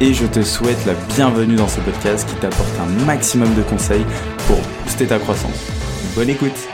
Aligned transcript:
et 0.00 0.14
je 0.14 0.26
te 0.26 0.42
souhaite 0.42 0.86
la 0.86 0.94
bienvenue 1.16 1.56
dans 1.56 1.66
ce 1.66 1.80
podcast 1.80 2.28
qui 2.28 2.36
t'apporte 2.36 2.78
un 2.78 2.86
maximum 3.04 3.52
de 3.56 3.62
conseils 3.62 4.04
pour 4.46 4.58
booster 4.84 5.08
ta 5.08 5.18
croissance. 5.18 5.70
Bonne 6.14 6.28
écoute 6.28 6.68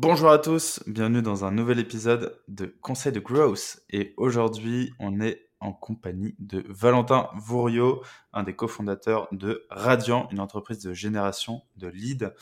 Bonjour 0.00 0.30
à 0.30 0.38
tous, 0.38 0.80
bienvenue 0.86 1.20
dans 1.20 1.44
un 1.44 1.50
nouvel 1.50 1.78
épisode 1.80 2.40
de 2.48 2.74
Conseil 2.80 3.12
de 3.12 3.20
Growth 3.20 3.80
et 3.90 4.14
aujourd'hui 4.16 4.90
on 4.98 5.20
est 5.20 5.48
en 5.60 5.72
compagnie 5.72 6.34
de 6.38 6.64
Valentin 6.68 7.28
Vouriot, 7.36 8.02
un 8.32 8.42
des 8.42 8.54
cofondateurs 8.54 9.28
de 9.32 9.66
Radiant, 9.70 10.28
une 10.32 10.40
entreprise 10.40 10.82
de 10.82 10.94
génération 10.94 11.62
de 11.76 11.88
leads. 11.88 12.32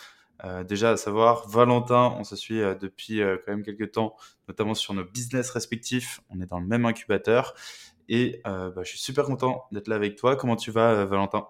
Euh, 0.45 0.65
déjà, 0.65 0.91
à 0.91 0.97
savoir, 0.97 1.49
Valentin, 1.49 2.15
on 2.19 2.25
se 2.25 2.35
suit 2.35 2.61
euh, 2.61 2.75
depuis 2.75 3.23
euh, 3.23 3.37
quand 3.45 3.53
même 3.53 3.63
quelques 3.63 3.93
temps, 3.93 4.17
notamment 4.49 4.75
sur 4.75 4.93
nos 4.93 5.05
business 5.05 5.51
respectifs. 5.51 6.21
On 6.31 6.41
est 6.41 6.47
dans 6.47 6.59
le 6.59 6.67
même 6.67 6.85
incubateur. 6.85 7.55
Et 8.09 8.41
bah, 8.45 8.73
je 8.83 8.89
suis 8.89 8.99
super 8.99 9.25
content 9.25 9.65
d'être 9.73 9.89
là 9.89 9.97
avec 9.97 10.17
toi. 10.17 10.37
Comment 10.37 10.57
tu 10.57 10.71
vas, 10.71 11.05
Valentin? 11.05 11.47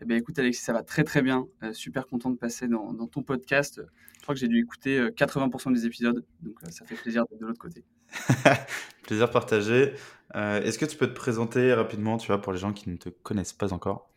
Eh 0.00 0.04
bien, 0.04 0.16
écoute, 0.16 0.38
Alexis, 0.38 0.62
ça 0.62 0.72
va 0.72 0.82
très 0.82 1.04
très 1.04 1.22
bien. 1.22 1.46
super 1.72 2.06
content 2.06 2.30
de 2.30 2.36
passer 2.36 2.68
dans, 2.68 2.94
ton 3.06 3.22
podcast. 3.22 3.80
Je 4.16 4.22
crois 4.22 4.34
que 4.34 4.40
j'ai 4.40 4.48
dû 4.48 4.60
écouter 4.60 5.00
80% 5.00 5.72
des 5.72 5.86
épisodes, 5.86 6.24
donc 6.40 6.58
ça 6.70 6.84
fait 6.84 6.94
plaisir 6.94 7.24
d'être 7.26 7.40
de 7.40 7.46
l'autre 7.46 7.60
côté. 7.60 7.84
plaisir 9.02 9.30
partagé. 9.30 9.94
Est-ce 10.34 10.78
que 10.78 10.86
tu 10.86 10.96
peux 10.96 11.08
te 11.08 11.14
présenter 11.14 11.72
rapidement, 11.72 12.16
tu 12.16 12.28
vois, 12.28 12.40
pour 12.40 12.52
les 12.52 12.58
gens 12.58 12.72
qui 12.72 12.90
ne 12.90 12.96
te 12.96 13.08
connaissent 13.08 13.52
pas 13.52 13.72
encore? 13.72 14.12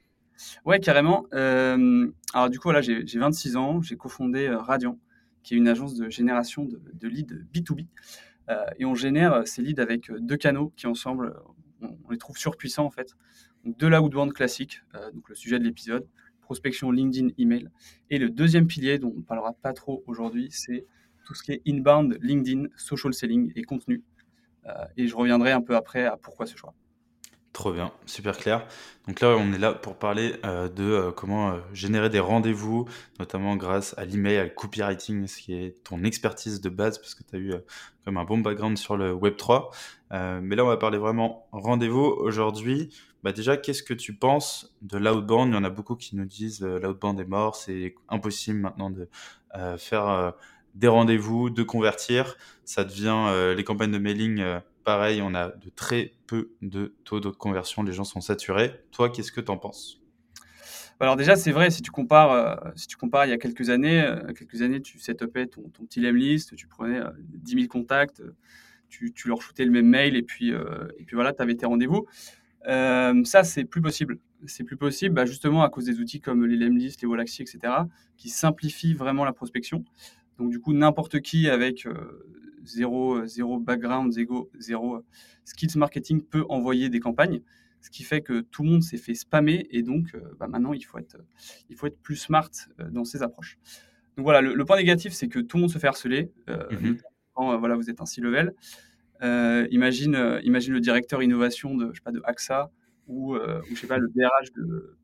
Ouais, 0.65 0.79
carrément. 0.79 1.25
Euh, 1.33 2.07
alors 2.33 2.49
du 2.49 2.59
coup, 2.59 2.71
là, 2.71 2.81
j'ai 2.81 3.03
26 3.03 3.55
ans, 3.55 3.81
j'ai 3.81 3.97
cofondé 3.97 4.47
euh, 4.47 4.57
Radiant, 4.57 4.97
qui 5.43 5.53
est 5.53 5.57
une 5.57 5.67
agence 5.67 5.95
de 5.95 6.09
génération 6.09 6.65
de, 6.65 7.07
leads 7.07 7.35
B2B. 7.53 7.87
Euh, 8.49 8.65
et 8.77 8.85
on 8.85 8.95
génère 8.95 9.47
ces 9.47 9.61
leads 9.61 9.81
avec 9.81 10.11
deux 10.11 10.37
canaux 10.37 10.71
qui 10.75 10.87
ensemble, 10.87 11.35
on, 11.81 12.09
les 12.09 12.17
trouve 12.17 12.37
surpuissants 12.37 12.85
en 12.85 12.91
fait. 12.91 13.15
Donc 13.63 13.77
de 13.77 13.87
la 13.87 14.01
outbound 14.01 14.31
classique, 14.33 14.81
donc 15.13 15.27
le 15.27 15.35
sujet 15.35 15.57
de 15.57 15.63
l'épisode, 15.63 16.07
prospection 16.41 16.91
LinkedIn, 16.91 17.29
email. 17.39 17.69
Et 18.11 18.19
le 18.19 18.29
deuxième 18.29 18.67
pilier 18.67 18.99
dont 18.99 19.11
on 19.15 19.19
ne 19.19 19.23
parlera 19.23 19.53
pas 19.53 19.73
trop 19.73 20.03
aujourd'hui, 20.05 20.49
c'est 20.51 20.85
tout 21.25 21.33
ce 21.33 21.41
qui 21.41 21.53
est 21.53 21.61
inbound, 21.67 22.19
LinkedIn, 22.21 22.67
social 22.77 23.11
selling 23.13 23.51
et 23.55 23.63
contenu. 23.63 24.03
et 24.97 25.07
je 25.07 25.15
reviendrai 25.15 25.51
un 25.51 25.61
peu 25.61 25.75
après 25.75 26.05
à 26.05 26.15
pourquoi 26.17 26.45
ce 26.45 26.55
choix. 26.55 26.75
Trop 27.55 27.71
bien, 27.71 27.93
super 28.05 28.37
clair. 28.37 28.67
Donc 29.07 29.21
là, 29.21 29.29
on 29.29 29.53
est 29.53 29.57
là 29.57 29.71
pour 29.71 29.95
parler 29.95 30.35
euh, 30.43 30.67
de 30.67 30.83
euh, 30.83 31.11
comment 31.13 31.51
euh, 31.51 31.59
générer 31.71 32.09
des 32.09 32.19
rendez-vous, 32.19 32.85
notamment 33.17 33.55
grâce 33.55 33.97
à 33.97 34.03
l'email, 34.03 34.39
à 34.39 34.49
copywriting, 34.49 35.25
ce 35.25 35.37
qui 35.37 35.53
est 35.53 35.81
ton 35.85 36.03
expertise 36.03 36.59
de 36.59 36.67
base, 36.67 36.97
parce 36.97 37.15
que 37.15 37.23
tu 37.23 37.33
as 37.37 37.39
eu 37.39 37.53
comme 38.03 38.17
un 38.17 38.25
bon 38.25 38.39
background 38.39 38.77
sur 38.77 38.97
le 38.97 39.13
Web3. 39.13 39.69
mais 40.41 40.57
là, 40.57 40.65
on 40.65 40.67
va 40.67 40.75
parler 40.75 40.97
vraiment 40.97 41.47
rendez-vous 41.53 42.03
aujourd'hui. 42.03 42.89
Bah 43.23 43.31
déjà, 43.31 43.55
qu'est-ce 43.55 43.83
que 43.83 43.93
tu 43.93 44.13
penses 44.13 44.75
de 44.81 44.97
l'outbound? 44.97 45.53
Il 45.53 45.55
y 45.55 45.57
en 45.57 45.63
a 45.63 45.69
beaucoup 45.69 45.95
qui 45.95 46.17
nous 46.17 46.25
disent 46.25 46.59
l'outbound 46.61 47.17
est 47.21 47.25
mort, 47.25 47.55
c'est 47.55 47.95
impossible 48.09 48.59
maintenant 48.59 48.89
de 48.89 49.07
faire 49.77 50.33
des 50.73 50.89
rendez-vous, 50.89 51.49
de 51.49 51.63
convertir. 51.63 52.35
Ça 52.65 52.83
devient 52.83 53.53
les 53.55 53.63
campagnes 53.63 53.91
de 53.91 53.97
mailing 53.97 54.43
pareil, 54.85 55.21
on 55.21 55.33
a 55.33 55.49
de 55.49 55.69
très 55.75 56.13
peu 56.27 56.51
de 56.61 56.95
taux 57.03 57.19
de 57.19 57.29
conversion, 57.29 57.83
les 57.83 57.91
gens 57.91 58.05
sont 58.05 58.21
saturés. 58.21 58.71
Toi, 58.91 59.09
qu'est-ce 59.09 59.31
que 59.31 59.41
tu 59.41 59.51
en 59.51 59.57
penses 59.57 59.99
alors 61.01 61.17
déjà, 61.17 61.35
c'est 61.35 61.51
vrai, 61.51 61.71
si 61.71 61.81
tu 61.81 61.91
compares, 61.91 62.31
euh, 62.31 62.71
si 62.77 62.87
tu 62.87 62.95
compares 62.95 63.25
il 63.25 63.29
y 63.29 63.33
a 63.33 63.37
quelques 63.37 63.69
années, 63.69 64.01
euh, 64.01 64.31
quelques 64.31 64.61
années, 64.61 64.81
tu 64.81 64.97
setupais 64.97 65.45
ton, 65.45 65.63
ton 65.63 65.83
petit 65.83 65.99
list, 65.99 66.55
tu 66.55 66.67
prenais 66.67 67.01
10 67.19 67.55
euh, 67.55 67.57
000 67.57 67.67
contacts, 67.67 68.23
tu, 68.87 69.13
leur 69.25 69.41
shootais 69.41 69.65
le 69.65 69.71
même 69.71 69.89
mail 69.89 70.15
et 70.15 70.23
puis, 70.23 70.51
et 70.51 71.03
puis 71.03 71.15
voilà, 71.15 71.33
tu 71.33 71.41
avais 71.41 71.55
tes 71.55 71.65
rendez-vous. 71.65 72.07
ça, 72.63 73.43
c'est 73.43 73.65
plus 73.65 73.81
possible. 73.81 74.19
C'est 74.47 74.63
plus 74.63 74.77
possible 74.77 75.15
bah, 75.15 75.25
justement 75.25 75.63
à 75.63 75.69
cause 75.69 75.83
des 75.83 75.99
outils 75.99 76.21
comme 76.21 76.45
les 76.45 76.55
Lemlist, 76.55 77.01
les 77.01 77.07
Wallaxy, 77.07 77.41
etc., 77.41 77.73
qui 78.15 78.29
simplifient 78.29 78.93
vraiment 78.93 79.25
la 79.25 79.33
prospection. 79.33 79.83
Donc 80.37 80.49
du 80.49 80.61
coup, 80.61 80.71
n'importe 80.71 81.19
qui 81.19 81.49
avec 81.49 81.85
zéro, 82.65 83.15
euh, 83.15 83.27
zéro 83.27 83.59
background, 83.59 84.11
zéro, 84.11 84.49
zéro 84.59 84.97
euh, 84.97 85.05
skills 85.43 85.77
marketing 85.77 86.21
peut 86.21 86.45
envoyer 86.49 86.89
des 86.89 86.99
campagnes, 86.99 87.41
ce 87.81 87.89
qui 87.89 88.03
fait 88.03 88.21
que 88.21 88.41
tout 88.41 88.63
le 88.63 88.69
monde 88.69 88.83
s'est 88.83 88.97
fait 88.97 89.13
spammer 89.13 89.67
et 89.71 89.83
donc 89.83 90.15
euh, 90.15 90.19
bah, 90.39 90.47
maintenant 90.47 90.73
il 90.73 90.83
faut, 90.83 90.97
être, 90.97 91.17
il 91.69 91.75
faut 91.75 91.87
être 91.87 91.99
plus 92.01 92.15
smart 92.15 92.49
dans 92.91 93.05
ses 93.05 93.21
approches. 93.21 93.57
Donc 94.17 94.23
voilà, 94.23 94.41
le, 94.41 94.65
point 94.65 94.77
négatif, 94.77 95.13
c'est 95.13 95.27
que 95.27 95.39
tout 95.39 95.57
le 95.57 95.61
monde 95.61 95.71
se 95.71 95.77
fait 95.77 95.87
harceler. 95.87 96.31
Mhm. 96.47 96.97
quand 97.33 97.57
voilà, 97.57 97.75
vous 97.75 97.89
êtes 97.89 97.99
un 97.99 98.05
C-level. 98.05 98.53
imagine, 99.71 100.39
imagine 100.43 100.73
le 100.73 100.79
directeur 100.79 101.21
innovation 101.21 101.75
de, 101.75 101.89
je 101.91 101.95
sais 101.95 102.03
pas, 102.03 102.13
de 102.13 102.21
AXA 102.23 102.71
ou, 103.07 103.35
ou 103.35 103.39
je 103.71 103.75
sais 103.75 103.87
pas, 103.87 103.97
le 103.97 104.07
DRH 104.07 104.53
de, 104.55 104.95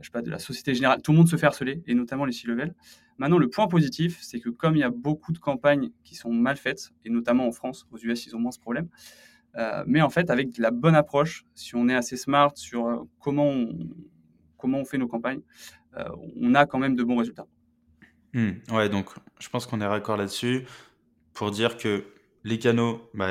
je 0.00 0.04
sais 0.04 0.10
pas, 0.10 0.20
de 0.20 0.30
la 0.30 0.38
Société 0.38 0.74
Générale. 0.74 1.00
Tout 1.00 1.12
le 1.12 1.18
monde 1.18 1.28
se 1.28 1.36
fait 1.36 1.46
harceler, 1.46 1.82
et 1.86 1.94
notamment 1.94 2.26
les 2.26 2.32
C-level. 2.32 2.74
Maintenant, 3.18 3.38
le 3.38 3.48
point 3.48 3.68
positif, 3.68 4.18
c'est 4.22 4.40
que 4.40 4.48
comme 4.48 4.76
il 4.76 4.80
y 4.80 4.84
a 4.84 4.90
beaucoup 4.90 5.32
de 5.32 5.38
campagnes 5.38 5.90
qui 6.04 6.14
sont 6.14 6.32
mal 6.32 6.56
faites, 6.56 6.92
et 7.04 7.10
notamment 7.10 7.46
en 7.46 7.52
France, 7.52 7.86
aux 7.92 7.98
US, 7.98 8.26
ils 8.26 8.34
ont 8.36 8.40
moins 8.40 8.52
ce 8.52 8.58
problème, 8.58 8.88
euh, 9.56 9.84
mais 9.86 10.00
en 10.00 10.10
fait, 10.10 10.30
avec 10.30 10.56
la 10.58 10.70
bonne 10.70 10.94
approche, 10.94 11.44
si 11.54 11.74
on 11.74 11.88
est 11.88 11.94
assez 11.94 12.16
smart 12.16 12.52
sur 12.54 12.86
euh, 12.86 12.96
comment, 13.20 13.48
on, 13.48 13.78
comment 14.56 14.78
on 14.78 14.84
fait 14.84 14.98
nos 14.98 15.08
campagnes, 15.08 15.42
euh, 15.96 16.04
on 16.40 16.54
a 16.54 16.66
quand 16.66 16.78
même 16.78 16.96
de 16.96 17.04
bons 17.04 17.16
résultats. 17.16 17.46
Hmm, 18.32 18.52
ouais, 18.70 18.88
donc 18.88 19.10
je 19.38 19.48
pense 19.50 19.66
qu'on 19.66 19.80
est 19.82 19.86
raccord 19.86 20.16
là-dessus 20.16 20.64
pour 21.34 21.50
dire 21.50 21.76
que 21.76 22.04
les 22.44 22.58
canaux, 22.58 23.08
bah, 23.14 23.28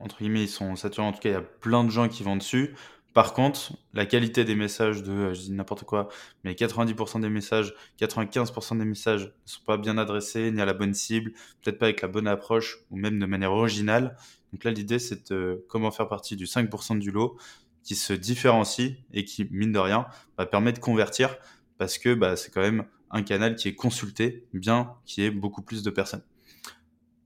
entre 0.00 0.18
guillemets, 0.18 0.44
ils 0.44 0.48
sont 0.48 0.74
saturés. 0.74 1.06
En 1.06 1.12
tout 1.12 1.20
cas, 1.20 1.28
il 1.28 1.32
y 1.32 1.36
a 1.36 1.42
plein 1.42 1.84
de 1.84 1.90
gens 1.90 2.08
qui 2.08 2.22
vont 2.22 2.36
dessus. 2.36 2.74
Par 3.14 3.32
contre, 3.32 3.72
la 3.94 4.06
qualité 4.06 4.44
des 4.44 4.54
messages 4.54 5.02
de, 5.02 5.12
euh, 5.12 5.34
je 5.34 5.40
dis 5.40 5.52
n'importe 5.52 5.84
quoi, 5.84 6.08
mais 6.44 6.54
90% 6.54 7.20
des 7.20 7.28
messages, 7.28 7.74
95% 7.98 8.76
des 8.76 8.84
messages 8.84 9.24
ne 9.24 9.30
sont 9.44 9.64
pas 9.64 9.76
bien 9.76 9.98
adressés, 9.98 10.50
ni 10.50 10.60
à 10.60 10.66
la 10.66 10.74
bonne 10.74 10.94
cible, 10.94 11.32
peut-être 11.62 11.78
pas 11.78 11.86
avec 11.86 12.02
la 12.02 12.08
bonne 12.08 12.28
approche, 12.28 12.78
ou 12.90 12.96
même 12.96 13.18
de 13.18 13.26
manière 13.26 13.52
originale. 13.52 14.16
Donc 14.52 14.64
là, 14.64 14.70
l'idée, 14.70 14.98
c'est 14.98 15.32
de 15.32 15.64
comment 15.68 15.90
faire 15.90 16.08
partie 16.08 16.36
du 16.36 16.46
5% 16.46 16.98
du 16.98 17.10
lot 17.10 17.36
qui 17.82 17.94
se 17.96 18.12
différencie 18.12 18.96
et 19.12 19.24
qui, 19.24 19.48
mine 19.50 19.72
de 19.72 19.78
rien, 19.78 20.06
va 20.36 20.46
permet 20.46 20.72
de 20.72 20.78
convertir 20.78 21.36
parce 21.78 21.96
que 21.96 22.14
bah, 22.14 22.36
c'est 22.36 22.52
quand 22.52 22.60
même 22.60 22.84
un 23.10 23.22
canal 23.22 23.56
qui 23.56 23.68
est 23.68 23.74
consulté, 23.74 24.46
bien 24.52 24.92
qu'il 25.06 25.24
y 25.24 25.26
ait 25.26 25.30
beaucoup 25.30 25.62
plus 25.62 25.82
de 25.82 25.90
personnes. 25.90 26.22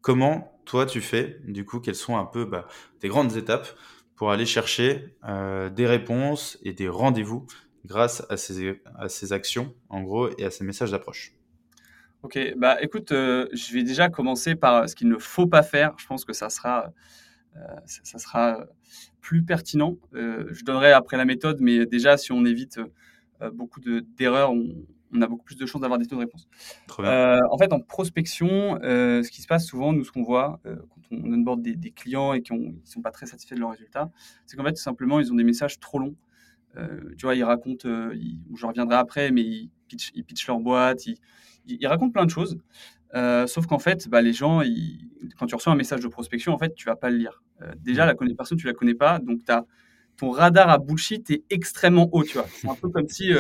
Comment 0.00 0.60
toi 0.64 0.86
tu 0.86 1.00
fais, 1.00 1.40
du 1.46 1.64
coup, 1.64 1.80
quelles 1.80 1.96
sont 1.96 2.16
un 2.16 2.24
peu 2.24 2.44
bah, 2.44 2.68
tes 3.00 3.08
grandes 3.08 3.36
étapes 3.36 3.68
pour 4.22 4.30
aller 4.30 4.46
chercher 4.46 5.16
euh, 5.28 5.68
des 5.68 5.84
réponses 5.84 6.56
et 6.62 6.72
des 6.72 6.88
rendez-vous 6.88 7.44
grâce 7.84 8.24
à 8.30 8.36
ces, 8.36 8.80
à 8.96 9.08
ces 9.08 9.32
actions, 9.32 9.74
en 9.88 10.00
gros, 10.02 10.30
et 10.38 10.44
à 10.44 10.50
ces 10.52 10.62
messages 10.62 10.92
d'approche. 10.92 11.32
Ok, 12.22 12.38
bah 12.56 12.80
écoute, 12.80 13.10
euh, 13.10 13.48
je 13.52 13.72
vais 13.72 13.82
déjà 13.82 14.10
commencer 14.10 14.54
par 14.54 14.88
ce 14.88 14.94
qu'il 14.94 15.08
ne 15.08 15.18
faut 15.18 15.48
pas 15.48 15.64
faire. 15.64 15.96
Je 15.98 16.06
pense 16.06 16.24
que 16.24 16.32
ça 16.32 16.50
sera, 16.50 16.92
euh, 17.56 17.60
ça, 17.84 18.20
sera 18.20 18.64
plus 19.20 19.42
pertinent. 19.42 19.96
je 20.12 20.64
donnerai 20.64 20.92
après 20.92 21.16
la 21.16 21.24
méthode, 21.24 21.56
mais 21.60 21.84
déjà, 21.84 22.16
si 22.16 22.30
on 22.30 22.44
évite 22.44 22.78
beaucoup 23.54 23.80
d'erreurs, 23.80 24.52
on, 24.52 24.86
on, 25.12 25.22
a 25.22 25.26
beaucoup 25.26 25.44
plus 25.44 25.56
de 25.56 25.66
chances 25.66 25.82
d'avoir 25.82 25.98
des 25.98 26.06
taux 26.06 26.16
de 26.16 26.20
réponse. 26.20 26.48
en 26.98 27.58
fait, 27.58 27.72
en 27.72 27.80
prospection, 27.80 28.78
ce 28.82 29.30
qui 29.30 29.42
se 29.42 29.46
passe 29.46 29.66
souvent, 29.66 29.92
nous, 29.92 30.04
ce 30.04 30.12
qu'on 30.12 30.22
voit 30.22 30.60
on 31.12 31.32
onboard 31.32 31.62
des, 31.62 31.76
des 31.76 31.90
clients 31.90 32.32
et 32.32 32.42
qui 32.42 32.54
ne 32.54 32.72
sont 32.84 33.02
pas 33.02 33.10
très 33.10 33.26
satisfaits 33.26 33.54
de 33.54 33.60
leurs 33.60 33.70
résultats, 33.70 34.10
c'est 34.46 34.56
qu'en 34.56 34.64
fait, 34.64 34.72
tout 34.72 34.82
simplement, 34.82 35.20
ils 35.20 35.32
ont 35.32 35.36
des 35.36 35.44
messages 35.44 35.78
trop 35.78 35.98
longs. 35.98 36.16
Euh, 36.76 37.14
tu 37.18 37.26
vois, 37.26 37.34
ils 37.34 37.44
racontent, 37.44 37.88
euh, 37.88 38.14
je 38.54 38.66
reviendrai 38.66 38.96
après, 38.96 39.30
mais 39.30 39.42
ils 39.42 39.70
pitchent, 40.24 40.46
leur 40.46 40.58
boîte, 40.58 41.04
ils, 41.66 41.86
racontent 41.86 42.12
plein 42.12 42.24
de 42.24 42.30
choses. 42.30 42.58
Euh, 43.14 43.46
sauf 43.46 43.66
qu'en 43.66 43.78
fait, 43.78 44.08
bah, 44.08 44.22
les 44.22 44.32
gens, 44.32 44.62
quand 45.38 45.46
tu 45.46 45.54
reçois 45.54 45.72
un 45.72 45.76
message 45.76 46.00
de 46.00 46.08
prospection, 46.08 46.52
en 46.52 46.58
fait, 46.58 46.74
tu 46.74 46.86
vas 46.86 46.96
pas 46.96 47.10
le 47.10 47.18
lire. 47.18 47.42
déjà, 47.76 48.06
la 48.06 48.14
personne, 48.14 48.58
tu 48.58 48.66
la 48.66 48.72
connais 48.72 48.94
pas, 48.94 49.18
donc 49.18 49.40
as, 49.48 49.66
ton 50.16 50.30
radar 50.30 50.68
à 50.68 50.78
bullshit 50.78 51.30
est 51.30 51.42
extrêmement 51.50 52.08
haut, 52.12 52.24
tu 52.24 52.34
vois. 52.34 52.46
C'est 52.48 52.68
un 52.68 52.74
peu 52.74 52.88
comme 52.88 53.08
si 53.08 53.32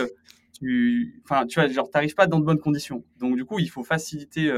tu, 0.62 1.20
enfin, 1.24 1.46
tu 1.46 1.60
vois, 1.60 1.68
genre, 1.68 1.90
t'arrives 1.90 2.14
pas 2.14 2.26
dans 2.26 2.38
de 2.38 2.44
bonnes 2.44 2.60
conditions. 2.60 3.04
Donc, 3.18 3.36
du 3.36 3.44
coup, 3.44 3.58
il 3.58 3.68
faut 3.68 3.82
faciliter, 3.82 4.52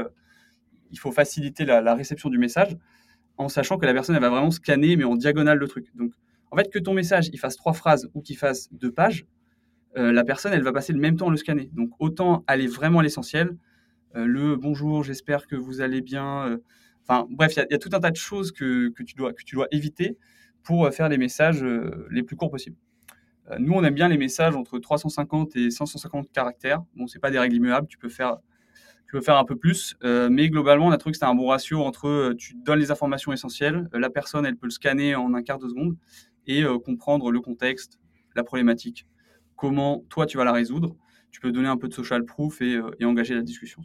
il 0.91 0.99
faut 0.99 1.11
faciliter 1.11 1.65
la, 1.65 1.95
réception 1.95 2.29
du 2.29 2.37
message 2.37 2.77
en 3.37 3.49
sachant 3.49 3.77
que 3.77 3.85
la 3.85 3.93
personne 3.93 4.15
elle 4.15 4.21
va 4.21 4.29
vraiment 4.29 4.51
scanner 4.51 4.95
mais 4.95 5.03
en 5.03 5.15
diagonale 5.15 5.57
le 5.57 5.67
truc. 5.67 5.87
Donc 5.95 6.13
en 6.51 6.57
fait, 6.57 6.71
que 6.71 6.79
ton 6.79 6.93
message 6.93 7.29
il 7.33 7.39
fasse 7.39 7.57
trois 7.57 7.73
phrases 7.73 8.09
ou 8.13 8.21
qu'il 8.21 8.37
fasse 8.37 8.71
deux 8.71 8.91
pages, 8.91 9.25
la 9.95 10.23
personne 10.23 10.53
elle 10.53 10.63
va 10.63 10.73
passer 10.73 10.93
le 10.93 10.99
même 10.99 11.17
temps 11.17 11.27
à 11.27 11.31
le 11.31 11.37
scanner. 11.37 11.69
Donc 11.73 11.89
autant 11.99 12.43
aller 12.47 12.67
vraiment 12.67 12.99
à 12.99 13.03
l'essentiel. 13.03 13.57
le 14.13 14.55
bonjour, 14.55 15.03
j'espère 15.03 15.47
que 15.47 15.55
vous 15.55 15.81
allez 15.81 16.01
bien. 16.01 16.59
Enfin 17.01 17.27
bref, 17.29 17.55
il 17.57 17.65
y, 17.69 17.73
y, 17.73 17.75
a 17.75 17.77
tout 17.77 17.89
un 17.93 17.99
tas 17.99 18.11
de 18.11 18.15
choses 18.15 18.51
que, 18.51 18.89
que, 18.89 19.03
tu, 19.03 19.15
dois, 19.15 19.33
que 19.33 19.43
tu 19.43 19.55
dois 19.55 19.67
éviter 19.71 20.17
pour 20.63 20.89
faire 20.93 21.09
les 21.09 21.17
messages 21.17 21.65
les 22.09 22.23
plus 22.23 22.35
courts 22.35 22.51
possibles. 22.51 22.77
Euh, 23.51 23.57
nous, 23.59 23.73
on 23.73 23.83
aime 23.83 23.93
bien 23.93 24.09
les 24.09 24.17
messages 24.17 24.55
entre 24.55 24.79
350 24.79 25.55
et 25.55 25.69
550 25.69 26.31
caractères. 26.31 26.83
Bon, 26.95 27.07
c'est 27.07 27.19
pas 27.19 27.31
des 27.31 27.39
règles 27.39 27.55
immuables, 27.55 27.87
tu 27.87 27.97
peux 27.97 28.09
faire, 28.09 28.37
tu 29.07 29.11
peux 29.11 29.21
faire 29.21 29.37
un 29.37 29.45
peu 29.45 29.55
plus, 29.55 29.95
euh, 30.03 30.29
mais 30.29 30.49
globalement, 30.49 30.87
on 30.87 30.91
a 30.91 30.97
trouvé 30.97 31.11
que 31.11 31.17
c'était 31.17 31.29
un 31.29 31.35
bon 31.35 31.47
ratio 31.47 31.81
entre 31.81 32.07
euh, 32.07 32.35
tu 32.35 32.55
donnes 32.55 32.79
les 32.79 32.91
informations 32.91 33.31
essentielles, 33.33 33.87
la 33.93 34.09
personne, 34.09 34.45
elle 34.45 34.57
peut 34.57 34.67
le 34.67 34.71
scanner 34.71 35.15
en 35.15 35.33
un 35.33 35.43
quart 35.43 35.59
de 35.59 35.67
seconde 35.67 35.95
et 36.47 36.63
comprendre 36.83 37.31
le 37.31 37.41
contexte, 37.41 37.99
la 38.35 38.43
problématique, 38.43 39.07
comment 39.55 40.05
toi 40.09 40.27
tu 40.27 40.37
vas 40.37 40.43
la 40.43 40.51
résoudre. 40.51 40.95
Tu 41.31 41.39
peux 41.41 41.51
donner 41.51 41.67
un 41.67 41.75
peu 41.75 41.87
de 41.87 41.93
social 41.93 42.23
proof 42.23 42.61
et, 42.61 42.79
engager 43.03 43.33
la 43.33 43.41
discussion. 43.41 43.81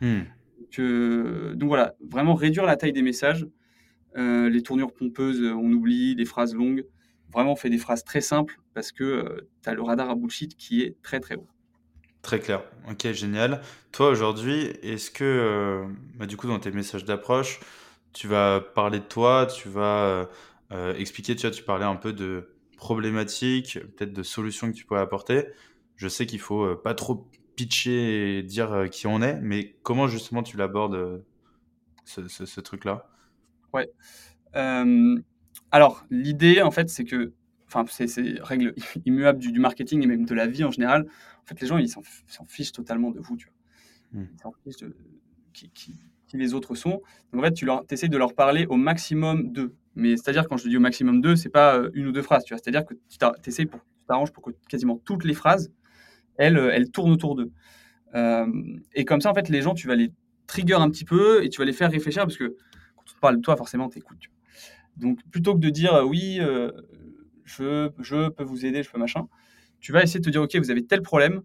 Hmm. 0.00 0.20
donc 0.78 1.68
voilà, 1.68 1.96
vraiment 2.08 2.34
réduire 2.34 2.64
la 2.64 2.76
taille 2.76 2.92
des 2.92 3.02
messages, 3.02 3.44
les 4.14 4.62
tournures 4.62 4.92
pompeuses, 4.92 5.42
on 5.42 5.72
oublie, 5.72 6.14
les 6.14 6.24
phrases 6.24 6.54
longues 6.54 6.86
vraiment 7.32 7.56
fait 7.56 7.70
des 7.70 7.78
phrases 7.78 8.04
très 8.04 8.20
simples 8.20 8.59
parce 8.74 8.92
que 8.92 9.04
euh, 9.04 9.48
tu 9.62 9.68
as 9.68 9.74
le 9.74 9.82
radar 9.82 10.10
à 10.10 10.14
bullshit 10.14 10.56
qui 10.56 10.82
est 10.82 10.96
très 11.02 11.20
très 11.20 11.36
haut. 11.36 11.46
Très 12.22 12.38
clair. 12.38 12.62
Ok, 12.90 13.10
génial. 13.12 13.62
Toi 13.92 14.10
aujourd'hui, 14.10 14.64
est-ce 14.82 15.10
que, 15.10 15.24
euh, 15.24 15.86
bah, 16.16 16.26
du 16.26 16.36
coup, 16.36 16.48
dans 16.48 16.58
tes 16.58 16.70
messages 16.70 17.04
d'approche, 17.04 17.60
tu 18.12 18.28
vas 18.28 18.60
parler 18.60 18.98
de 18.98 19.04
toi, 19.04 19.46
tu 19.46 19.68
vas 19.68 20.28
euh, 20.72 20.94
expliquer, 20.94 21.34
tu 21.34 21.42
vois, 21.46 21.50
tu 21.50 21.62
parlais 21.62 21.86
un 21.86 21.96
peu 21.96 22.12
de 22.12 22.54
problématiques, 22.76 23.78
peut-être 23.96 24.12
de 24.12 24.22
solutions 24.22 24.70
que 24.70 24.76
tu 24.76 24.84
pourrais 24.84 25.00
apporter. 25.00 25.46
Je 25.96 26.08
sais 26.08 26.26
qu'il 26.26 26.40
faut 26.40 26.76
pas 26.76 26.94
trop 26.94 27.30
pitcher 27.56 28.38
et 28.38 28.42
dire 28.42 28.86
qui 28.90 29.06
on 29.06 29.22
est, 29.22 29.38
mais 29.40 29.76
comment 29.82 30.06
justement 30.06 30.42
tu 30.42 30.56
l'abordes 30.56 31.22
ce, 32.04 32.26
ce, 32.28 32.60
truc-là? 32.60 33.10
Ouais. 33.72 33.88
Alors, 35.72 36.04
l'idée, 36.10 36.62
en 36.62 36.70
fait, 36.70 36.88
c'est 36.90 37.04
que, 37.04 37.32
enfin, 37.72 37.84
c'est 37.88 38.40
règle 38.42 38.74
immuable 39.06 39.38
du, 39.38 39.52
du, 39.52 39.60
marketing 39.60 40.02
et 40.02 40.06
même 40.06 40.24
de 40.24 40.34
la 40.34 40.46
vie 40.46 40.64
en 40.64 40.70
général. 40.70 41.06
En 41.42 41.46
fait, 41.46 41.60
les 41.60 41.66
gens, 41.66 41.78
ils 41.78 41.88
s'en 41.88 42.02
fichent 42.46 42.72
totalement 42.72 43.10
de 43.10 43.20
vous, 43.20 43.36
tu 43.36 43.46
vois. 43.46 44.20
Hmm. 44.20 44.26
Ils 44.32 44.40
s'en 44.40 44.52
fichent 44.64 44.76
de 44.76 44.94
qui, 45.52 45.70
qui, 45.70 46.36
les 46.36 46.54
autres 46.54 46.74
sont. 46.74 47.02
Donc, 47.32 47.40
en 47.40 47.42
fait, 47.42 47.52
tu 47.52 47.64
leur, 47.64 47.84
essaies 47.90 48.08
de 48.08 48.16
leur 48.16 48.34
parler 48.34 48.66
au 48.66 48.76
maximum 48.76 49.52
d'eux. 49.52 49.74
Mais 49.96 50.16
c'est-à-dire, 50.16 50.48
quand 50.48 50.56
je 50.56 50.68
dis 50.68 50.76
au 50.76 50.80
maximum 50.80 51.20
d'eux, 51.20 51.34
c'est 51.34 51.48
pas 51.48 51.76
euh, 51.76 51.90
une 51.94 52.06
ou 52.06 52.12
deux 52.12 52.22
phrases, 52.22 52.44
tu 52.44 52.54
vois. 52.54 52.60
C'est-à-dire 52.62 52.84
que 52.86 52.94
tu 52.94 53.48
essaies 53.48 53.66
pour, 53.66 53.80
t'arranges 54.06 54.32
pour 54.32 54.44
que 54.44 54.50
quasiment 54.68 55.00
toutes 55.04 55.24
les 55.24 55.34
phrases, 55.34 55.72
elles, 56.36 56.56
euh, 56.56 56.70
elles 56.72 56.90
tournent 56.90 57.10
autour 57.10 57.34
d'eux. 57.34 57.50
Euh, 58.14 58.46
et 58.94 59.04
comme 59.04 59.20
ça, 59.20 59.30
en 59.30 59.34
fait, 59.34 59.48
les 59.48 59.62
gens, 59.62 59.74
tu 59.74 59.86
vas 59.88 59.96
les 59.96 60.12
trigger 60.46 60.74
un 60.74 60.90
petit 60.90 61.04
peu 61.04 61.44
et 61.44 61.48
tu 61.48 61.60
vas 61.60 61.64
les 61.64 61.72
faire 61.72 61.90
réfléchir 61.90 62.22
parce 62.24 62.36
que 62.36 62.56
quand 62.96 63.02
on 63.02 63.14
te 63.14 63.20
parle 63.20 63.36
de 63.36 63.40
toi, 63.40 63.56
forcément, 63.56 63.88
tu 63.88 63.98
écoutes. 63.98 64.30
Donc, 64.96 65.18
plutôt 65.30 65.54
que 65.54 65.60
de 65.60 65.70
dire 65.70 66.04
oui, 66.06 66.38
euh, 66.40 66.70
je, 67.50 67.90
je, 68.00 68.28
peux 68.28 68.44
vous 68.44 68.66
aider, 68.66 68.82
je 68.82 68.90
peux 68.90 68.98
machin, 68.98 69.28
tu 69.80 69.92
vas 69.92 70.02
essayer 70.02 70.20
de 70.20 70.24
te 70.24 70.30
dire 70.30 70.42
ok, 70.42 70.56
vous 70.56 70.70
avez 70.70 70.84
tel 70.84 71.02
problème, 71.02 71.42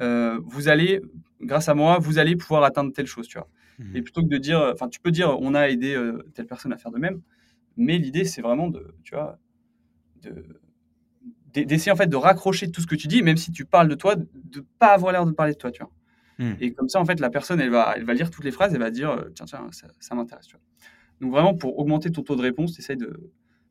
euh, 0.00 0.38
vous 0.44 0.68
allez, 0.68 1.00
grâce 1.40 1.68
à 1.68 1.74
moi, 1.74 1.98
vous 1.98 2.18
allez 2.18 2.36
pouvoir 2.36 2.64
atteindre 2.64 2.92
telle 2.92 3.06
chose, 3.06 3.26
tu 3.28 3.38
vois. 3.38 3.48
Mmh. 3.78 3.96
Et 3.96 4.02
plutôt 4.02 4.22
que 4.22 4.28
de 4.28 4.38
dire, 4.38 4.60
enfin, 4.72 4.88
tu 4.88 5.00
peux 5.00 5.10
dire 5.10 5.36
on 5.40 5.54
a 5.54 5.68
aidé 5.68 5.96
telle 6.34 6.46
personne 6.46 6.72
à 6.72 6.78
faire 6.78 6.90
de 6.90 6.98
même, 6.98 7.20
mais 7.76 7.98
l'idée 7.98 8.24
c'est 8.24 8.42
vraiment 8.42 8.68
de, 8.68 8.94
tu 9.04 9.14
vois, 9.14 9.38
d'essayer 11.52 11.92
en 11.92 11.96
fait 11.96 12.08
de 12.08 12.16
raccrocher 12.16 12.70
tout 12.70 12.80
ce 12.80 12.86
que 12.86 12.96
tu 12.96 13.08
dis, 13.08 13.22
même 13.22 13.36
si 13.36 13.52
tu 13.52 13.64
parles 13.64 13.88
de 13.88 13.94
toi, 13.94 14.16
de 14.16 14.64
pas 14.78 14.88
avoir 14.88 15.12
l'air 15.12 15.26
de 15.26 15.32
parler 15.32 15.52
de 15.52 15.58
toi, 15.58 15.70
tu 15.70 15.82
vois. 15.82 15.92
Mmh. 16.38 16.54
Et 16.60 16.72
comme 16.72 16.88
ça, 16.88 17.00
en 17.00 17.04
fait, 17.04 17.18
la 17.18 17.30
personne, 17.30 17.60
elle 17.60 17.70
va, 17.70 17.94
elle 17.96 18.04
va 18.04 18.14
lire 18.14 18.30
toutes 18.30 18.44
les 18.44 18.52
phrases, 18.52 18.72
elle 18.72 18.80
va 18.80 18.90
dire, 18.90 19.24
tiens, 19.34 19.46
tiens, 19.46 19.66
ça, 19.72 19.88
ça 19.98 20.14
m'intéresse, 20.14 20.46
tu 20.46 20.56
vois. 20.56 20.62
Donc 21.20 21.32
vraiment, 21.32 21.54
pour 21.54 21.78
augmenter 21.78 22.10
ton 22.10 22.22
taux 22.22 22.36
de 22.36 22.42
réponse, 22.42 22.74
tu 22.74 22.80
essaies 22.80 22.96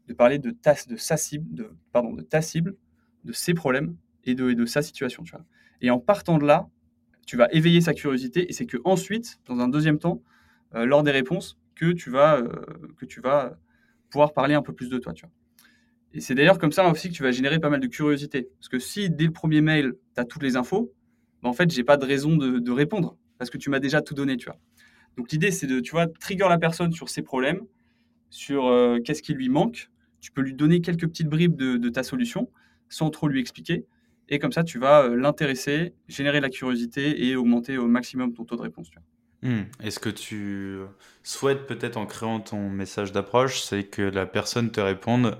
de, 0.07 0.13
parler 0.13 0.39
de 0.39 0.51
ta, 0.51 0.75
de 0.87 0.95
sa 0.95 1.17
cible, 1.17 1.53
de, 1.53 1.69
pardon, 1.91 2.13
de 2.13 2.21
ta 2.21 2.41
cible, 2.41 2.75
de 3.23 3.33
ses 3.33 3.53
problèmes 3.53 3.95
et 4.23 4.35
de, 4.35 4.53
de 4.53 4.65
sa 4.65 4.81
situation. 4.81 5.23
Tu 5.23 5.31
vois. 5.31 5.45
Et 5.81 5.89
en 5.89 5.99
partant 5.99 6.37
de 6.37 6.45
là, 6.45 6.69
tu 7.25 7.37
vas 7.37 7.47
éveiller 7.51 7.81
sa 7.81 7.93
curiosité 7.93 8.49
et 8.49 8.53
c'est 8.53 8.65
que 8.65 8.77
ensuite, 8.85 9.39
dans 9.45 9.59
un 9.59 9.67
deuxième 9.67 9.99
temps, 9.99 10.21
euh, 10.75 10.85
lors 10.85 11.03
des 11.03 11.11
réponses, 11.11 11.57
que 11.75 11.91
tu 11.91 12.09
vas, 12.09 12.37
euh, 12.37 12.49
que 12.97 13.05
tu 13.05 13.21
vas 13.21 13.57
pouvoir 14.09 14.33
parler 14.33 14.55
un 14.55 14.61
peu 14.61 14.73
plus 14.73 14.89
de 14.89 14.97
toi. 14.97 15.13
Tu 15.13 15.25
vois. 15.25 15.31
Et 16.13 16.21
c'est 16.21 16.35
d'ailleurs 16.35 16.57
comme 16.57 16.71
ça 16.71 16.89
aussi 16.89 17.09
que 17.09 17.13
tu 17.13 17.23
vas 17.23 17.31
générer 17.31 17.59
pas 17.59 17.69
mal 17.69 17.79
de 17.79 17.87
curiosité. 17.87 18.49
Parce 18.57 18.69
que 18.69 18.79
si 18.79 19.09
dès 19.09 19.25
le 19.25 19.31
premier 19.31 19.61
mail, 19.61 19.93
tu 20.15 20.21
as 20.21 20.25
toutes 20.25 20.43
les 20.43 20.55
infos, 20.55 20.93
ben 21.43 21.49
en 21.49 21.53
fait, 21.53 21.69
j'ai 21.71 21.83
pas 21.83 21.97
de 21.97 22.05
raison 22.05 22.35
de, 22.35 22.59
de, 22.59 22.71
répondre 22.71 23.17
parce 23.37 23.49
que 23.49 23.57
tu 23.57 23.69
m'as 23.69 23.79
déjà 23.79 24.01
tout 24.01 24.13
donné. 24.13 24.37
Tu 24.37 24.45
vois. 24.45 24.57
Donc 25.17 25.31
l'idée, 25.31 25.51
c'est 25.51 25.67
de, 25.67 25.79
tu 25.79 25.91
vois, 25.91 26.07
trigger 26.07 26.47
la 26.49 26.57
personne 26.57 26.91
sur 26.91 27.09
ses 27.09 27.21
problèmes, 27.21 27.61
sur 28.29 28.67
euh, 28.67 28.99
qu'est-ce 29.03 29.21
qui 29.21 29.33
lui 29.33 29.49
manque. 29.49 29.89
Tu 30.27 30.33
peux 30.33 30.41
lui 30.41 30.53
donner 30.53 30.81
quelques 30.81 31.07
petites 31.07 31.29
bribes 31.29 31.55
de, 31.55 31.87
ta 31.87 32.03
solution 32.03 32.49
sans 32.89 33.09
trop 33.11 33.29
lui 33.29 33.39
expliquer. 33.39 33.85
Et 34.27 34.39
comme 34.39 34.51
ça, 34.51 34.65
tu 34.65 34.77
vas 34.77 35.03
euh, 35.03 35.15
l'intéresser, 35.15 35.93
générer 36.09 36.41
la 36.41 36.49
curiosité 36.49 37.25
et 37.25 37.37
augmenter 37.37 37.77
au 37.77 37.87
maximum 37.87 38.33
ton 38.33 38.43
taux 38.43 38.57
de 38.57 38.61
réponse. 38.61 38.89
Hmm. 39.41 39.61
Est-ce 39.81 40.01
que 40.01 40.09
tu 40.09 40.79
souhaites 41.23 41.65
peut-être 41.65 41.95
en 41.95 42.05
créant 42.05 42.41
ton 42.41 42.69
message 42.69 43.13
d'approche, 43.13 43.61
c'est 43.61 43.85
que 43.85 44.01
la 44.01 44.25
personne 44.25 44.69
te 44.69 44.81
réponde 44.81 45.37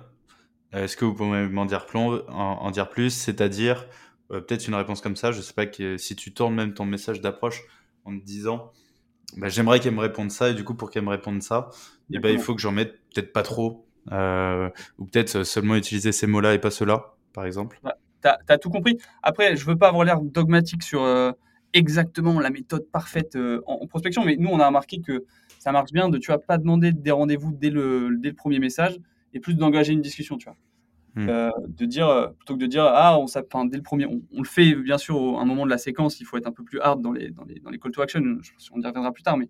Est-ce 0.71 0.95
que 0.95 1.03
vous 1.03 1.13
pouvez 1.13 1.49
m'en 1.49 1.65
dire, 1.65 1.85
en, 2.29 2.71
dire 2.71 2.87
plus? 2.87 3.09
C'est-à-dire 3.09 3.87
euh, 4.31 4.39
peut-être 4.39 4.69
une 4.69 4.75
réponse 4.75 5.01
comme 5.01 5.17
ça. 5.17 5.33
Je 5.33 5.39
ne 5.39 5.43
sais 5.43 5.53
pas 5.53 5.65
que, 5.65 5.97
si 5.97 6.15
tu 6.15 6.33
tournes 6.33 6.55
même 6.55 6.73
ton 6.73 6.85
message 6.85 7.19
d'approche 7.19 7.61
en 8.05 8.17
te 8.17 8.23
disant 8.23 8.71
bah, 9.35 9.49
j'aimerais 9.49 9.81
qu'elle 9.81 9.95
me 9.95 9.99
réponde 9.99 10.31
ça, 10.31 10.49
et 10.49 10.53
du 10.53 10.63
coup, 10.63 10.75
pour 10.75 10.89
qu'elle 10.89 11.03
me 11.03 11.09
réponde 11.09 11.43
ça, 11.43 11.71
et 12.09 12.15
eh 12.15 12.19
ben, 12.19 12.29
il 12.29 12.39
faut 12.39 12.55
que 12.55 12.61
j'en 12.61 12.71
mette 12.71 12.93
peut-être 13.13 13.33
pas 13.33 13.43
trop, 13.43 13.85
euh, 13.85 13.86
ou 14.12 15.06
peut-être 15.06 15.44
seulement 15.44 15.75
utiliser 15.75 16.12
ces 16.12 16.27
mots-là 16.27 16.54
et 16.54 16.59
pas 16.59 16.71
ceux-là, 16.71 17.15
par 17.33 17.45
exemple. 17.45 17.80
Ouais, 17.83 17.92
tu 18.21 18.30
as, 18.48 18.57
tout 18.57 18.69
compris. 18.69 18.98
Après, 19.24 19.56
je 19.56 19.65
veux 19.65 19.77
pas 19.77 19.89
avoir 19.89 20.04
l'air 20.06 20.21
dogmatique 20.21 20.83
sur 20.83 21.04
euh, 21.04 21.31
exactement 21.74 22.39
la 22.39 22.50
méthode 22.50 22.88
parfaite 22.92 23.36
euh, 23.36 23.62
en, 23.65 23.86
prospection, 23.88 24.24
mais 24.24 24.36
nous, 24.38 24.50
on 24.50 24.59
a 24.59 24.68
remarqué 24.68 25.01
que 25.01 25.25
ça 25.59 25.71
marche 25.71 25.92
bien 25.92 26.09
de, 26.09 26.18
tu 26.18 26.31
vas 26.31 26.39
pas 26.39 26.57
demander 26.57 26.92
des 26.92 27.12
rendez-vous 27.12 27.51
dès 27.51 27.69
le, 27.69 28.18
dès 28.18 28.30
le 28.30 28.36
premier 28.36 28.59
message, 28.59 28.98
et 29.33 29.39
plus 29.39 29.56
d'engager 29.56 29.94
une 29.94 30.01
discussion, 30.01 30.38
tu 30.38 30.45
vois. 30.45 30.57
Hmm. 31.16 31.30
Euh, 31.30 31.52
de 31.68 31.85
dire 31.85 32.07
euh, 32.07 32.28
plutôt 32.28 32.54
que 32.54 32.59
de 32.59 32.68
dire 32.68 32.83
ah 32.83 33.18
on 33.18 33.23
enfin, 33.23 33.66
dès 33.66 33.78
le 33.78 33.81
premier 33.81 34.06
on, 34.06 34.21
le 34.37 34.47
fait 34.47 34.76
bien 34.76 34.99
sûr 34.99 35.40
à 35.40 35.42
un 35.42 35.45
moment 35.45 35.66
de 35.66 35.69
la 35.71 35.80
séquence 35.80 36.19
il 36.19 36.26
faut 36.26 36.37
être 36.37 36.45
un 36.45 36.52
peu 36.52 36.64
plus 36.64 36.80
hard 36.80 37.02
dans 37.02 37.11
les 37.11 37.31
dans 37.31 37.44
les, 37.44 37.59
dans 37.59 37.71
les 37.71 37.80
call 37.80 37.92
to 37.92 38.04
action 38.04 38.21
je 38.44 38.52
pense 38.52 38.69
on 38.71 38.80
y 38.80 38.85
reviendra 38.85 39.11
plus 39.11 39.23
tard 39.23 39.35
mais 39.35 39.49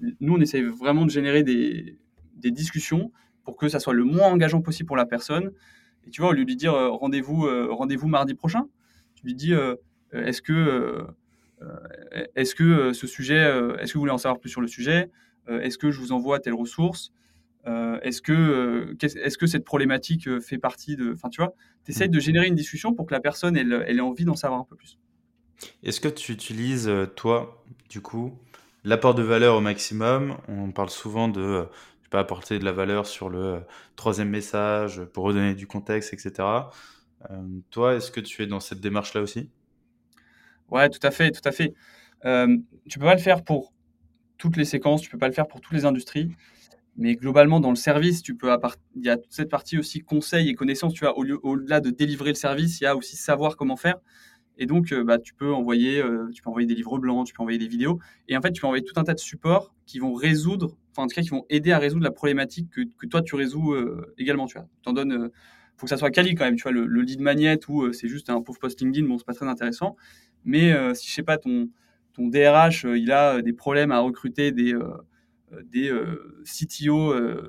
nous 0.00 0.34
on 0.34 0.40
essaie 0.40 0.62
vraiment 0.62 1.04
de 1.04 1.10
générer 1.10 1.42
des, 1.42 1.98
des, 2.36 2.50
discussions 2.50 3.12
pour 3.44 3.56
que 3.56 3.68
ça 3.68 3.80
soit 3.80 3.94
le 3.94 4.04
moins 4.04 4.28
engageant 4.28 4.60
possible 4.60 4.86
pour 4.86 4.96
la 4.96 5.06
personne 5.06 5.52
et 6.06 6.10
tu 6.10 6.20
vois 6.20 6.30
au 6.30 6.32
lieu 6.32 6.44
de 6.44 6.48
lui 6.48 6.56
dire 6.56 6.74
euh, 6.74 6.90
rendez-vous 6.90 7.46
rendez-vous 7.70 8.08
mardi 8.08 8.34
prochain 8.34 8.68
tu 9.14 9.24
lui 9.24 9.34
dis 9.34 9.52
est-ce 10.12 10.42
que 10.42 11.06
est-ce 12.34 12.54
que 12.54 12.92
ce 12.92 13.06
sujet 13.06 13.42
est-ce 13.80 13.92
que 13.92 13.94
vous 13.94 14.00
voulez 14.00 14.12
en 14.12 14.18
savoir 14.18 14.40
plus 14.40 14.50
sur 14.50 14.60
le 14.60 14.66
sujet 14.66 15.10
est-ce 15.48 15.78
que 15.78 15.90
je 15.90 16.00
vous 16.00 16.12
envoie 16.12 16.40
telle 16.40 16.54
ressource 16.54 17.12
euh, 17.66 17.98
est-ce 18.02 18.20
que, 18.20 18.32
euh, 18.32 18.96
est 19.02 19.36
que 19.36 19.46
cette 19.46 19.64
problématique 19.64 20.28
euh, 20.28 20.40
fait 20.40 20.58
partie 20.58 20.96
de. 20.96 21.12
Enfin, 21.14 21.30
tu 21.30 21.40
vois, 21.40 21.54
tu 21.84 21.92
essaies 21.92 22.08
mm. 22.08 22.12
de 22.12 22.20
générer 22.20 22.46
une 22.46 22.54
discussion 22.54 22.92
pour 22.92 23.06
que 23.06 23.14
la 23.14 23.20
personne 23.20 23.56
elle, 23.56 23.72
ait 23.72 24.00
envie 24.00 24.24
d'en 24.24 24.36
savoir 24.36 24.60
un 24.60 24.64
peu 24.64 24.76
plus. 24.76 24.98
Est-ce 25.82 26.00
que 26.00 26.08
tu 26.08 26.32
utilises, 26.32 26.90
toi, 27.16 27.64
du 27.88 28.02
coup, 28.02 28.38
l'apport 28.82 29.14
de 29.14 29.22
valeur 29.22 29.56
au 29.56 29.60
maximum? 29.60 30.36
On 30.48 30.72
parle 30.72 30.90
souvent 30.90 31.28
de 31.28 31.66
je 32.04 32.08
pas 32.10 32.20
apporter 32.20 32.58
de 32.58 32.64
la 32.64 32.72
valeur 32.72 33.06
sur 33.06 33.28
le 33.28 33.62
troisième 33.96 34.30
message 34.30 35.02
pour 35.12 35.24
redonner 35.24 35.54
du 35.54 35.66
contexte, 35.66 36.12
etc. 36.12 36.70
toi, 37.70 37.94
est-ce 37.94 38.10
que 38.10 38.20
tu 38.20 38.42
es 38.42 38.46
dans 38.46 38.60
cette 38.60 38.80
démarche-là 38.80 39.22
aussi? 39.22 39.50
Ouais, 40.70 40.88
tout 40.88 41.04
à 41.06 41.10
fait, 41.10 41.30
tout 41.30 41.46
à 41.46 41.52
fait. 41.52 41.74
tu 42.88 42.98
peux 42.98 43.04
pas 43.04 43.14
le 43.14 43.20
faire 43.20 43.42
pour 43.42 43.72
toutes 44.38 44.56
les 44.56 44.64
séquences, 44.64 45.02
tu 45.02 45.10
peux 45.10 45.18
pas 45.18 45.28
le 45.28 45.34
faire 45.34 45.48
pour 45.48 45.60
toutes 45.60 45.72
les 45.72 45.84
industries. 45.84 46.30
Mais 46.96 47.16
globalement, 47.16 47.58
dans 47.60 47.70
le 47.70 47.76
service, 47.76 48.22
tu 48.22 48.36
peux 48.36 48.54
il 48.94 49.04
y 49.04 49.10
a 49.10 49.16
toute 49.16 49.32
cette 49.32 49.50
partie 49.50 49.78
aussi 49.78 50.00
conseil 50.00 50.48
et 50.48 50.54
connaissance. 50.54 50.94
Tu 50.94 51.04
vois, 51.04 51.18
au-delà 51.18 51.80
de 51.80 51.90
délivrer 51.90 52.30
le 52.30 52.36
service, 52.36 52.80
il 52.80 52.84
y 52.84 52.86
a 52.86 52.94
aussi 52.94 53.16
savoir 53.16 53.56
comment 53.56 53.76
faire. 53.76 53.96
Et 54.58 54.66
donc, 54.66 54.92
euh, 54.92 55.02
bah, 55.02 55.18
tu 55.18 55.34
peux 55.34 55.52
envoyer, 55.52 56.00
euh, 56.00 56.30
tu 56.32 56.40
peux 56.40 56.50
envoyer 56.50 56.66
des 56.68 56.76
livres 56.76 56.98
blancs, 56.98 57.26
tu 57.26 57.34
peux 57.34 57.42
envoyer 57.42 57.58
des 57.58 57.66
vidéos, 57.66 57.98
et 58.28 58.36
en 58.36 58.40
fait, 58.40 58.52
tu 58.52 58.60
peux 58.60 58.68
envoyer 58.68 58.84
tout 58.84 58.98
un 59.00 59.02
tas 59.02 59.14
de 59.14 59.18
supports 59.18 59.74
qui 59.86 59.98
vont 59.98 60.14
résoudre, 60.14 60.76
enfin 60.94 61.04
en 61.04 61.06
tout 61.06 61.14
cas, 61.14 61.22
qui 61.22 61.30
vont 61.30 61.44
aider 61.50 61.72
à 61.72 61.78
résoudre 61.78 62.04
la 62.04 62.10
problématique 62.10 62.70
que, 62.70 63.06
toi 63.06 63.22
tu 63.22 63.34
résous 63.34 63.72
euh, 63.72 64.14
également. 64.18 64.46
Tu 64.46 64.58
vois, 64.58 64.68
t'en 64.82 64.92
donnes, 64.92 65.30
faut 65.76 65.86
que 65.86 65.90
ça 65.90 65.96
soit 65.96 66.10
quali 66.10 66.34
quand 66.34 66.44
même. 66.44 66.56
Tu 66.56 66.62
vois, 66.62 66.72
le, 66.72 66.86
lead 67.02 67.20
magnet 67.20 67.58
ou 67.68 67.92
c'est 67.92 68.08
juste 68.08 68.30
un 68.30 68.40
pauvre 68.40 68.58
post 68.58 68.80
LinkedIn, 68.80 69.06
bon, 69.06 69.18
c'est 69.18 69.26
pas 69.26 69.34
très 69.34 69.48
intéressant. 69.48 69.96
Mais 70.44 70.72
si 70.94 71.08
je 71.08 71.14
sais 71.14 71.22
pas, 71.22 71.38
ton 71.38 71.68
ton 72.12 72.28
DRH, 72.28 72.84
il 72.84 73.10
a 73.10 73.42
des 73.42 73.52
problèmes 73.52 73.90
à 73.90 73.98
recruter 73.98 74.52
des 74.52 74.74
euh, 75.54 75.62
des 75.64 75.90
euh, 75.90 76.42
CTO, 76.44 77.12
euh, 77.12 77.42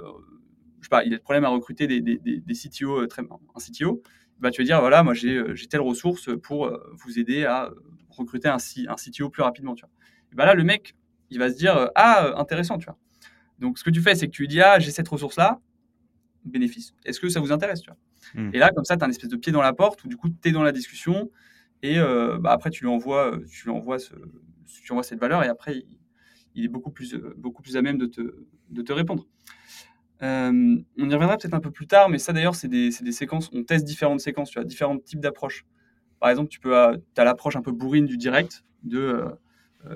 sais 0.82 0.90
pas, 0.90 1.04
il 1.04 1.14
a 1.14 1.18
des 1.18 1.24
problèmes 1.24 1.46
à 1.46 1.50
recruter 1.50 1.88
des, 1.88 2.02
des, 2.02 2.18
des, 2.18 2.54
CTO, 2.54 3.00
un 3.02 3.60
CTO, 3.60 4.02
bah, 4.40 4.52
tu 4.52 4.62
vas 4.62 4.66
dire, 4.66 4.80
voilà, 4.80 5.04
moi 5.04 5.14
j'ai 5.14 5.44
telle 5.70 5.82
ressource 5.82 6.30
pour 6.44 6.72
vous 6.94 7.20
aider 7.20 7.46
à 7.46 7.72
recruter 8.10 8.48
un, 8.48 8.58
un 8.58 8.96
CTO 8.96 9.30
plus 9.30 9.44
rapidement. 9.44 9.76
Tu 9.76 9.82
vois. 9.82 9.92
Bah 10.34 10.46
là, 10.46 10.54
le 10.54 10.64
mec, 10.64 10.96
il 11.30 11.40
va 11.40 11.50
se 11.50 11.58
dire, 11.58 11.90
ah, 11.96 12.34
intéressant, 12.38 12.78
tu 12.78 12.86
vois. 12.86 12.98
Donc, 13.60 13.78
ce 13.78 13.84
que 13.84 13.90
tu 13.90 14.02
fais, 14.02 14.16
c'est 14.16 14.28
que 14.28 14.32
tu 14.32 14.44
lui 14.44 14.48
dis, 14.48 14.62
ah, 14.62 14.80
j'ai 14.80 14.92
cette 14.92 15.08
ressource-là, 15.08 15.60
bénéfice. 16.44 16.94
Est-ce 17.06 17.20
que 17.20 17.30
ça 17.30 17.40
vous 17.40 17.52
intéresse 17.52 17.82
tu 17.82 17.90
vois 17.90 18.44
hmm. 18.44 18.52
Et 18.54 18.60
là, 18.60 18.72
comme 18.72 18.86
ça, 18.86 18.98
tu 18.98 19.04
as 19.04 19.08
un 19.08 19.10
espèce 19.10 19.30
de 19.30 19.38
pied 19.38 19.52
dans 19.52 19.62
la 19.62 19.74
porte 19.74 20.04
où 20.04 20.08
du 20.08 20.18
coup, 20.18 20.30
tu 20.30 20.50
es 20.50 20.52
dans 20.52 20.64
la 20.64 20.72
discussion 20.72 21.32
et 21.82 21.98
euh, 22.00 22.38
bah, 22.40 22.52
après, 22.52 22.70
tu 22.70 22.84
lui 22.84 22.90
envoies, 22.90 23.40
tu 23.50 23.66
lui 23.66 23.72
envoies, 23.72 24.00
ce, 24.00 24.14
tu 24.66 24.92
envoies 24.92 25.04
cette 25.04 25.20
valeur 25.20 25.44
et 25.44 25.48
après, 25.48 25.84
il, 26.54 26.66
est 26.66 26.70
beaucoup 26.70 26.92
plus, 26.92 27.16
beaucoup 27.38 27.62
plus 27.62 27.78
à 27.78 27.82
même 27.82 27.98
de 27.98 28.06
te, 28.06 28.22
de 28.70 28.82
te 28.82 28.94
répondre. 28.94 29.28
Euh, 30.24 30.78
on 30.98 31.10
y 31.10 31.14
reviendra 31.14 31.38
peut-être 31.38 31.54
un 31.54 31.60
peu 31.60 31.72
plus 31.72 31.88
tard, 31.88 32.10
mais 32.10 32.18
ça 32.18 32.32
d'ailleurs, 32.32 32.56
c'est 32.56 32.70
des, 32.70 32.90
des, 33.02 33.12
séquences. 33.12 33.50
On 33.54 33.64
teste 33.64 33.86
différentes 33.86 34.22
séquences, 34.22 34.50
tu 34.50 34.60
as 34.60 34.64
différents 34.64 34.98
types 34.98 35.20
d'approches. 35.20 35.66
Par 36.20 36.30
exemple, 36.30 36.50
tu 36.50 36.60
peux, 36.60 36.78
as 36.78 36.98
l'approche 37.18 37.56
un 37.56 37.62
peu 37.62 37.72
bourrine 37.72 38.06
du 38.06 38.18
direct, 38.18 38.64
de 38.84 39.00
euh, 39.00 39.30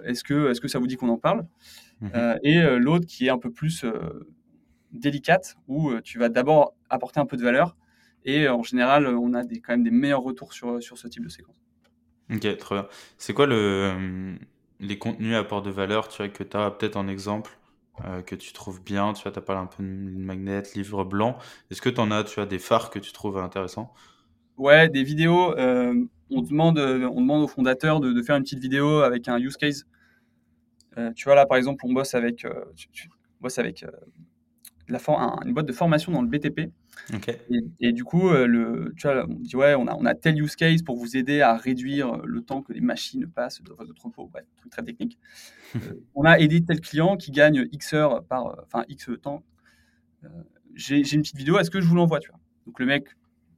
est-ce 0.06 0.24
que, 0.24 0.52
est 0.52 0.60
que 0.60 0.68
ça 0.68 0.80
vous 0.80 0.88
dit 0.88 0.96
qu'on 0.96 1.10
en 1.10 1.18
parle 1.18 1.46
mmh 2.02 2.36
Et 2.44 2.62
l'autre 2.78 3.06
qui 3.06 3.28
est 3.28 3.30
un 3.30 3.38
peu 3.40 3.52
plus 3.52 3.86
délicate 4.92 5.56
où 5.68 5.90
euh, 5.90 6.02
tu 6.02 6.20
vas 6.20 6.30
d'abord 6.30 6.76
apporter 6.90 7.20
un 7.20 7.26
peu 7.26 7.38
de 7.38 7.44
valeur 7.44 7.76
et 8.26 8.46
euh, 8.46 8.54
en 8.54 8.64
général, 8.64 9.08
on 9.08 9.34
a 9.34 9.44
des, 9.44 9.62
quand 9.62 9.74
même 9.74 9.84
des 9.84 9.92
meilleurs 9.92 10.22
retours 10.22 10.54
sur, 10.54 10.82
sur 10.82 10.98
ce 10.98 11.08
type 11.08 11.24
de 11.24 11.30
séquence. 11.30 11.62
Ok, 12.32 12.58
très 12.58 12.76
bien. 12.76 12.88
C'est 13.18 13.34
quoi 13.34 13.48
le, 13.48 13.56
euh, 13.56 14.36
les 14.80 15.00
contenus 15.00 15.36
à 15.36 15.40
apport 15.40 15.62
de 15.62 15.72
valeur 15.72 16.08
tu 16.08 16.18
vois, 16.18 16.30
que 16.30 16.44
tu 16.44 16.58
as 16.58 16.72
peut-être 16.72 16.96
en 16.98 17.08
exemple 17.08 17.52
que 18.26 18.34
tu 18.34 18.54
trouves 18.54 18.82
bien 18.82 19.12
Tu 19.12 19.24
vois, 19.24 19.38
as 19.38 19.42
parlé 19.42 19.62
un 19.62 19.66
peu 19.66 19.84
de 19.84 19.90
magnet, 19.90 20.64
livre 20.74 21.04
blanc. 21.04 21.38
Est-ce 21.70 21.82
que 21.82 21.90
tu 21.90 22.00
en 22.00 22.12
as, 22.12 22.24
tu 22.24 22.40
as 22.40 22.46
des 22.46 22.58
phares 22.58 22.92
que 22.92 23.00
tu 23.00 23.12
trouves 23.12 23.38
intéressants? 23.38 23.94
Ouais, 24.58 24.88
des 24.88 25.04
vidéos. 25.04 25.54
On, 26.32 26.42
demande, 26.42 26.78
on 26.80 27.22
demande 27.22 27.44
aux 27.44 27.48
fondateurs 27.48 28.00
de, 28.00 28.22
faire 28.22 28.36
une 28.36 28.44
petite 28.44 28.60
vidéo 28.60 29.02
avec 29.02 29.28
un 29.28 29.38
use 29.38 29.58
case. 29.58 29.86
tu 31.16 31.26
vois, 31.26 31.36
là, 31.36 31.46
par 31.46 31.58
exemple, 31.58 31.86
on 31.86 31.94
bosse 31.94 32.14
avec, 32.14 32.46
on 32.46 33.42
bosse 33.42 33.60
avec 33.60 33.86
une 34.90 35.54
boîte 35.54 35.66
de 35.66 35.74
formation 35.74 36.12
dans 36.12 36.22
le 36.22 36.28
BTP. 36.28 36.72
Et, 37.80 37.92
du 37.92 38.04
coup, 38.04 38.30
euh, 38.30 38.46
le, 38.46 38.94
tu 38.98 39.08
vois, 39.08 39.26
on 39.28 39.36
dit 39.36 39.56
ouais, 39.56 39.76
on 39.76 39.88
a, 39.88 39.96
on 39.96 40.06
a 40.06 40.16
tel 40.16 40.42
use 40.42 40.56
case 40.56 40.82
pour 40.82 40.98
vous 40.98 41.18
aider 41.18 41.42
à 41.42 41.56
réduire 41.56 42.18
le 42.24 42.42
temps 42.42 42.62
que 42.62 42.74
les 42.74 42.82
machines 42.82 43.28
passent 43.28 43.62
dans 43.62 43.76
votre 43.76 43.92
entrepôt. 43.92 44.30
Ouais, 44.34 44.42
truc 44.58 44.72
très 44.72 44.84
technique. 44.84 45.18
Euh, 45.76 46.02
on 46.16 46.24
a 46.24 46.40
aidé 46.40 46.66
tel 46.66 46.82
client 46.82 47.16
qui 47.16 47.30
gagne 47.30 47.68
X 47.72 47.94
heures 47.94 48.24
par, 48.24 48.48
euh, 48.48 48.64
enfin 48.66 48.86
X 48.88 49.12
temps. 49.22 49.44
J'ai 50.74 50.98
une 51.14 51.22
petite 51.22 51.38
vidéo, 51.38 51.60
est-ce 51.60 51.70
que 51.70 51.80
je 51.80 51.86
vous 51.86 51.94
l'envoie, 51.94 52.20
tu 52.20 52.32
vois? 52.32 52.40
Donc 52.66 52.80
le 52.80 52.88
mec 52.88 53.06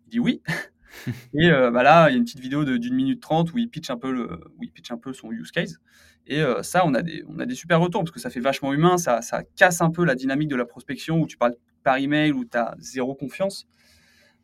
dit 0.08 0.20
oui. 0.20 0.42
et 1.34 1.50
bah 1.50 1.84
là, 1.84 2.10
il 2.10 2.14
y 2.14 2.16
a 2.16 2.18
une 2.18 2.26
petite 2.26 2.40
vidéo 2.40 2.66
d'une 2.66 2.96
minute 2.96 3.22
trente 3.22 3.54
où 3.54 3.58
il 3.58 3.70
pitch 3.70 3.90
un 3.90 3.98
peu 3.98 4.12
le, 4.12 4.42
où 4.58 4.64
il 4.64 4.72
pitch 4.72 4.92
un 4.92 4.98
peu 4.98 5.14
son 5.14 5.32
use 5.32 5.52
case. 5.52 5.80
Et 6.28 6.42
euh, 6.42 6.62
ça, 6.64 6.86
on 6.86 6.94
a, 6.94 7.02
des, 7.02 7.24
on 7.28 7.40
a 7.40 7.46
des 7.46 7.56
super 7.56 7.80
retours 7.80 8.02
parce 8.02 8.12
que 8.12 8.20
ça 8.20 8.30
fait 8.30 8.40
vachement 8.40 8.74
humain, 8.74 8.98
ça, 8.98 9.22
casse 9.56 9.82
un 9.82 9.90
peu 9.90 10.06
la 10.06 10.16
dynamique 10.16 10.50
de 10.50 10.56
la 10.56 10.66
prospection 10.66 11.20
où 11.20 11.28
tu 11.28 11.38
parles 11.38 11.56
par 11.84 11.98
email, 11.98 12.32
où 12.32 12.46
tu 12.46 12.58
as 12.58 12.76
zéro 12.80 13.16
confiance. 13.16 13.68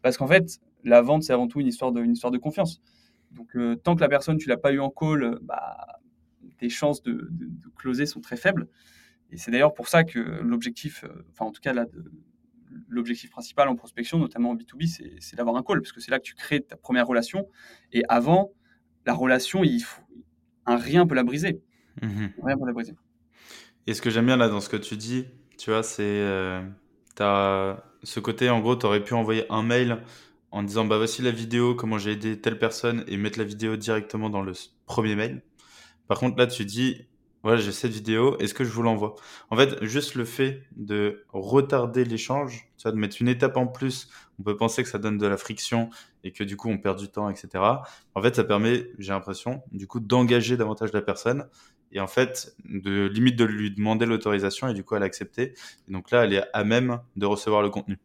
Parce 0.02 0.18
qu'en 0.18 0.28
fait, 0.28 0.60
la 0.84 1.02
vente, 1.02 1.24
c'est 1.24 1.34
avant 1.34 1.48
tout 1.48 1.60
une 1.60 1.68
histoire 1.68 1.92
de, 1.92 2.02
une 2.02 2.14
histoire 2.14 2.32
de 2.32 2.38
confiance. 2.38 2.82
Donc, 3.32 3.56
euh, 3.56 3.76
tant 3.76 3.96
que 3.96 4.02
la 4.02 4.10
personne, 4.10 4.38
tu 4.38 4.50
l'as 4.50 4.58
pas 4.58 4.72
eu 4.72 4.80
en 4.80 4.90
call, 4.90 5.38
bah, 5.42 6.00
tes 6.58 6.70
chances 6.70 7.04
de, 7.04 7.28
de, 7.32 7.70
closer 7.76 8.06
sont 8.06 8.22
très 8.22 8.38
faibles. 8.38 8.68
Et 9.32 9.38
c'est 9.38 9.52
d'ailleurs 9.52 9.74
pour 9.74 9.88
ça 9.88 10.04
que 10.04 10.20
l'objectif, 10.20 11.04
euh, 11.04 11.26
enfin, 11.32 11.46
en 11.46 11.52
tout 11.52 11.62
cas, 11.62 11.74
l'objectif 12.88 13.30
principal 13.30 13.68
en 13.68 13.76
prospection, 13.76 14.20
notamment 14.20 14.52
en 14.52 14.56
B2B, 14.56 15.18
c'est 15.20 15.36
d'avoir 15.36 15.56
un 15.56 15.64
call, 15.64 15.82
parce 15.82 15.92
que 15.92 16.00
c'est 16.00 16.12
là 16.12 16.20
que 16.20 16.26
tu 16.26 16.36
crées 16.36 16.62
ta 16.62 16.76
première 16.76 17.08
relation. 17.08 17.48
Et 17.92 18.04
avant, 18.10 18.54
la 19.06 19.14
relation, 19.14 19.64
il 19.64 19.80
faut, 19.80 20.02
un 20.66 20.78
rien 20.78 21.08
peut 21.08 21.16
la 21.16 21.24
briser. 21.24 21.62
Mmh 22.02 22.28
Rien 22.44 22.58
pour 22.58 22.68
la 22.68 22.74
briser. 22.74 22.96
Et 23.88 23.94
ce 23.94 24.02
que 24.02 24.10
j'aime 24.10 24.26
bien 24.26 24.38
là 24.38 24.50
dans 24.50 24.60
ce 24.60 24.70
que 24.70 24.78
tu 24.78 24.98
dis, 24.98 25.26
tu 25.58 25.72
vois, 25.72 25.82
c'est 25.82 26.04
euh, 26.04 26.62
as 27.20 27.84
ce 28.04 28.20
côté, 28.20 28.50
en 28.50 28.60
gros, 28.60 28.76
tu 28.76 28.86
aurais 28.86 29.04
pu 29.04 29.14
envoyer 29.14 29.46
un 29.52 29.64
mail 29.64 30.04
en 30.52 30.64
disant 30.64 30.86
bah 30.86 30.98
voici 30.98 31.22
la 31.22 31.32
vidéo, 31.32 31.76
comment 31.76 31.98
j'ai 31.98 32.12
aidé 32.12 32.40
telle 32.40 32.60
personne 32.60 33.04
et 33.08 33.18
mettre 33.18 33.40
la 33.40 33.46
vidéo 33.46 33.76
directement 33.76 34.30
dans 34.30 34.42
le 34.42 34.54
premier 34.86 35.16
mail. 35.16 35.42
Par 36.08 36.20
contre, 36.20 36.38
là, 36.38 36.48
tu 36.48 36.66
dis 36.66 37.08
voilà, 37.44 37.58
j'ai 37.58 37.72
cette 37.72 37.92
vidéo, 37.92 38.38
est-ce 38.40 38.54
que 38.54 38.64
je 38.64 38.70
vous 38.72 38.82
l'envoie? 38.82 39.16
En 39.50 39.56
fait, 39.56 39.84
juste 39.84 40.16
le 40.16 40.26
fait 40.26 40.64
de 40.76 41.24
retarder 41.30 42.04
l'échange, 42.04 42.70
de 42.84 42.92
mettre 42.92 43.18
une 43.22 43.28
étape 43.28 43.58
en 43.58 43.68
plus, 43.68 44.10
on 44.40 44.44
peut 44.44 44.58
penser 44.58 44.84
que 44.84 44.90
ça 44.90 44.98
donne 44.98 45.18
de 45.18 45.28
la 45.28 45.38
friction 45.38 45.90
et 46.24 46.32
que 46.32 46.44
du 46.44 46.58
coup 46.58 46.70
on 46.70 46.78
perd 46.78 47.00
du 47.00 47.10
temps, 47.10 47.30
etc. 47.30 47.64
En 48.16 48.22
fait, 48.22 48.36
ça 48.36 48.44
permet, 48.44 48.90
j'ai 49.00 49.14
l'impression, 49.14 49.62
du 49.72 49.88
coup, 49.88 50.00
d'engager 50.00 50.58
davantage 50.58 50.94
la 50.94 51.02
personne 51.02 51.48
et 51.92 52.00
en 52.00 52.08
fait, 52.08 52.56
de 52.66 53.08
limite 53.08 53.38
de 53.38 53.46
lui 53.46 53.72
demander 53.72 54.06
l'autorisation 54.06 54.68
et 54.68 54.74
du 54.74 54.84
coup 54.84 54.96
elle 54.96 55.04
accepter. 55.04 55.54
Et 55.88 55.92
donc 55.92 56.12
là, 56.12 56.26
elle 56.26 56.34
est 56.34 56.44
à 56.54 56.64
même 56.64 57.00
de 57.16 57.26
recevoir 57.26 57.62
le 57.62 57.70
contenu. 57.70 57.98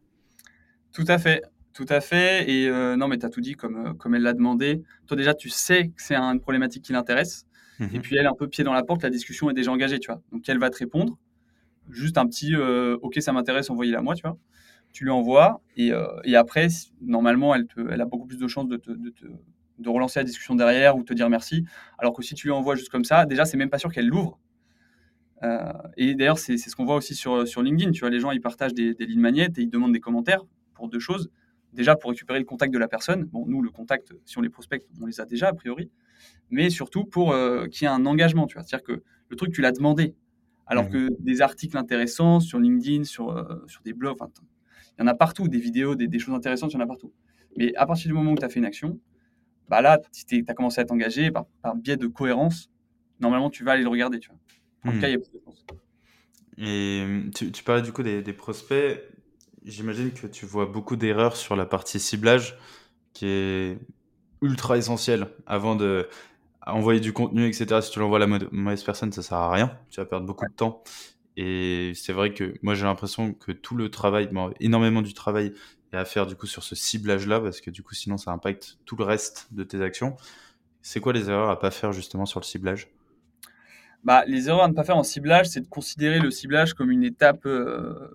Tout 0.93 1.05
à 1.07 1.17
fait. 1.17 1.43
Tout 1.73 1.85
à 1.89 2.01
fait. 2.01 2.49
Et 2.49 2.69
euh, 2.69 2.95
non, 2.95 3.07
mais 3.07 3.17
tu 3.17 3.25
as 3.25 3.29
tout 3.29 3.41
dit 3.41 3.55
comme, 3.55 3.87
euh, 3.87 3.93
comme 3.93 4.15
elle 4.15 4.21
l'a 4.21 4.33
demandé. 4.33 4.83
Toi, 5.07 5.17
déjà, 5.17 5.33
tu 5.33 5.49
sais 5.49 5.87
que 5.87 6.01
c'est 6.01 6.15
une 6.15 6.39
problématique 6.39 6.83
qui 6.83 6.93
l'intéresse. 6.93 7.45
Et 7.91 7.97
mhm. 7.97 8.01
puis, 8.01 8.17
elle, 8.17 8.27
un 8.27 8.33
peu 8.33 8.47
pied 8.47 8.63
dans 8.63 8.73
la 8.73 8.83
porte, 8.83 9.03
la 9.03 9.09
discussion 9.09 9.49
est 9.49 9.53
déjà 9.53 9.71
engagée, 9.71 9.99
tu 9.99 10.11
vois. 10.11 10.21
Donc, 10.31 10.47
elle 10.47 10.59
va 10.59 10.69
te 10.69 10.77
répondre. 10.77 11.17
Juste 11.89 12.17
un 12.17 12.25
petit 12.25 12.55
euh, 12.55 12.97
OK, 13.01 13.19
ça 13.19 13.33
m'intéresse, 13.33 13.69
envoyez-la 13.69 14.01
moi, 14.01 14.15
tu 14.15 14.21
vois. 14.21 14.37
Tu 14.93 15.03
lui 15.03 15.11
envoies. 15.11 15.61
Et, 15.75 15.91
et 16.23 16.35
après, 16.35 16.67
normalement, 17.01 17.55
elle, 17.55 17.65
te, 17.65 17.79
elle 17.89 17.99
a 17.99 18.05
beaucoup 18.05 18.27
plus 18.27 18.37
de 18.37 18.47
chances 18.47 18.67
de 18.67 18.77
te, 18.77 18.91
de 18.91 19.09
te 19.09 19.25
de 19.79 19.89
relancer 19.89 20.19
la 20.19 20.23
discussion 20.23 20.55
derrière 20.55 20.95
ou 20.95 21.03
te 21.03 21.13
dire 21.13 21.29
merci. 21.29 21.65
Alors 21.97 22.13
que 22.13 22.23
si 22.23 22.35
tu 22.35 22.47
lui 22.47 22.51
envoies 22.51 22.75
juste 22.75 22.89
comme 22.89 23.05
ça, 23.05 23.25
déjà, 23.25 23.45
c'est 23.45 23.57
même 23.57 23.69
pas 23.69 23.79
sûr 23.79 23.91
qu'elle 23.91 24.07
l'ouvre. 24.07 24.39
Euh, 25.43 25.73
et 25.97 26.15
d'ailleurs, 26.15 26.39
c'est 26.39 26.57
ce 26.57 26.75
qu'on 26.75 26.85
voit 26.85 26.95
aussi 26.95 27.15
sur, 27.15 27.47
sur 27.47 27.61
LinkedIn. 27.61 27.91
Tu 27.91 28.01
vois, 28.01 28.09
les 28.09 28.19
gens, 28.19 28.31
ils 28.31 28.41
partagent 28.41 28.73
des, 28.73 28.93
lignes 28.99 29.19
magnettes 29.19 29.57
et 29.57 29.61
ils 29.61 29.69
demandent 29.69 29.93
des 29.93 29.99
commentaires 29.99 30.41
pour 30.73 30.87
deux 30.89 30.99
choses. 30.99 31.29
Déjà, 31.73 31.95
pour 31.95 32.11
récupérer 32.11 32.39
le 32.39 32.45
contact 32.45 32.73
de 32.73 32.79
la 32.79 32.87
personne. 32.87 33.25
Bon, 33.25 33.45
nous, 33.47 33.61
le 33.61 33.69
contact, 33.69 34.13
si 34.25 34.37
on 34.37 34.41
les 34.41 34.49
prospecte, 34.49 34.87
on 35.01 35.05
les 35.05 35.19
a 35.19 35.25
déjà, 35.25 35.49
a 35.49 35.53
priori. 35.53 35.91
Mais 36.49 36.69
surtout 36.69 37.05
pour 37.05 37.31
euh, 37.31 37.67
qu'il 37.67 37.85
y 37.85 37.85
ait 37.85 37.93
un 37.93 38.05
engagement. 38.05 38.47
Tu 38.47 38.55
vois, 38.55 38.63
c'est-à-dire 38.63 38.85
que 38.85 39.03
le 39.29 39.35
truc, 39.35 39.53
tu 39.53 39.61
l'as 39.61 39.71
demandé. 39.71 40.15
Alors 40.65 40.85
mmh. 40.85 40.89
que 40.89 41.09
des 41.19 41.41
articles 41.41 41.77
intéressants 41.77 42.39
sur 42.39 42.59
LinkedIn, 42.59 43.03
sur, 43.03 43.31
euh, 43.31 43.63
sur 43.67 43.81
des 43.81 43.93
blogs, 43.93 44.17
il 44.97 45.01
y 45.01 45.03
en 45.03 45.07
a 45.07 45.13
partout, 45.13 45.47
des 45.47 45.59
vidéos, 45.59 45.95
des, 45.95 46.07
des, 46.07 46.19
choses 46.19 46.33
intéressantes, 46.33 46.71
il 46.71 46.75
y 46.75 46.77
en 46.77 46.81
a 46.83 46.87
partout. 46.87 47.11
Mais 47.57 47.75
à 47.75 47.85
partir 47.85 48.07
du 48.07 48.13
moment 48.13 48.31
où 48.31 48.37
tu 48.37 48.45
as 48.45 48.49
fait 48.49 48.59
une 48.59 48.65
action, 48.65 48.99
bah 49.69 49.81
là, 49.81 49.99
si 50.11 50.25
tu 50.25 50.45
as 50.47 50.53
commencé 50.53 50.81
à 50.81 50.85
t'engager 50.85 51.31
par, 51.31 51.47
biais 51.75 51.97
de 51.97 52.07
cohérence, 52.07 52.69
normalement, 53.19 53.49
tu 53.49 53.63
vas 53.63 53.73
aller 53.73 53.83
le 53.83 53.89
regarder. 53.89 54.19
Tu 54.19 54.29
vois. 54.29 54.39
En 54.85 54.93
tout 54.93 54.99
cas, 54.99 55.07
il 55.07 55.13
y 55.13 55.15
a 55.15 55.19
plus 55.19 55.31
de 55.31 55.43
chance. 55.43 55.65
Et 56.57 57.05
tu, 57.33 57.51
tu 57.51 57.63
parlais 57.63 57.81
du 57.81 57.91
coup 57.91 58.03
des, 58.03 58.21
prospects. 58.33 59.01
J'imagine 59.65 60.11
que 60.11 60.27
tu 60.27 60.45
vois 60.45 60.65
beaucoup 60.65 60.95
d'erreurs 60.95 61.37
sur 61.37 61.55
la 61.55 61.65
partie 61.65 61.99
ciblage 61.99 62.57
qui 63.13 63.27
est 63.27 63.79
ultra 64.43 64.77
essentielle 64.77 65.27
avant 65.45 65.75
de 65.75 66.07
envoyer 66.65 66.99
du 66.99 67.13
contenu, 67.13 67.47
etc. 67.47 67.81
Si 67.81 67.91
tu 67.91 67.99
l'envoies 67.99 68.17
à 68.17 68.25
la 68.25 68.39
mauvaise 68.51 68.83
personne, 68.83 69.11
ça 69.11 69.21
sert 69.21 69.37
à 69.37 69.51
rien. 69.51 69.77
Tu 69.89 69.99
vas 69.99 70.05
perdre 70.05 70.25
beaucoup 70.25 70.45
de 70.45 70.53
temps. 70.53 70.83
Et 71.35 71.93
c'est 71.95 72.13
vrai 72.13 72.33
que 72.33 72.53
moi, 72.61 72.75
j'ai 72.75 72.85
l'impression 72.85 73.33
que 73.33 73.51
tout 73.51 73.75
le 73.75 73.89
travail, 73.89 74.29
énormément 74.59 75.01
du 75.01 75.13
travail 75.13 75.53
à 75.97 76.05
faire 76.05 76.25
du 76.25 76.35
coup 76.35 76.47
sur 76.47 76.63
ce 76.63 76.75
ciblage-là, 76.75 77.39
parce 77.39 77.61
que 77.61 77.69
du 77.69 77.83
coup 77.83 77.93
sinon 77.93 78.17
ça 78.17 78.31
impacte 78.31 78.77
tout 78.85 78.95
le 78.95 79.03
reste 79.03 79.47
de 79.51 79.63
tes 79.63 79.81
actions. 79.81 80.15
C'est 80.81 80.99
quoi 80.99 81.13
les 81.13 81.29
erreurs 81.29 81.49
à 81.49 81.59
pas 81.59 81.71
faire 81.71 81.91
justement 81.91 82.25
sur 82.25 82.39
le 82.39 82.45
ciblage? 82.45 82.89
Bah, 84.03 84.23
Les 84.27 84.49
erreurs 84.49 84.63
à 84.63 84.67
ne 84.67 84.73
pas 84.73 84.83
faire 84.83 84.97
en 84.97 85.03
ciblage, 85.03 85.47
c'est 85.47 85.61
de 85.61 85.67
considérer 85.67 86.19
le 86.19 86.31
ciblage 86.31 86.73
comme 86.73 86.91
une 86.91 87.03
étape, 87.03 87.45
euh, 87.45 88.09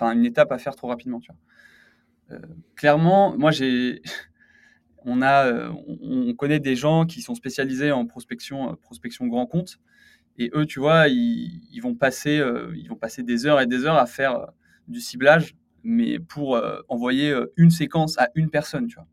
une 0.00 0.26
étape 0.26 0.52
à 0.52 0.58
faire 0.58 0.76
trop 0.76 0.88
rapidement. 0.88 1.20
Tu 1.20 1.30
vois. 1.30 2.36
Euh, 2.36 2.40
clairement, 2.74 3.36
moi 3.38 3.50
j'ai, 3.50 4.02
on 5.04 5.22
a, 5.22 5.46
euh, 5.46 5.70
on 6.02 6.34
connaît 6.34 6.60
des 6.60 6.76
gens 6.76 7.06
qui 7.06 7.22
sont 7.22 7.34
spécialisés 7.34 7.92
en 7.92 8.06
prospection, 8.06 8.76
prospection 8.76 9.26
grand 9.26 9.46
compte, 9.46 9.78
et 10.38 10.50
eux, 10.54 10.66
tu 10.66 10.80
vois, 10.80 11.08
ils, 11.08 11.80
vont 11.80 11.94
passer, 11.94 12.42
ils 12.74 12.88
vont 12.88 12.96
passer 12.96 13.22
des 13.22 13.46
heures 13.46 13.60
et 13.60 13.66
des 13.66 13.84
heures 13.84 13.96
à 13.96 14.06
faire 14.06 14.48
du 14.88 15.00
ciblage 15.00 15.54
mais 15.84 16.18
pour 16.18 16.56
euh, 16.56 16.80
envoyer 16.88 17.30
euh, 17.30 17.52
une 17.56 17.70
séquence 17.70 18.18
à 18.18 18.30
une 18.34 18.50
personne, 18.50 18.88
tu 18.88 18.96
vois. 18.96 19.06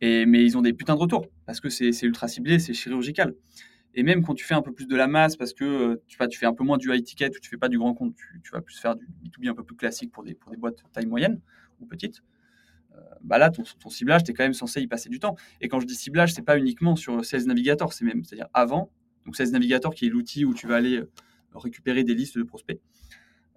Et, 0.00 0.26
mais 0.26 0.44
ils 0.44 0.58
ont 0.58 0.62
des 0.62 0.74
putains 0.74 0.96
de 0.96 1.00
retours, 1.00 1.28
parce 1.46 1.60
que 1.60 1.70
c'est 1.70 2.02
ultra 2.02 2.28
ciblé, 2.28 2.58
c'est 2.58 2.74
chirurgical. 2.74 3.34
Et 3.94 4.02
même 4.02 4.22
quand 4.22 4.34
tu 4.34 4.44
fais 4.44 4.54
un 4.54 4.60
peu 4.60 4.72
plus 4.72 4.88
de 4.88 4.96
la 4.96 5.06
masse, 5.06 5.36
parce 5.36 5.54
que 5.54 5.64
euh, 5.64 6.02
tu, 6.08 6.18
tu 6.28 6.38
fais 6.38 6.46
un 6.46 6.52
peu 6.52 6.64
moins 6.64 6.76
du 6.76 6.92
high 6.92 7.02
ticket, 7.02 7.28
ou 7.28 7.40
tu 7.40 7.48
fais 7.48 7.56
pas 7.56 7.68
du 7.68 7.78
grand 7.78 7.94
compte, 7.94 8.14
tu, 8.42 8.50
vas 8.52 8.60
plus 8.60 8.78
faire 8.78 8.96
du 8.96 9.06
B2B 9.06 9.48
un 9.48 9.54
peu 9.54 9.62
plus 9.62 9.76
classique 9.76 10.10
pour 10.12 10.24
des, 10.24 10.34
pour 10.34 10.50
des 10.50 10.58
boîtes 10.58 10.82
taille 10.92 11.06
moyenne 11.06 11.40
ou 11.80 11.86
petite, 11.86 12.22
bah 13.22 13.38
là, 13.38 13.50
ton, 13.50 13.64
ciblage, 13.88 14.24
tu 14.24 14.30
es 14.30 14.34
quand 14.34 14.44
même 14.44 14.52
censé 14.52 14.80
y 14.80 14.86
passer 14.86 15.08
du 15.08 15.18
temps. 15.18 15.34
Et 15.60 15.68
quand 15.68 15.80
je 15.80 15.86
dis 15.86 15.94
ciblage, 15.94 16.34
c'est 16.34 16.42
pas 16.42 16.58
uniquement 16.58 16.94
sur 16.94 17.24
Sales 17.24 17.46
Navigator, 17.46 17.92
c'est 17.92 18.04
même, 18.04 18.22
c'est-à-dire 18.24 18.48
avant. 18.52 18.90
Donc 19.24 19.36
Sales 19.36 19.50
Navigator 19.50 19.94
qui 19.94 20.06
est 20.06 20.10
l'outil 20.10 20.44
où 20.44 20.52
tu 20.52 20.66
vas 20.66 20.76
aller 20.76 21.02
récupérer 21.54 22.04
des 22.04 22.14
listes 22.14 22.38
de 22.38 22.42
prospects. 22.42 22.80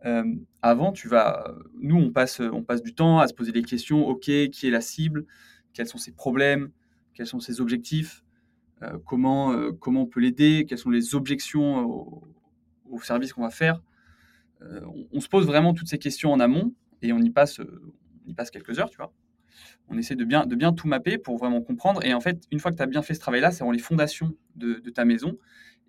Euh, 0.05 0.35
avant, 0.61 0.91
tu 0.91 1.07
vas, 1.07 1.55
nous, 1.79 1.97
on 1.97 2.11
passe, 2.11 2.39
on 2.39 2.63
passe 2.63 2.81
du 2.81 2.93
temps 2.93 3.19
à 3.19 3.27
se 3.27 3.33
poser 3.33 3.51
des 3.51 3.63
questions. 3.63 4.07
Ok, 4.07 4.21
qui 4.21 4.67
est 4.67 4.69
la 4.69 4.81
cible? 4.81 5.25
Quels 5.73 5.87
sont 5.87 5.97
ses 5.97 6.11
problèmes? 6.11 6.71
Quels 7.13 7.27
sont 7.27 7.39
ses 7.39 7.61
objectifs? 7.61 8.23
Euh, 8.83 8.97
comment, 9.05 9.53
euh, 9.53 9.71
comment 9.71 10.03
on 10.03 10.05
peut 10.05 10.19
l'aider? 10.19 10.65
Quelles 10.67 10.77
sont 10.77 10.91
les 10.91 11.15
objections 11.15 11.85
au, 11.85 13.01
service 13.01 13.33
qu'on 13.33 13.41
va 13.41 13.49
faire? 13.49 13.81
On, 14.61 15.07
on, 15.11 15.19
se 15.19 15.27
pose 15.27 15.45
vraiment 15.45 15.73
toutes 15.73 15.87
ces 15.87 15.99
questions 15.99 16.31
en 16.31 16.39
amont 16.39 16.73
et 17.03 17.13
on 17.13 17.19
y 17.19 17.29
passe, 17.29 17.59
on 17.59 18.27
y 18.27 18.33
passe 18.33 18.49
quelques 18.49 18.79
heures, 18.79 18.89
tu 18.89 18.97
vois 18.97 19.13
on 19.89 19.97
essaie 19.97 20.15
de 20.15 20.23
bien, 20.23 20.45
de 20.45 20.55
bien 20.55 20.73
tout 20.73 20.87
mapper 20.87 21.17
pour 21.17 21.37
vraiment 21.37 21.61
comprendre. 21.61 22.03
Et 22.05 22.13
en 22.13 22.19
fait, 22.19 22.43
une 22.51 22.59
fois 22.59 22.71
que 22.71 22.77
tu 22.77 22.83
as 22.83 22.87
bien 22.87 23.01
fait 23.01 23.13
ce 23.13 23.19
travail-là, 23.19 23.51
c'est 23.51 23.59
vraiment 23.59 23.71
les 23.71 23.79
fondations 23.79 24.35
de, 24.55 24.79
ta 24.89 25.05
maison. 25.05 25.37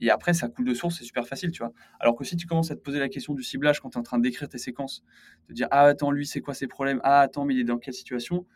Et 0.00 0.10
après, 0.10 0.32
ça 0.32 0.48
coule 0.48 0.64
de 0.64 0.74
source, 0.74 0.98
c'est 0.98 1.04
super 1.04 1.26
facile, 1.26 1.50
tu 1.50 1.62
vois. 1.62 1.72
Alors 1.98 2.14
que 2.14 2.24
si 2.24 2.36
tu 2.36 2.46
commences 2.46 2.70
à 2.70 2.76
te 2.76 2.80
poser 2.80 3.00
la 3.00 3.08
question 3.08 3.34
du 3.34 3.42
ciblage 3.42 3.80
quand 3.80 3.90
tu 3.90 3.96
es 3.96 4.00
en 4.00 4.04
train 4.04 4.18
d'écrire 4.18 4.48
tes 4.48 4.58
séquences, 4.58 5.02
de 5.48 5.54
dire 5.54 5.66
Ah, 5.70 5.84
attends, 5.84 6.12
lui, 6.12 6.26
c'est 6.26 6.40
quoi 6.40 6.54
ses 6.54 6.68
problèmes? 6.68 7.00
Ah, 7.02 7.20
attends, 7.20 7.44
mais 7.44 7.54
il 7.54 7.60
est 7.60 7.64
dans 7.64 7.78
quelle 7.78 7.94
situation? 7.94 8.46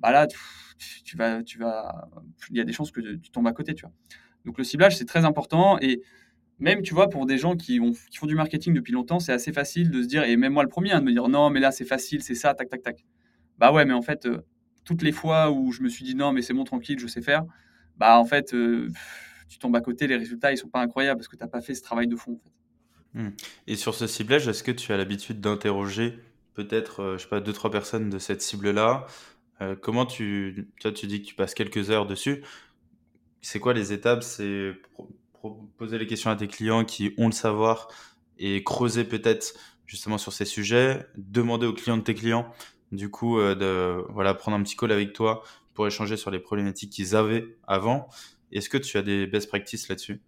Bah 0.00 0.10
là, 0.10 0.26
tu, 0.26 1.16
vas, 1.16 1.42
tu 1.42 1.58
vas, 1.58 2.08
il 2.50 2.56
y 2.56 2.60
a 2.60 2.64
des 2.64 2.72
chances 2.72 2.90
que 2.90 3.00
tu 3.00 3.30
tombes 3.30 3.46
à 3.46 3.52
côté, 3.52 3.74
tu 3.74 3.82
vois. 3.82 3.92
Donc 4.44 4.58
le 4.58 4.64
ciblage, 4.64 4.96
c'est 4.96 5.04
très 5.04 5.24
important. 5.24 5.78
Et 5.80 6.02
même, 6.58 6.82
tu 6.82 6.94
vois, 6.94 7.08
pour 7.08 7.26
des 7.26 7.38
gens 7.38 7.56
qui, 7.56 7.80
font 8.14 8.26
du 8.26 8.34
marketing 8.34 8.72
depuis 8.72 8.92
longtemps, 8.92 9.20
c'est 9.20 9.32
assez 9.32 9.52
facile 9.52 9.90
de 9.90 10.02
se 10.02 10.08
dire, 10.08 10.24
et 10.24 10.36
même 10.36 10.52
moi 10.54 10.62
le 10.62 10.68
premier, 10.68 10.92
hein, 10.92 11.00
de 11.00 11.04
me 11.04 11.12
dire 11.12 11.28
Non, 11.28 11.50
mais 11.50 11.60
là, 11.60 11.70
c'est 11.70 11.84
facile, 11.84 12.22
c'est 12.22 12.34
ça, 12.34 12.54
tac, 12.54 12.68
tac, 12.70 12.82
tac. 12.82 13.04
Bah 13.58 13.72
ouais, 13.72 13.84
mais 13.84 13.94
en 13.94 14.02
fait, 14.02 14.26
euh, 14.26 14.42
toutes 14.86 15.02
les 15.02 15.12
fois 15.12 15.50
où 15.50 15.72
je 15.72 15.82
me 15.82 15.88
suis 15.90 16.04
dit 16.04 16.14
non, 16.14 16.32
mais 16.32 16.40
c'est 16.40 16.54
bon, 16.54 16.64
tranquille, 16.64 16.98
je 16.98 17.08
sais 17.08 17.20
faire, 17.20 17.44
bah 17.98 18.18
en 18.18 18.24
fait, 18.24 18.54
euh, 18.54 18.88
tu 19.48 19.58
tombes 19.58 19.76
à 19.76 19.80
côté, 19.82 20.06
les 20.06 20.16
résultats, 20.16 20.52
ils 20.52 20.56
sont 20.56 20.68
pas 20.68 20.80
incroyables 20.80 21.18
parce 21.18 21.28
que 21.28 21.36
tu 21.36 21.42
n'as 21.42 21.50
pas 21.50 21.60
fait 21.60 21.74
ce 21.74 21.82
travail 21.82 22.06
de 22.06 22.16
fond. 22.16 22.40
Mmh. 23.12 23.28
Et 23.66 23.76
sur 23.76 23.94
ce 23.94 24.06
ciblage, 24.06 24.48
est-ce 24.48 24.62
que 24.62 24.72
tu 24.72 24.92
as 24.92 24.96
l'habitude 24.96 25.40
d'interroger 25.40 26.18
peut-être, 26.54 27.00
euh, 27.00 27.18
je 27.18 27.24
sais 27.24 27.28
pas, 27.28 27.40
deux, 27.40 27.52
trois 27.52 27.70
personnes 27.70 28.08
de 28.08 28.18
cette 28.18 28.40
cible-là? 28.40 29.06
Euh, 29.60 29.74
Comment 29.74 30.06
tu, 30.06 30.68
toi, 30.80 30.92
tu 30.92 31.06
dis 31.06 31.20
que 31.20 31.26
tu 31.26 31.34
passes 31.34 31.54
quelques 31.54 31.90
heures 31.90 32.06
dessus 32.06 32.44
C'est 33.42 33.58
quoi 33.58 33.74
les 33.74 33.92
étapes? 33.92 34.22
C'est 34.22 34.74
poser 35.76 35.98
les 35.98 36.06
questions 36.06 36.30
à 36.30 36.36
tes 36.36 36.48
clients 36.48 36.84
qui 36.84 37.14
ont 37.18 37.26
le 37.26 37.32
savoir 37.32 37.88
et 38.38 38.64
creuser 38.64 39.04
peut-être 39.04 39.54
justement 39.86 40.18
sur 40.18 40.32
ces 40.32 40.44
sujets, 40.44 41.06
demander 41.16 41.66
aux 41.66 41.72
clients 41.72 41.96
de 41.96 42.02
tes 42.02 42.14
clients 42.14 42.52
du 42.92 43.10
coup, 43.10 43.38
euh, 43.38 43.54
de 43.54 44.04
voilà, 44.12 44.34
prendre 44.34 44.56
un 44.56 44.62
petit 44.62 44.76
call 44.76 44.92
avec 44.92 45.12
toi 45.12 45.42
pour 45.74 45.86
échanger 45.86 46.16
sur 46.16 46.30
les 46.30 46.38
problématiques 46.38 46.90
qu'ils 46.90 47.16
avaient 47.16 47.56
avant. 47.66 48.08
Est-ce 48.52 48.68
que 48.68 48.78
tu 48.78 48.96
as 48.96 49.02
des 49.02 49.26
best 49.26 49.48
practices 49.48 49.88
là-dessus? 49.88 50.20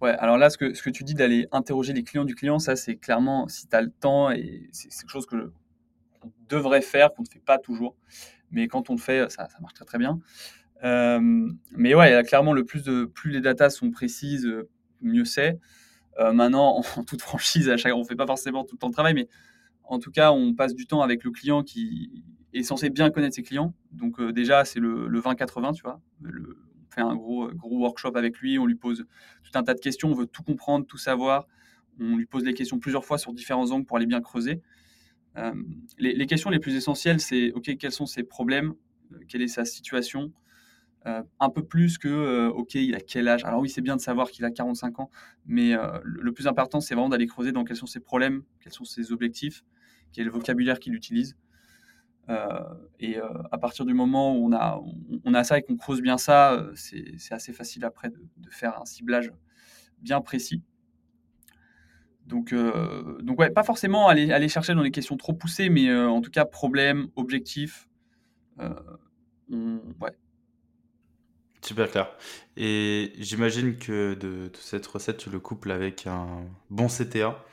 Ouais, 0.00 0.12
alors 0.12 0.38
là, 0.38 0.48
ce 0.48 0.56
que, 0.56 0.72
ce 0.72 0.82
que 0.82 0.90
tu 0.90 1.04
dis 1.04 1.14
d'aller 1.14 1.46
interroger 1.52 1.92
les 1.92 2.02
clients 2.04 2.24
du 2.24 2.34
client, 2.34 2.58
ça, 2.58 2.74
c'est 2.74 2.96
clairement, 2.96 3.48
si 3.48 3.68
tu 3.68 3.76
as 3.76 3.82
le 3.82 3.90
temps, 3.90 4.30
et 4.30 4.68
c'est 4.72 4.88
quelque 4.88 5.10
chose 5.10 5.26
que 5.26 5.52
on 6.22 6.30
devrait 6.48 6.82
faire, 6.82 7.12
qu'on 7.12 7.22
ne 7.22 7.28
fait 7.28 7.40
pas 7.44 7.58
toujours. 7.58 7.96
Mais 8.50 8.68
quand 8.68 8.90
on 8.90 8.94
le 8.94 9.00
fait, 9.00 9.30
ça, 9.30 9.48
ça 9.48 9.58
marche 9.60 9.74
très 9.74 9.84
très 9.84 9.98
bien. 9.98 10.20
Euh, 10.84 11.20
mais 11.72 11.94
ouais, 11.94 12.22
clairement, 12.26 12.52
le 12.52 12.64
plus, 12.64 12.82
de, 12.82 13.04
plus 13.04 13.30
les 13.30 13.40
datas 13.40 13.70
sont 13.70 13.90
précises, 13.90 14.48
mieux 15.02 15.24
c'est. 15.24 15.58
Euh, 16.18 16.32
maintenant, 16.32 16.82
en 16.96 17.04
toute 17.04 17.22
franchise, 17.22 17.68
à 17.68 17.76
chaque, 17.76 17.94
on 17.94 18.00
ne 18.00 18.04
fait 18.04 18.16
pas 18.16 18.26
forcément 18.26 18.64
tout 18.64 18.76
le 18.76 18.78
temps 18.78 18.88
de 18.88 18.94
travail, 18.94 19.14
mais 19.14 19.28
en 19.90 19.98
tout 19.98 20.12
cas, 20.12 20.30
on 20.30 20.54
passe 20.54 20.74
du 20.74 20.86
temps 20.86 21.02
avec 21.02 21.24
le 21.24 21.32
client 21.32 21.64
qui 21.64 22.22
est 22.52 22.62
censé 22.62 22.90
bien 22.90 23.10
connaître 23.10 23.34
ses 23.34 23.42
clients. 23.42 23.74
Donc 23.90 24.20
euh, 24.20 24.32
déjà, 24.32 24.64
c'est 24.64 24.78
le, 24.78 25.20
20-80, 25.20 25.74
tu 25.74 25.82
vois. 25.82 26.00
on 26.24 26.94
fait 26.94 27.00
un 27.00 27.16
gros, 27.16 27.50
workshop 27.64 28.12
avec 28.14 28.38
lui, 28.38 28.56
on 28.60 28.66
lui 28.66 28.76
pose 28.76 29.04
tout 29.42 29.50
un 29.58 29.64
tas 29.64 29.74
de 29.74 29.80
questions, 29.80 30.08
on 30.08 30.14
veut 30.14 30.26
tout 30.26 30.44
comprendre, 30.44 30.86
tout 30.86 30.96
savoir. 30.96 31.48
On 31.98 32.16
lui 32.16 32.24
pose 32.24 32.44
les 32.44 32.54
questions 32.54 32.78
plusieurs 32.78 33.04
fois 33.04 33.18
sur 33.18 33.32
différents 33.32 33.72
angles 33.72 33.84
pour 33.84 33.96
aller 33.96 34.06
bien 34.06 34.20
creuser. 34.20 34.62
Euh, 35.36 35.52
les, 35.98 36.26
questions 36.26 36.50
les 36.50 36.60
plus 36.60 36.76
essentielles, 36.76 37.20
c'est 37.20 37.50
OK, 37.52 37.76
quels 37.76 37.92
sont 37.92 38.06
ses 38.06 38.22
problèmes? 38.22 38.74
Euh, 39.12 39.18
Quelle 39.26 39.42
est 39.42 39.48
sa 39.48 39.64
situation? 39.64 40.32
Un 41.04 41.48
peu 41.48 41.64
plus 41.64 41.96
que 41.96 42.48
OK, 42.48 42.74
il 42.74 42.94
a 42.94 43.00
quel 43.00 43.26
âge? 43.26 43.42
Alors 43.46 43.60
oui, 43.60 43.70
c'est 43.70 43.80
bien 43.80 43.96
de 43.96 44.02
savoir 44.02 44.30
qu'il 44.30 44.44
a 44.44 44.50
45 44.50 45.00
ans, 45.00 45.10
mais 45.46 45.74
le, 46.02 46.30
plus 46.32 46.46
important, 46.46 46.82
c'est 46.82 46.94
vraiment 46.94 47.08
d'aller 47.08 47.26
creuser 47.26 47.52
dans 47.52 47.64
quels 47.64 47.78
sont 47.78 47.86
ses 47.86 48.00
problèmes, 48.00 48.42
quels 48.60 48.74
sont 48.74 48.84
ses 48.84 49.10
objectifs, 49.10 49.64
quel 50.12 50.22
est 50.22 50.24
le 50.26 50.32
vocabulaire 50.32 50.78
qu'il 50.80 50.94
utilise. 50.94 51.36
Euh, 52.30 52.60
et 53.00 53.18
euh, 53.18 53.26
à 53.50 53.58
partir 53.58 53.84
du 53.84 53.94
moment 53.94 54.36
où 54.36 54.46
on 54.46 54.52
a, 54.52 54.80
on, 55.24 55.34
a 55.34 55.42
ça 55.42 55.58
et 55.58 55.62
qu'on 55.62 55.76
creuse 55.76 56.00
bien 56.00 56.16
ça, 56.16 56.52
euh, 56.52 56.72
c'est 56.74 57.32
assez 57.32 57.52
facile 57.52 57.84
après 57.84 58.10
de, 58.10 58.50
faire 58.50 58.80
un 58.80 58.84
ciblage 58.84 59.32
bien 60.00 60.20
précis. 60.20 60.62
Donc, 62.26 62.54
donc 62.54 63.40
ouais, 63.40 63.50
pas 63.50 63.64
forcément 63.64 64.06
aller, 64.06 64.30
aller 64.30 64.48
chercher 64.48 64.74
dans 64.74 64.84
des 64.84 64.92
questions 64.92 65.16
trop 65.16 65.32
poussées, 65.32 65.68
mais 65.68 65.92
en 65.92 66.20
tout 66.20 66.30
cas, 66.30 66.44
problème, 66.44 67.08
objectif. 67.16 67.88
ouais. 68.60 70.12
Super 71.60 71.90
clair. 71.90 72.16
Et 72.56 73.12
j'imagine 73.18 73.76
que 73.76 74.14
de, 74.14 74.48
de, 74.48 74.56
cette 74.60 74.86
recette, 74.86 75.16
tu 75.16 75.28
le 75.28 75.40
couples 75.40 75.72
avec 75.72 76.06
un 76.06 76.44
bon 76.70 76.86
CTA 76.86 77.44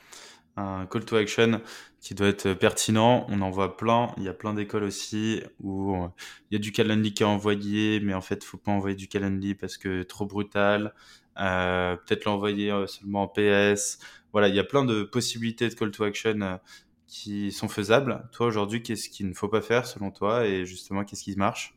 un 0.58 0.86
call 0.86 1.04
to 1.04 1.16
action 1.16 1.60
qui 2.00 2.14
doit 2.14 2.28
être 2.28 2.54
pertinent. 2.54 3.26
On 3.28 3.40
en 3.40 3.50
voit 3.50 3.76
plein. 3.76 4.12
Il 4.16 4.24
y 4.24 4.28
a 4.28 4.34
plein 4.34 4.54
d'écoles 4.54 4.84
aussi 4.84 5.42
où 5.60 5.94
euh, 5.94 6.08
il 6.50 6.54
y 6.54 6.56
a 6.56 6.60
du 6.60 6.72
Calendly 6.72 7.14
qui 7.14 7.22
est 7.22 7.26
envoyé, 7.26 8.00
mais 8.00 8.14
en 8.14 8.20
fait, 8.20 8.42
il 8.42 8.46
faut 8.46 8.58
pas 8.58 8.72
envoyer 8.72 8.96
du 8.96 9.08
Calendly 9.08 9.54
parce 9.54 9.76
que 9.76 10.02
trop 10.02 10.26
brutal. 10.26 10.94
Euh, 11.40 11.96
peut-être 11.96 12.24
l'envoyer 12.24 12.70
euh, 12.72 12.86
seulement 12.86 13.22
en 13.22 13.28
PS. 13.28 13.98
Voilà, 14.32 14.48
il 14.48 14.54
y 14.54 14.58
a 14.58 14.64
plein 14.64 14.84
de 14.84 15.04
possibilités 15.04 15.68
de 15.68 15.74
call 15.74 15.90
to 15.90 16.04
action 16.04 16.60
qui 17.06 17.52
sont 17.52 17.68
faisables. 17.68 18.28
Toi, 18.32 18.46
aujourd'hui, 18.46 18.82
qu'est-ce 18.82 19.08
qu'il 19.08 19.28
ne 19.28 19.34
faut 19.34 19.48
pas 19.48 19.62
faire 19.62 19.86
selon 19.86 20.10
toi 20.10 20.46
et 20.46 20.66
justement, 20.66 21.04
qu'est-ce 21.04 21.24
qui 21.24 21.36
marche? 21.36 21.74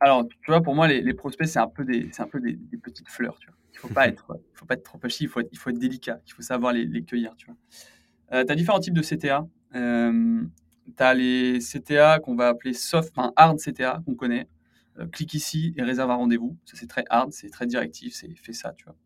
Alors, 0.00 0.26
tu 0.28 0.50
vois, 0.50 0.60
pour 0.60 0.74
moi, 0.74 0.88
les, 0.88 1.14
prospects, 1.14 1.46
c'est 1.46 1.58
un 1.58 1.68
peu 1.68 1.84
des, 1.84 2.10
un 2.18 2.26
peu 2.26 2.40
des 2.40 2.56
petites 2.82 3.08
fleurs, 3.08 3.36
tu 3.38 3.48
vois. 3.48 3.57
Il 3.78 3.88
faut 3.88 3.94
pas 3.94 4.08
être, 4.08 4.40
faut 4.54 4.66
pas 4.66 4.74
être 4.74 4.82
trop 4.82 4.98
pushy, 4.98 5.24
il 5.24 5.28
faut 5.28 5.40
être, 5.40 5.48
il 5.52 5.58
faut 5.58 5.70
être 5.70 5.78
délicat, 5.78 6.20
il 6.26 6.32
faut 6.32 6.42
savoir 6.42 6.72
les, 6.72 6.84
les 6.84 7.04
cueillir, 7.04 7.36
tu 7.36 7.46
vois. 7.46 7.56
Euh, 8.32 8.44
as 8.48 8.54
différents 8.54 8.80
types 8.80 8.94
de 8.94 9.02
CTA. 9.02 9.46
Euh, 9.74 10.42
tu 10.96 11.02
as 11.02 11.14
les 11.14 11.58
CTA 11.60 12.18
qu'on 12.20 12.34
va 12.34 12.48
appeler 12.48 12.72
soft, 12.72 13.12
enfin 13.16 13.32
hard 13.36 13.58
CTA 13.58 14.02
qu'on 14.04 14.14
connaît. 14.14 14.48
Euh, 14.98 15.06
clique 15.06 15.34
ici 15.34 15.74
et 15.76 15.82
réserve 15.82 16.10
un 16.10 16.16
rendez-vous. 16.16 16.56
Ça 16.64 16.76
c'est 16.76 16.88
très 16.88 17.04
hard, 17.08 17.32
c'est 17.32 17.50
très 17.50 17.66
directif, 17.66 18.14
c'est 18.14 18.34
fait 18.36 18.52
ça, 18.52 18.72
tu 18.76 18.84
vois. 18.84 18.96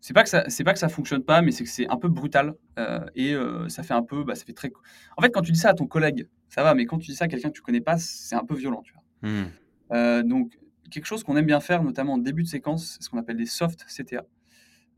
C'est 0.00 0.14
pas 0.14 0.24
que 0.24 0.28
ça, 0.28 0.44
c'est 0.48 0.64
pas 0.64 0.72
que 0.72 0.80
ça 0.80 0.88
fonctionne 0.88 1.22
pas, 1.22 1.42
mais 1.42 1.52
c'est 1.52 1.62
que 1.62 1.70
c'est 1.70 1.88
un 1.88 1.96
peu 1.96 2.08
brutal 2.08 2.54
euh, 2.78 3.06
et 3.14 3.36
ça 3.68 3.84
fait 3.84 3.94
un 3.94 4.02
peu, 4.02 4.24
bah, 4.24 4.34
ça 4.34 4.44
fait 4.44 4.52
très. 4.52 4.72
En 5.16 5.22
fait, 5.22 5.30
quand 5.30 5.42
tu 5.42 5.52
dis 5.52 5.60
ça 5.60 5.70
à 5.70 5.74
ton 5.74 5.86
collègue, 5.86 6.28
ça 6.48 6.64
va, 6.64 6.74
mais 6.74 6.86
quand 6.86 6.98
tu 6.98 7.12
dis 7.12 7.16
ça 7.16 7.26
à 7.26 7.28
quelqu'un 7.28 7.48
que 7.50 7.54
tu 7.54 7.62
connais 7.62 7.80
pas, 7.80 7.98
c'est 7.98 8.34
un 8.34 8.44
peu 8.44 8.56
violent, 8.56 8.82
tu 8.82 8.92
vois. 8.92 9.02
Hmm. 9.22 10.22
donc 10.28 10.58
quelque 10.90 11.06
chose 11.06 11.24
qu'on 11.24 11.36
aime 11.36 11.46
bien 11.46 11.60
faire, 11.60 11.82
notamment 11.82 12.14
en 12.14 12.18
début 12.18 12.42
de 12.42 12.48
séquence, 12.48 12.94
c'est 12.94 13.02
ce 13.02 13.10
qu'on 13.10 13.18
appelle 13.18 13.36
des 13.36 13.46
soft 13.46 13.84
CTA. 13.86 14.24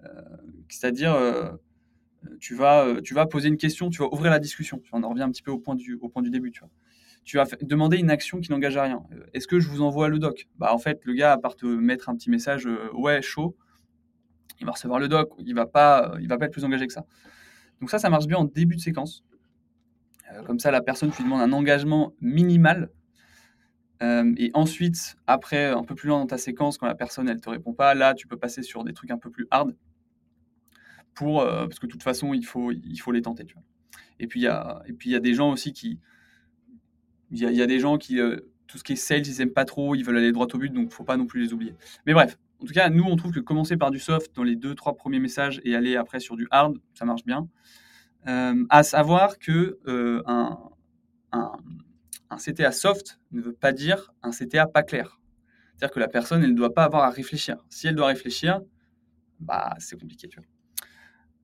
Euh, 0.04 0.22
c'est-à-dire, 0.68 1.14
euh, 1.14 1.52
tu, 2.40 2.54
vas, 2.54 2.84
euh, 2.84 3.00
tu 3.00 3.14
vas 3.14 3.26
poser 3.26 3.48
une 3.48 3.56
question, 3.56 3.90
tu 3.90 3.98
vas 3.98 4.12
ouvrir 4.12 4.30
la 4.30 4.38
discussion. 4.38 4.82
On 4.92 5.02
en 5.02 5.08
revient 5.08 5.22
un 5.22 5.30
petit 5.30 5.42
peu 5.42 5.50
au 5.50 5.58
point 5.58 5.74
du, 5.74 5.94
au 6.00 6.08
point 6.08 6.22
du 6.22 6.30
début. 6.30 6.52
Tu, 7.24 7.36
vas 7.36 7.46
demander 7.62 7.98
une 7.98 8.10
action 8.10 8.40
qui 8.40 8.50
n'engage 8.50 8.76
à 8.76 8.82
rien. 8.82 9.02
Est-ce 9.32 9.46
que 9.46 9.60
je 9.60 9.68
vous 9.68 9.82
envoie 9.82 10.08
le 10.08 10.18
doc? 10.18 10.48
Bah, 10.58 10.72
En 10.74 10.78
fait, 10.78 11.00
le 11.04 11.14
gars, 11.14 11.32
à 11.32 11.38
part 11.38 11.56
te 11.56 11.66
mettre 11.66 12.08
un 12.08 12.16
petit 12.16 12.30
message, 12.30 12.68
ouais, 12.92 13.22
chaud, 13.22 13.56
il 14.60 14.66
va 14.66 14.72
recevoir 14.72 15.00
le 15.00 15.08
doc, 15.08 15.32
il 15.38 15.54
va, 15.54 15.66
pas, 15.66 16.16
va 16.28 16.38
pas 16.38 16.46
être 16.46 16.52
plus 16.52 16.64
engagé 16.64 16.86
que 16.86 16.92
ça. 16.92 17.04
Donc 17.80 17.90
ça, 17.90 17.98
ça 17.98 18.08
marche 18.08 18.26
bien 18.26 18.38
en 18.38 18.44
début 18.44 18.76
de 18.76 18.80
séquence. 18.80 19.24
comme 20.46 20.58
ça, 20.58 20.70
la 20.70 20.80
personne, 20.80 21.10
tu 21.10 21.18
lui 21.18 21.24
demandes 21.24 21.42
un 21.42 21.52
engagement 21.52 22.14
minimal 22.20 22.90
euh, 24.02 24.32
et 24.36 24.50
ensuite, 24.54 25.16
après, 25.26 25.66
un 25.66 25.84
peu 25.84 25.94
plus 25.94 26.08
loin 26.08 26.18
dans 26.18 26.26
ta 26.26 26.38
séquence, 26.38 26.78
quand 26.78 26.86
la 26.86 26.94
personne 26.94 27.28
elle 27.28 27.40
te 27.40 27.48
répond 27.48 27.72
pas, 27.72 27.94
là, 27.94 28.14
tu 28.14 28.26
peux 28.26 28.36
passer 28.36 28.62
sur 28.62 28.84
des 28.84 28.92
trucs 28.92 29.10
un 29.10 29.18
peu 29.18 29.30
plus 29.30 29.46
hard, 29.50 29.76
pour, 31.14 31.42
euh, 31.42 31.66
parce 31.66 31.78
que 31.78 31.86
de 31.86 31.92
toute 31.92 32.02
façon, 32.02 32.34
il 32.34 32.44
faut, 32.44 32.72
il 32.72 32.98
faut 32.98 33.12
les 33.12 33.22
tenter. 33.22 33.44
Tu 33.44 33.54
vois. 33.54 33.62
Et 34.18 34.26
puis 34.26 34.40
il 34.40 34.44
y 34.44 34.48
a, 34.48 34.82
et 34.86 34.92
puis 34.92 35.10
il 35.10 35.12
y 35.12 35.16
a 35.16 35.20
des 35.20 35.34
gens 35.34 35.52
aussi 35.52 35.72
qui, 35.72 36.00
il 37.30 37.38
y 37.38 37.46
a, 37.46 37.52
y 37.52 37.62
a 37.62 37.66
des 37.66 37.78
gens 37.78 37.98
qui, 37.98 38.20
euh, 38.20 38.40
tout 38.66 38.78
ce 38.78 38.84
qui 38.84 38.94
est 38.94 38.96
sales, 38.96 39.26
ils 39.26 39.40
aiment 39.40 39.52
pas 39.52 39.64
trop, 39.64 39.94
ils 39.94 40.04
veulent 40.04 40.18
aller 40.18 40.32
droit 40.32 40.48
au 40.52 40.58
but, 40.58 40.72
donc 40.72 40.92
faut 40.92 41.04
pas 41.04 41.16
non 41.16 41.26
plus 41.26 41.40
les 41.40 41.52
oublier. 41.52 41.74
Mais 42.06 42.14
bref, 42.14 42.36
en 42.60 42.64
tout 42.64 42.72
cas, 42.72 42.90
nous, 42.90 43.04
on 43.04 43.16
trouve 43.16 43.32
que 43.32 43.40
commencer 43.40 43.76
par 43.76 43.90
du 43.90 44.00
soft 44.00 44.34
dans 44.34 44.44
les 44.44 44.56
deux, 44.56 44.74
trois 44.74 44.96
premiers 44.96 45.20
messages 45.20 45.60
et 45.64 45.76
aller 45.76 45.96
après 45.96 46.18
sur 46.18 46.36
du 46.36 46.48
hard, 46.50 46.78
ça 46.94 47.04
marche 47.04 47.24
bien. 47.24 47.48
à 48.26 48.82
savoir 48.82 49.38
que 49.38 49.78
un, 50.26 50.58
un 51.32 51.52
un 52.34 52.36
CTA 52.36 52.72
soft 52.72 53.20
ne 53.32 53.40
veut 53.40 53.52
pas 53.52 53.72
dire 53.72 54.12
un 54.22 54.30
CTA 54.30 54.66
pas 54.66 54.82
clair. 54.82 55.20
C'est-à-dire 55.76 55.94
que 55.94 56.00
la 56.00 56.08
personne, 56.08 56.42
elle 56.42 56.50
ne 56.50 56.56
doit 56.56 56.74
pas 56.74 56.84
avoir 56.84 57.04
à 57.04 57.10
réfléchir. 57.10 57.56
Si 57.68 57.86
elle 57.86 57.94
doit 57.94 58.08
réfléchir, 58.08 58.60
bah, 59.40 59.74
c'est 59.78 59.98
compliqué. 59.98 60.28
Tu 60.28 60.36
vois. 60.38 60.46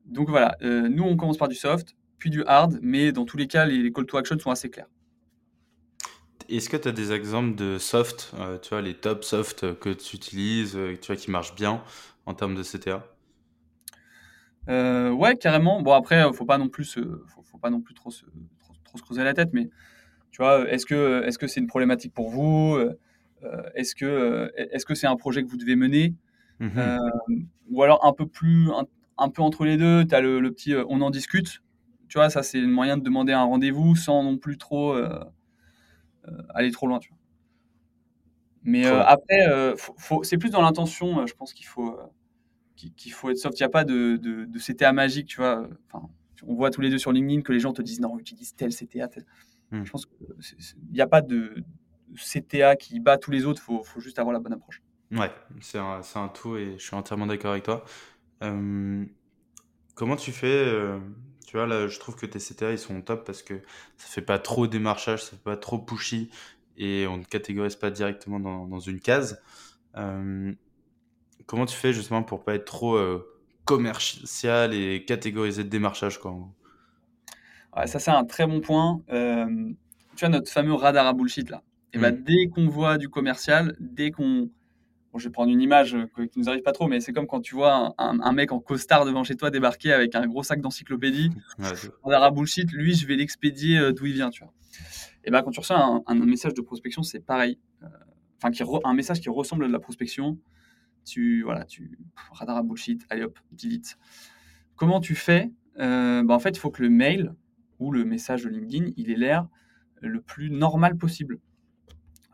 Donc 0.06 0.28
voilà, 0.28 0.56
euh, 0.62 0.88
nous, 0.88 1.04
on 1.04 1.16
commence 1.16 1.38
par 1.38 1.48
du 1.48 1.54
soft, 1.54 1.96
puis 2.18 2.30
du 2.30 2.44
hard, 2.44 2.78
mais 2.82 3.12
dans 3.12 3.24
tous 3.24 3.36
les 3.36 3.46
cas, 3.46 3.66
les, 3.66 3.92
call 3.92 4.06
to 4.06 4.16
action 4.16 4.38
sont 4.38 4.50
assez 4.50 4.70
clairs. 4.70 4.88
Est-ce 6.48 6.68
que 6.68 6.76
tu 6.76 6.88
as 6.88 6.92
des 6.92 7.12
exemples 7.12 7.54
de 7.54 7.78
soft, 7.78 8.32
euh, 8.38 8.58
tu 8.58 8.70
vois, 8.70 8.82
les 8.82 8.94
top 8.94 9.22
soft 9.22 9.78
que 9.78 9.90
tu 9.90 10.16
utilises, 10.16 10.76
euh, 10.76 10.96
tu 11.00 11.06
vois, 11.08 11.16
qui 11.16 11.30
marchent 11.30 11.54
bien 11.54 11.82
en 12.26 12.34
termes 12.34 12.54
de 12.54 12.62
CTA 12.62 13.06
ouais, 14.68 15.36
carrément. 15.36 15.82
Bon, 15.82 15.92
après, 15.92 16.32
faut 16.32 16.44
pas 16.44 16.58
non 16.58 16.68
plus 16.68 16.96
faut, 17.26 17.58
pas 17.58 17.70
non 17.70 17.80
plus 17.80 17.94
trop 17.94 18.10
se, 18.10 18.24
trop, 18.84 18.98
se 18.98 19.02
creuser 19.02 19.24
la 19.24 19.34
tête, 19.34 19.50
mais 19.52 19.68
tu 20.30 20.42
vois, 20.42 20.68
est-ce 20.70 20.86
que 20.86 21.22
est-ce 21.24 21.38
que 21.38 21.46
c'est 21.46 21.60
une 21.60 21.66
problématique 21.66 22.12
pour 22.14 22.30
vous 22.30 22.78
Est-ce 23.74 23.94
que 23.94 24.50
est-ce 24.56 24.86
que 24.86 24.94
c'est 24.94 25.06
un 25.06 25.16
projet 25.16 25.42
que 25.42 25.48
vous 25.48 25.56
devez 25.56 25.76
mener 25.76 26.14
mmh 26.60 26.98
Ou 27.70 27.82
alors 27.82 28.04
un 28.04 28.12
peu 28.12 28.26
plus 28.26 28.68
un, 29.18 29.28
peu 29.28 29.42
entre 29.42 29.64
les 29.64 29.76
deux, 29.76 30.04
tu 30.06 30.14
as 30.14 30.20
le, 30.20 30.40
le, 30.40 30.52
petit 30.52 30.74
on 30.88 31.00
en 31.00 31.10
discute. 31.10 31.62
Tu 32.08 32.18
vois, 32.18 32.30
ça 32.30 32.42
c'est 32.42 32.60
un 32.60 32.66
moyen 32.66 32.96
de 32.96 33.02
demander 33.02 33.32
un 33.32 33.44
rendez-vous 33.44 33.96
sans 33.96 34.22
non 34.22 34.36
plus 34.36 34.58
trop 34.58 34.96
aller 36.54 36.70
trop 36.70 36.86
loin. 36.86 36.98
Tu 36.98 37.10
vois. 37.10 37.18
Mais 38.62 38.86
après, 38.86 39.74
c'est 40.22 40.38
plus 40.38 40.50
dans 40.50 40.62
l'intention, 40.62 41.26
je 41.26 41.34
pense 41.34 41.52
qu'il 41.52 41.66
faut 41.66 41.98
qu'il 42.96 43.12
faut 43.12 43.30
être 43.30 43.38
soft. 43.38 43.58
Il 43.58 43.62
n'y 43.62 43.66
a 43.66 43.70
pas 43.70 43.84
de, 43.84 44.16
de, 44.16 44.44
de, 44.44 44.58
CTA 44.58 44.92
magique, 44.92 45.28
tu 45.28 45.36
vois. 45.38 45.68
Enfin, 45.86 46.08
on 46.46 46.54
voit 46.54 46.70
tous 46.70 46.80
les 46.80 46.90
deux 46.90 46.98
sur 46.98 47.12
LinkedIn 47.12 47.42
que 47.42 47.52
les 47.52 47.60
gens 47.60 47.72
te 47.72 47.82
disent 47.82 48.00
non, 48.00 48.18
utilise 48.18 48.54
tel 48.54 48.74
CTA. 48.74 49.08
Tel. 49.08 49.24
Hmm. 49.70 49.84
Je 49.84 49.90
pense 49.90 50.06
qu'il 50.06 50.16
n'y 50.92 51.00
a 51.00 51.06
pas 51.06 51.20
de 51.20 51.64
CTA 52.14 52.76
qui 52.76 53.00
bat 53.00 53.18
tous 53.18 53.30
les 53.30 53.46
autres, 53.46 53.60
il 53.62 53.64
faut, 53.64 53.82
faut, 53.82 54.00
juste 54.00 54.18
avoir 54.18 54.32
la 54.32 54.40
bonne 54.40 54.52
approche. 54.52 54.82
Ouais, 55.12 55.30
c'est 55.60 55.78
un, 55.78 56.00
un, 56.14 56.28
tout 56.28 56.56
et 56.56 56.74
je 56.78 56.84
suis 56.84 56.94
entièrement 56.94 57.26
d'accord 57.26 57.52
avec 57.52 57.64
toi. 57.64 57.84
Euh, 58.42 59.04
comment 59.94 60.16
tu 60.16 60.32
fais 60.32 60.64
euh, 60.66 60.98
Tu 61.46 61.56
vois, 61.56 61.66
là, 61.66 61.88
je 61.88 61.98
trouve 61.98 62.16
que 62.16 62.26
tes 62.26 62.38
CTA, 62.38 62.72
ils 62.72 62.78
sont 62.78 63.00
top 63.02 63.24
parce 63.24 63.42
que 63.42 63.54
ça 63.96 64.08
fait 64.08 64.22
pas 64.22 64.38
trop 64.38 64.66
démarchage, 64.66 65.22
ça 65.22 65.30
fait 65.30 65.42
pas 65.42 65.56
trop 65.56 65.78
pushy 65.78 66.30
et 66.76 67.06
on 67.06 67.18
ne 67.18 67.24
catégorise 67.24 67.76
pas 67.76 67.90
directement 67.90 68.40
dans, 68.40 68.66
dans 68.66 68.80
une 68.80 69.00
case. 69.00 69.42
Euh, 69.96 70.52
Comment 71.50 71.66
tu 71.66 71.76
fais 71.76 71.92
justement 71.92 72.22
pour 72.22 72.44
pas 72.44 72.54
être 72.54 72.64
trop 72.64 72.94
euh, 72.94 73.28
commercial 73.64 74.72
et 74.72 75.04
catégoriser 75.04 75.64
de 75.64 75.68
démarchage 75.68 76.20
quoi 76.20 76.32
Ça 77.86 77.98
c'est 77.98 78.10
un 78.10 78.24
très 78.24 78.46
bon 78.46 78.60
point. 78.60 79.02
Euh, 79.10 79.46
tu 80.16 80.20
vois 80.20 80.28
notre 80.28 80.50
fameux 80.50 80.74
radar 80.74 81.06
à 81.06 81.12
bullshit 81.12 81.50
là. 81.50 81.62
Et 81.92 81.98
bah, 81.98 82.12
mm. 82.12 82.22
dès 82.22 82.46
qu'on 82.48 82.68
voit 82.68 82.98
du 82.98 83.08
commercial, 83.08 83.76
dès 83.80 84.10
qu'on 84.10 84.50
Bon, 85.12 85.18
je 85.18 85.24
vais 85.24 85.32
prendre 85.32 85.50
une 85.50 85.60
image 85.60 85.96
qui 86.32 86.38
nous 86.38 86.48
arrive 86.48 86.62
pas 86.62 86.70
trop, 86.70 86.86
mais 86.86 87.00
c'est 87.00 87.12
comme 87.12 87.26
quand 87.26 87.40
tu 87.40 87.56
vois 87.56 87.94
un, 87.98 88.32
mec 88.32 88.52
en 88.52 88.60
costard 88.60 89.04
devant 89.04 89.24
chez 89.24 89.34
toi 89.34 89.50
débarquer 89.50 89.92
avec 89.92 90.14
un 90.14 90.24
gros 90.28 90.44
sac 90.44 90.60
d'encyclopédie. 90.60 91.30
radar 92.04 92.22
à 92.22 92.30
bullshit, 92.30 92.70
lui, 92.70 92.94
je 92.94 93.08
vais 93.08 93.16
l'expédier 93.16 93.76
euh, 93.76 93.92
d'où 93.92 94.06
il 94.06 94.12
vient, 94.12 94.30
tu 94.30 94.44
vois. 94.44 94.52
Et 95.24 95.32
ben 95.32 95.42
quand 95.42 95.50
tu 95.50 95.58
reçois 95.58 96.00
un, 96.06 96.14
message 96.14 96.54
de 96.54 96.62
prospection, 96.62 97.02
c'est 97.02 97.18
pareil. 97.18 97.58
Enfin, 98.42 98.52
un 98.84 98.94
message 98.94 99.20
qui 99.20 99.28
ressemble 99.28 99.64
à 99.64 99.66
de 99.66 99.72
la 99.72 99.80
prospection, 99.80 100.38
tu, 101.04 101.42
voilà, 101.42 101.64
tu, 101.64 101.98
radar 102.32 102.56
à 102.56 102.62
bullshit, 102.62 103.04
allez 103.10 103.24
hop, 103.24 103.38
delete. 103.50 103.98
Comment 104.76 105.00
tu 105.00 105.14
fais? 105.14 105.50
Euh, 105.78 106.22
bah, 106.22 106.34
En 106.34 106.38
fait, 106.38 106.50
il 106.50 106.58
faut 106.58 106.70
que 106.70 106.82
le 106.82 106.88
mail 106.88 107.34
le 107.92 108.04
message 108.04 108.44
de 108.44 108.48
LinkedIn, 108.48 108.92
il 108.96 109.10
ait 109.10 109.16
l'air 109.16 109.48
le 110.00 110.20
plus 110.20 110.50
normal 110.50 110.96
possible. 110.96 111.38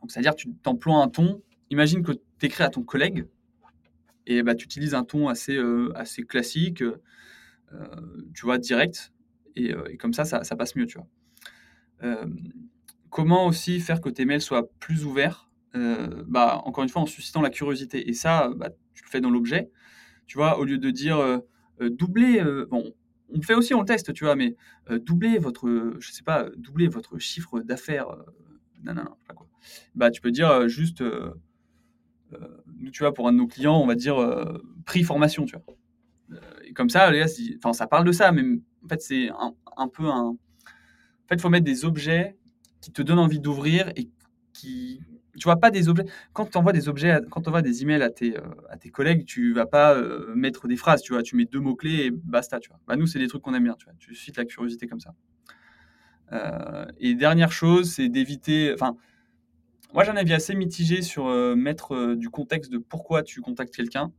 C'est-à-dire, 0.08 0.36
tu 0.36 0.52
t'emploies 0.54 1.02
un 1.02 1.08
ton. 1.08 1.42
Imagine 1.70 2.02
que 2.02 2.12
tu 2.12 2.46
écris 2.46 2.62
à 2.62 2.68
ton 2.68 2.82
collègue 2.82 3.26
et 4.26 4.42
bah, 4.42 4.54
tu 4.54 4.64
utilises 4.64 4.94
un 4.94 5.04
ton 5.04 5.28
assez, 5.28 5.56
euh, 5.56 5.92
classique, 6.28 6.82
euh, 6.82 6.96
tu 8.34 8.44
vois, 8.44 8.58
direct. 8.58 9.12
Et, 9.56 9.72
et 9.90 9.96
comme 9.96 10.12
ça, 10.12 10.24
ça, 10.24 10.56
passe 10.56 10.76
mieux, 10.76 10.86
comment 13.10 13.46
aussi 13.46 13.80
faire 13.80 14.00
que 14.00 14.10
tes 14.10 14.24
mails 14.24 14.42
soient 14.42 14.68
plus 14.78 15.04
ouverts? 15.04 15.46
Euh, 15.76 16.24
bah, 16.26 16.60
encore 16.64 16.84
une 16.84 16.90
fois, 16.90 17.02
en 17.02 17.06
suscitant 17.06 17.40
la 17.40 17.50
curiosité. 17.50 18.08
Et 18.08 18.12
ça, 18.12 18.50
bah, 18.56 18.70
tu 18.94 19.04
le 19.04 19.10
fais 19.10 19.20
dans 19.20 19.30
l'objet. 19.30 19.70
Tu 20.26 20.38
vois, 20.38 20.58
au 20.58 20.64
lieu 20.64 20.78
de 20.78 20.90
dire 20.90 21.18
euh, 21.18 21.38
euh, 21.80 21.90
doubler, 21.90 22.42
on 23.34 23.42
fait 23.42 23.54
aussi, 23.54 23.74
on 23.74 23.80
le 23.80 23.86
teste, 23.86 24.12
tu 24.12 24.24
vois, 24.24 24.36
mais 24.36 24.56
doubler 24.88 25.38
votre, 25.38 25.94
je 25.98 26.12
sais 26.12 26.22
pas, 26.22 26.48
doubler 26.56 26.88
votre 26.88 27.18
chiffre 27.18 27.60
d'affaires, 27.60 28.06
quoi. 29.34 29.48
Bah, 29.94 30.10
tu 30.10 30.20
peux 30.20 30.30
dire 30.30 30.68
juste, 30.68 31.02
nous, 32.76 32.90
tu 32.90 33.02
vois, 33.02 33.12
pour 33.12 33.28
un 33.28 33.32
de 33.32 33.38
nos 33.38 33.46
clients, 33.46 33.80
on 33.80 33.86
va 33.86 33.94
dire 33.94 34.16
prix 34.84 35.02
formation, 35.02 35.44
tu 35.44 35.56
vois. 35.56 36.40
comme 36.74 36.88
ça, 36.88 37.10
les 37.10 37.24
enfin, 37.58 37.72
ça 37.72 37.86
parle 37.86 38.04
de 38.04 38.12
ça, 38.12 38.30
mais 38.32 38.42
en 38.84 38.88
fait, 38.88 39.00
c'est 39.00 39.28
un, 39.30 39.54
un, 39.76 39.88
peu 39.88 40.04
un. 40.04 40.28
En 40.28 41.28
fait, 41.28 41.40
faut 41.40 41.48
mettre 41.50 41.64
des 41.64 41.84
objets 41.84 42.36
qui 42.80 42.92
te 42.92 43.02
donnent 43.02 43.18
envie 43.18 43.40
d'ouvrir 43.40 43.90
et 43.96 44.08
qui, 44.52 45.00
tu 45.36 45.44
vois 45.44 45.56
pas 45.56 45.70
des 45.70 45.88
objets. 45.88 46.04
Quand 46.32 46.46
tu 46.46 46.58
envoies 46.58 46.72
des 46.72 46.88
objets, 46.88 47.20
quand 47.30 47.42
tu 47.42 47.48
envoies 47.48 47.62
des 47.62 47.82
emails 47.82 48.02
à 48.02 48.10
tes, 48.10 48.36
euh, 48.36 48.42
à 48.68 48.76
tes 48.76 48.90
collègues, 48.90 49.24
tu 49.24 49.52
vas 49.52 49.66
pas 49.66 49.94
euh, 49.94 50.34
mettre 50.34 50.68
des 50.68 50.76
phrases, 50.76 51.02
tu 51.02 51.12
vois. 51.12 51.22
Tu 51.22 51.36
mets 51.36 51.44
deux 51.44 51.60
mots-clés 51.60 52.06
et 52.06 52.10
basta, 52.10 52.58
tu 52.58 52.68
vois. 52.68 52.80
Bah, 52.86 52.96
nous, 52.96 53.06
c'est 53.06 53.18
des 53.18 53.28
trucs 53.28 53.42
qu'on 53.42 53.54
aime 53.54 53.64
bien, 53.64 53.74
tu 53.78 53.84
vois. 53.84 53.94
Tu 53.98 54.14
la 54.36 54.44
curiosité 54.44 54.86
comme 54.86 55.00
ça. 55.00 55.14
Euh, 56.32 56.86
et 56.98 57.14
dernière 57.14 57.52
chose, 57.52 57.92
c'est 57.92 58.08
d'éviter. 58.08 58.72
Enfin, 58.74 58.96
moi, 59.94 60.04
j'ai 60.04 60.10
un 60.10 60.16
avis 60.16 60.32
assez 60.32 60.54
mitigé 60.54 61.02
sur 61.02 61.26
mettre 61.56 62.14
du 62.14 62.28
contexte 62.28 62.70
de 62.70 62.78
pourquoi 62.78 63.22
tu 63.22 63.40
contactes 63.40 63.74
quelqu'un. 63.74 64.12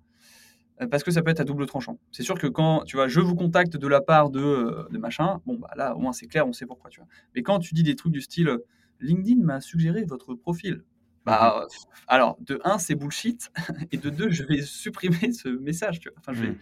Parce 0.91 1.03
que 1.03 1.09
ça 1.09 1.23
peut 1.23 1.31
être 1.31 1.39
à 1.39 1.43
double 1.43 1.65
tranchant. 1.65 1.97
C'est 2.11 2.21
sûr 2.21 2.37
que 2.37 2.45
quand 2.45 2.83
tu 2.83 2.97
vois, 2.97 3.07
je 3.07 3.19
vous 3.19 3.35
contacte 3.35 3.77
de 3.77 3.87
la 3.87 3.99
part 3.99 4.29
de, 4.29 4.87
de 4.91 4.97
machin, 4.99 5.41
bon, 5.47 5.57
bah 5.57 5.71
là, 5.75 5.95
au 5.95 5.99
moins 5.99 6.13
c'est 6.13 6.27
clair, 6.27 6.47
on 6.47 6.53
sait 6.53 6.67
pourquoi, 6.67 6.91
tu 6.91 6.99
vois. 6.99 7.09
Mais 7.35 7.41
quand 7.41 7.57
tu 7.57 7.73
dis 7.73 7.81
des 7.81 7.95
trucs 7.95 8.13
du 8.13 8.21
style, 8.21 8.59
LinkedIn 8.99 9.41
m'a 9.43 9.61
suggéré 9.61 10.03
votre 10.03 10.33
profil, 10.33 10.83
bah, 11.27 11.65
mmh 11.65 11.87
alors, 12.07 12.37
de 12.39 12.59
un, 12.63 12.77
c'est 12.77 12.95
bullshit, 12.95 13.51
et 13.91 13.97
de 13.97 14.09
deux, 14.09 14.29
je 14.31 14.43
vais 14.43 14.61
supprimer 14.61 15.33
ce 15.33 15.49
message. 15.49 15.99
Tu 15.99 16.09
vois. 16.09 16.17
Enfin, 16.19 16.33
je 16.33 16.41
vais, 16.41 16.51
mmh. 16.51 16.57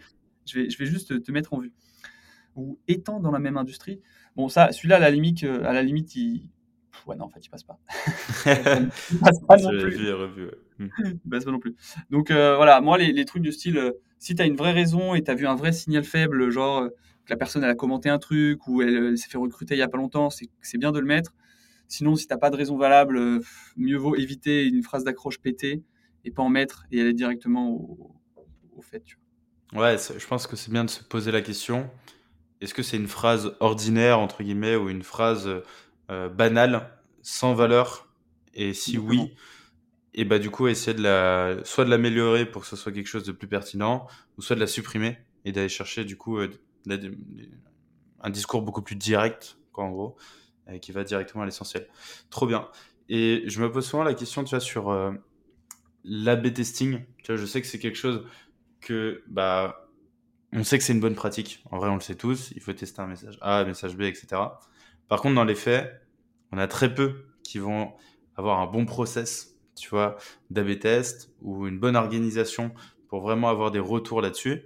je, 0.46 0.58
vais, 0.58 0.70
je 0.70 0.78
vais 0.78 0.86
juste 0.86 1.22
te 1.22 1.32
mettre 1.32 1.54
en 1.54 1.58
vue. 1.58 1.72
Ou 2.56 2.78
étant 2.88 3.20
dans 3.20 3.30
la 3.30 3.38
même 3.38 3.56
industrie. 3.56 4.00
Bon, 4.34 4.48
ça, 4.48 4.72
celui-là, 4.72 4.96
à 4.96 4.98
la 4.98 5.10
limite, 5.10 5.44
euh, 5.44 5.64
à 5.64 5.72
la 5.72 5.82
limite, 5.82 6.16
il. 6.16 6.48
Ouais, 7.06 7.14
non, 7.14 7.26
en 7.26 7.28
fait, 7.28 7.44
il 7.44 7.50
passe 7.50 7.62
pas. 7.62 7.78
il 8.46 9.18
passe 9.20 9.40
pas 9.46 9.56
non 9.62 9.70
plus. 9.70 9.98
Mmh. 10.78 10.88
il 10.98 11.30
passe 11.30 11.44
pas 11.44 11.52
non 11.52 11.60
plus. 11.60 11.76
Donc, 12.10 12.30
euh, 12.30 12.56
voilà, 12.56 12.80
moi, 12.80 12.98
les, 12.98 13.12
les, 13.12 13.24
trucs 13.24 13.42
du 13.42 13.52
style, 13.52 13.78
euh, 13.78 13.92
si 14.18 14.34
tu 14.34 14.42
as 14.42 14.46
une 14.46 14.56
vraie 14.56 14.72
raison 14.72 15.14
et 15.14 15.22
tu 15.22 15.30
as 15.30 15.34
vu 15.34 15.46
un 15.46 15.54
vrai 15.54 15.72
signal 15.72 16.02
faible, 16.02 16.50
genre 16.50 16.88
que 17.24 17.30
la 17.30 17.36
personne, 17.36 17.62
elle 17.62 17.70
a 17.70 17.74
commenté 17.74 18.08
un 18.08 18.18
truc 18.18 18.66
ou 18.66 18.82
elle, 18.82 18.96
elle 18.96 19.18
s'est 19.18 19.28
fait 19.28 19.38
recruter 19.38 19.74
il 19.74 19.78
y 19.78 19.82
a 19.82 19.88
pas 19.88 19.98
longtemps, 19.98 20.30
c'est 20.30 20.78
bien 20.78 20.90
de 20.90 20.98
le 20.98 21.06
mettre. 21.06 21.34
Sinon, 21.88 22.16
si 22.16 22.26
tu 22.26 22.32
n'as 22.32 22.38
pas 22.38 22.50
de 22.50 22.56
raison 22.56 22.76
valable, 22.76 23.16
euh, 23.16 23.40
mieux 23.76 23.96
vaut 23.96 24.16
éviter 24.16 24.64
une 24.66 24.82
phrase 24.82 25.04
d'accroche 25.04 25.38
pétée 25.38 25.82
et 26.24 26.30
pas 26.30 26.42
en 26.42 26.48
mettre 26.48 26.84
et 26.90 27.00
aller 27.00 27.12
directement 27.12 27.70
au, 27.70 28.12
fait. 28.82 29.02
Tu 29.04 29.16
vois. 29.72 29.82
Ouais, 29.82 29.96
je 29.98 30.26
pense 30.26 30.46
que 30.46 30.54
c'est 30.54 30.70
bien 30.70 30.84
de 30.84 30.90
se 30.90 31.02
poser 31.02 31.32
la 31.32 31.42
question. 31.42 31.90
Est-ce 32.60 32.74
que 32.74 32.82
c'est 32.82 32.96
une 32.96 33.08
phrase 33.08 33.56
ordinaire, 33.60 34.18
entre 34.18 34.42
guillemets, 34.42 34.76
ou 34.76 34.88
une 34.88 35.02
phrase 35.02 35.48
euh, 36.10 36.28
banale, 36.28 36.90
sans 37.22 37.54
valeur? 37.54 38.12
Et 38.54 38.74
si 38.74 38.96
oui, 38.98 39.34
et 40.14 40.24
bah 40.24 40.38
du 40.38 40.50
coup, 40.50 40.66
essayer 40.66 40.96
de 40.96 41.02
la, 41.02 41.56
soit 41.64 41.84
de 41.84 41.90
l'améliorer 41.90 42.46
pour 42.46 42.62
que 42.62 42.68
ce 42.68 42.76
soit 42.76 42.92
quelque 42.92 43.08
chose 43.08 43.24
de 43.24 43.32
plus 43.32 43.48
pertinent, 43.48 44.06
ou 44.38 44.42
soit 44.42 44.56
de 44.56 44.60
la 44.60 44.66
supprimer 44.66 45.18
et 45.44 45.52
d'aller 45.52 45.68
chercher 45.68 46.04
du 46.04 46.16
coup 46.16 46.38
euh, 46.38 46.48
un 48.20 48.30
discours 48.30 48.62
beaucoup 48.62 48.82
plus 48.82 48.96
direct, 48.96 49.58
quoi, 49.72 49.84
en 49.84 49.90
gros 49.90 50.16
qui 50.80 50.92
va 50.92 51.04
directement 51.04 51.42
à 51.42 51.46
l'essentiel. 51.46 51.86
Trop 52.30 52.46
bien. 52.46 52.68
Et 53.08 53.44
je 53.46 53.60
me 53.60 53.70
pose 53.70 53.86
souvent 53.86 54.02
la 54.02 54.14
question, 54.14 54.44
tu 54.44 54.50
vois, 54.50 54.60
sur 54.60 54.90
euh, 54.90 55.12
l'AB 56.04 56.52
testing. 56.52 57.04
Tu 57.22 57.32
vois, 57.32 57.40
je 57.40 57.46
sais 57.46 57.60
que 57.60 57.66
c'est 57.66 57.78
quelque 57.78 57.98
chose 57.98 58.26
que, 58.80 59.22
bah, 59.28 59.88
on 60.52 60.64
sait 60.64 60.78
que 60.78 60.84
c'est 60.84 60.92
une 60.92 61.00
bonne 61.00 61.14
pratique. 61.14 61.62
En 61.70 61.78
vrai, 61.78 61.88
on 61.88 61.94
le 61.94 62.00
sait 62.00 62.14
tous. 62.14 62.52
Il 62.56 62.62
faut 62.62 62.72
tester 62.72 63.00
un 63.00 63.06
message 63.06 63.38
A, 63.40 63.60
un 63.60 63.64
message 63.64 63.96
B, 63.96 64.02
etc. 64.02 64.26
Par 65.08 65.20
contre, 65.20 65.34
dans 65.34 65.44
les 65.44 65.54
faits, 65.54 66.02
on 66.52 66.58
a 66.58 66.66
très 66.66 66.94
peu 66.94 67.26
qui 67.42 67.58
vont 67.58 67.92
avoir 68.36 68.60
un 68.60 68.66
bon 68.66 68.86
process, 68.86 69.56
tu 69.76 69.88
vois, 69.88 70.16
d'AB 70.50 70.78
test 70.78 71.32
ou 71.42 71.66
une 71.66 71.78
bonne 71.78 71.96
organisation 71.96 72.72
pour 73.08 73.20
vraiment 73.20 73.48
avoir 73.48 73.70
des 73.70 73.78
retours 73.78 74.20
là-dessus. 74.20 74.64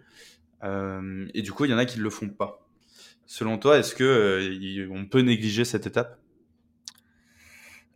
Euh, 0.62 1.28
et 1.34 1.42
du 1.42 1.52
coup, 1.52 1.64
il 1.64 1.70
y 1.70 1.74
en 1.74 1.78
a 1.78 1.84
qui 1.84 1.98
ne 1.98 2.04
le 2.04 2.10
font 2.10 2.28
pas. 2.28 2.69
Selon 3.30 3.58
toi, 3.58 3.78
est-ce 3.78 3.94
que 3.94 4.02
euh, 4.02 4.88
on 4.90 5.06
peut 5.06 5.20
négliger 5.20 5.64
cette 5.64 5.86
étape? 5.86 6.18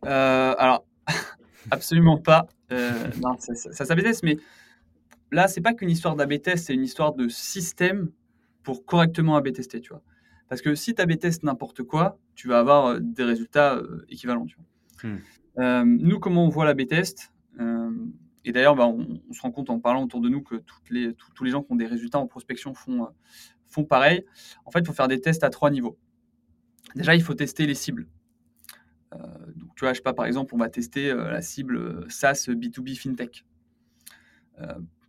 Euh, 0.05 0.55
Alors, 0.57 0.85
absolument 1.71 2.17
pas. 2.17 2.47
Euh, 2.71 3.09
non, 3.21 3.35
ça, 3.37 3.53
ça, 3.53 3.95
mais 4.23 4.37
là, 5.33 5.49
c'est 5.49 5.59
pas 5.59 5.73
qu'une 5.73 5.89
histoire 5.89 6.15
d'AB 6.15 6.41
test, 6.41 6.67
c'est 6.67 6.73
une 6.73 6.85
histoire 6.85 7.13
de 7.13 7.27
système 7.27 8.11
pour 8.63 8.85
correctement 8.85 9.35
AB 9.35 9.51
tester, 9.51 9.81
tu 9.81 9.89
vois. 9.89 10.01
Parce 10.47 10.61
que 10.61 10.73
si 10.73 10.95
tu 10.95 11.01
AB 11.01 11.19
test 11.19 11.43
n'importe 11.43 11.83
quoi, 11.83 12.17
tu 12.35 12.47
vas 12.47 12.59
avoir 12.59 13.01
des 13.01 13.25
résultats 13.25 13.81
équivalents, 14.07 14.45
tu 14.45 14.55
vois. 14.55 15.19
Hmm. 15.57 15.97
nous, 15.99 16.19
comment 16.19 16.45
on 16.45 16.49
voit 16.49 16.63
l'AB 16.63 16.87
test 16.87 17.33
Et 18.45 18.53
d'ailleurs, 18.53 18.77
bah, 18.77 18.87
on, 18.87 19.19
se 19.33 19.41
rend 19.41 19.51
compte 19.51 19.69
en 19.69 19.81
parlant 19.81 20.03
autour 20.03 20.21
de 20.21 20.29
nous 20.29 20.41
que 20.41 20.55
toutes 20.55 20.89
les, 20.89 21.13
tous 21.13 21.43
les 21.43 21.51
gens 21.51 21.61
qui 21.61 21.73
ont 21.73 21.75
des 21.75 21.87
résultats 21.87 22.19
en 22.19 22.27
prospection 22.27 22.73
font 22.73 23.09
font 23.75 23.83
pareil. 23.83 24.25
En 24.65 24.71
fait, 24.71 24.79
il 24.79 24.87
faut 24.87 24.93
faire 24.93 25.07
des 25.07 25.21
tests 25.21 25.43
à 25.43 25.49
trois 25.49 25.69
niveaux. 25.69 25.97
Déjà, 26.95 27.13
il 27.15 27.21
faut 27.21 27.33
tester 27.33 27.65
les 27.67 27.75
cibles. 27.75 28.07
Euh, 29.13 29.17
donc, 29.55 29.75
tu 29.75 29.81
vois, 29.81 29.93
je 29.93 29.97
sais 29.97 30.03
pas, 30.03 30.13
par 30.13 30.25
exemple, 30.25 30.55
on 30.55 30.57
va 30.57 30.69
tester 30.69 31.11
euh, 31.11 31.31
la 31.31 31.41
cible 31.41 31.75
euh, 31.77 32.05
SaaS 32.09 32.47
B2B 32.49 32.95
FinTech. 32.95 33.45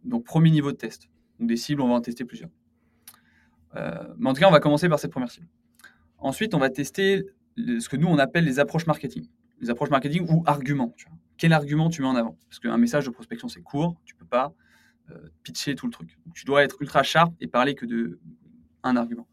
donc, 0.05 0.25
premier 0.25 0.51
niveau 0.51 0.73
de 0.73 0.77
test. 0.77 1.09
Donc, 1.39 1.49
des 1.49 1.57
cibles, 1.57 1.81
on 1.81 1.89
va 1.89 1.95
en 1.95 2.01
tester 2.01 2.25
plusieurs. 2.25 2.51
mais 3.75 4.29
en 4.29 4.35
tout 4.35 4.41
cas, 4.41 4.49
on 4.49 4.53
va 4.53 4.61
commencer 4.61 4.89
par 4.89 4.99
cette 4.99 5.13
première 5.13 5.31
cible. 5.31 5.49
Ensuite, 6.19 6.55
on 6.55 6.59
va 6.59 6.71
tester 6.71 7.25
ce 7.57 7.89
que 7.89 7.97
nous, 7.97 8.09
on 8.09 8.19
appelle 8.19 8.45
les 8.45 8.59
approches 8.59 8.87
marketing. 8.87 9.29
Les 9.61 9.71
approches 9.71 9.91
marketing 9.91 10.27
ou 10.29 10.43
arguments. 10.47 10.95
Quel 11.37 11.53
argument 11.53 11.89
tu 11.91 12.03
mets 12.03 12.09
en 12.09 12.17
avant? 12.17 12.37
Parce 12.49 12.59
qu'un 12.59 12.79
message 12.79 13.07
de 13.07 13.11
prospection, 13.11 13.49
c'est 13.49 13.63
court, 13.63 13.97
tu 14.05 14.15
peux 14.15 14.27
pas 14.27 14.55
pitcher 15.45 15.77
tout 15.77 15.87
le 15.87 15.93
truc. 15.93 16.19
tu 16.35 16.45
dois 16.45 16.65
être 16.65 16.77
ultra 16.81 17.05
sharp 17.05 17.33
et 17.41 17.47
parler 17.47 17.77
que 17.77 17.87
de 17.87 18.19
un 18.87 18.97
argument. 18.97 19.27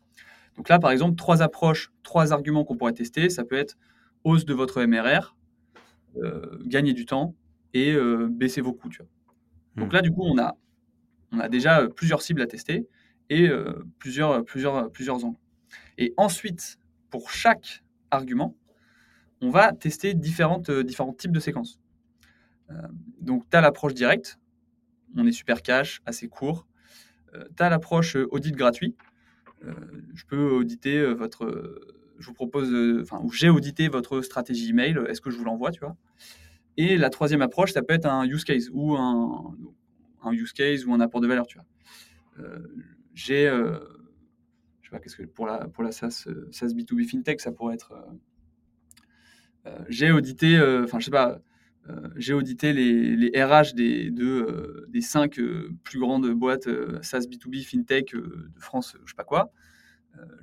Donc 0.56 0.70
là, 0.70 0.80
par 0.80 0.92
exemple, 0.92 1.16
trois 1.16 1.42
approches, 1.42 1.92
trois 2.04 2.34
arguments 2.34 2.64
qu'on 2.64 2.78
pourrait 2.78 2.94
tester, 2.94 3.30
ça 3.30 3.44
peut 3.44 3.56
être 3.56 3.78
hausse 4.24 4.46
de 4.46 4.54
votre 4.54 4.84
MRR, 4.84 5.36
euh, 6.18 6.60
gagner 6.66 6.94
du 6.94 7.06
temps 7.06 7.36
et 7.74 7.94
euh, 7.94 8.28
baisser 8.30 8.62
vos 8.62 8.74
coûts. 8.74 8.90
Donc 9.76 9.90
hmm. 9.90 9.94
là, 9.94 10.02
du 10.02 10.12
coup, 10.12 10.22
on 10.24 10.38
a, 10.38 10.56
on 11.32 11.40
a 11.40 11.50
déjà 11.50 11.82
euh, 11.82 11.88
plusieurs 11.90 12.22
cibles 12.22 12.42
à 12.42 12.48
tester 12.48 12.88
et 13.30 13.50
plusieurs, 13.98 14.44
plusieurs, 14.46 14.92
plusieurs 14.92 15.26
angles. 15.26 15.40
Et 15.98 16.14
ensuite, 16.18 16.78
pour 17.10 17.32
chaque 17.32 17.84
argument, 18.12 18.56
on 19.42 19.50
va 19.50 19.72
tester 19.72 20.14
différentes, 20.14 20.70
différents 20.70 21.14
types 21.14 21.32
de 21.32 21.40
séquences. 21.40 21.80
donc, 23.22 23.50
tu 23.50 23.58
as 23.58 23.62
l'approche 23.62 23.96
directe, 23.96 24.38
on 25.16 25.26
est 25.26 25.32
super 25.32 25.64
cash, 25.64 26.02
assez 26.06 26.28
court. 26.28 26.68
tu 27.34 27.64
as 27.64 27.70
l'approche 27.70 28.18
audit 28.30 28.56
gratuit, 28.56 28.96
je 30.14 30.26
peux 30.26 30.52
auditer 30.52 30.98
euh, 30.98 31.14
votre. 31.14 31.82
Je 32.20 32.28
vous 32.28 32.34
propose, 32.34 32.72
enfin, 33.02 33.22
j'ai 33.34 33.50
audité 33.50 33.88
votre 33.88 34.22
stratégie 34.22 34.70
email. 34.70 34.98
Est-ce 35.08 35.22
que 35.22 35.30
je 35.30 35.38
vous 35.38 35.44
l'envoie, 35.44 35.72
tu 35.72 35.80
vois? 35.80 35.98
Et 36.78 36.98
la 36.98 37.10
troisième 37.10 37.42
approche, 37.42 37.74
ça 37.74 37.82
peut 37.82 37.94
être 37.94 38.06
un 38.06 38.26
use 38.26 38.44
case 38.44 38.70
ou 38.72 38.96
un, 38.96 39.56
un 40.24 40.32
use 40.32 40.54
case 40.54 40.86
ou 40.86 40.94
un 40.94 41.00
apport 41.00 41.22
de 41.22 41.28
valeur, 41.28 41.48
tu 41.48 41.58
vois. 41.58 41.66
Euh, 42.40 42.60
j'ai, 43.14 43.46
je 43.46 44.88
sais 44.88 44.92
pas, 44.92 45.00
qu'est-ce 45.00 45.16
que 45.16 45.24
pour 45.24 45.46
la 45.46 45.68
pour 45.68 45.84
la 45.84 45.92
SaaS, 45.92 46.28
SaaS 46.52 46.68
B2B 46.68 47.08
fintech, 47.08 47.42
ça 47.42 47.52
pourrait 47.52 47.76
être. 47.76 47.94
j'ai 49.90 50.12
audité, 50.12 50.58
enfin, 50.84 51.00
je 51.00 51.06
sais 51.06 51.12
pas. 51.12 51.40
J'ai 52.16 52.34
audité 52.34 52.72
les, 52.72 53.44
RH 53.44 53.74
des, 53.76 54.10
de, 54.10 54.86
des 54.90 55.02
cinq 55.02 55.40
plus 55.84 56.00
grandes 56.00 56.30
boîtes 56.32 56.70
SaaS 57.02 57.22
B2B 57.22 57.64
FinTech 57.64 58.16
de 58.16 58.60
France, 58.60 58.96
je 59.04 59.12
sais 59.12 59.16
pas 59.16 59.24
quoi. 59.24 59.52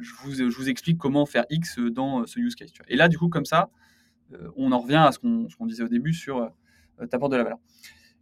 Je 0.00 0.12
vous, 0.20 0.32
je, 0.32 0.56
vous, 0.56 0.68
explique 0.68 0.98
comment 0.98 1.24
faire 1.26 1.44
X 1.48 1.78
dans 1.78 2.26
ce 2.26 2.40
use 2.40 2.56
case. 2.56 2.72
Et 2.88 2.96
là, 2.96 3.08
du 3.08 3.18
coup, 3.18 3.28
comme 3.28 3.44
ça, 3.44 3.70
on 4.56 4.72
en 4.72 4.78
revient 4.78 4.96
à 4.96 5.12
ce 5.12 5.18
qu'on 5.18 5.66
disait 5.66 5.84
au 5.84 5.88
début 5.88 6.12
sur 6.12 6.52
ta 7.08 7.18
de 7.18 7.36
la 7.36 7.44
valeur. 7.44 7.58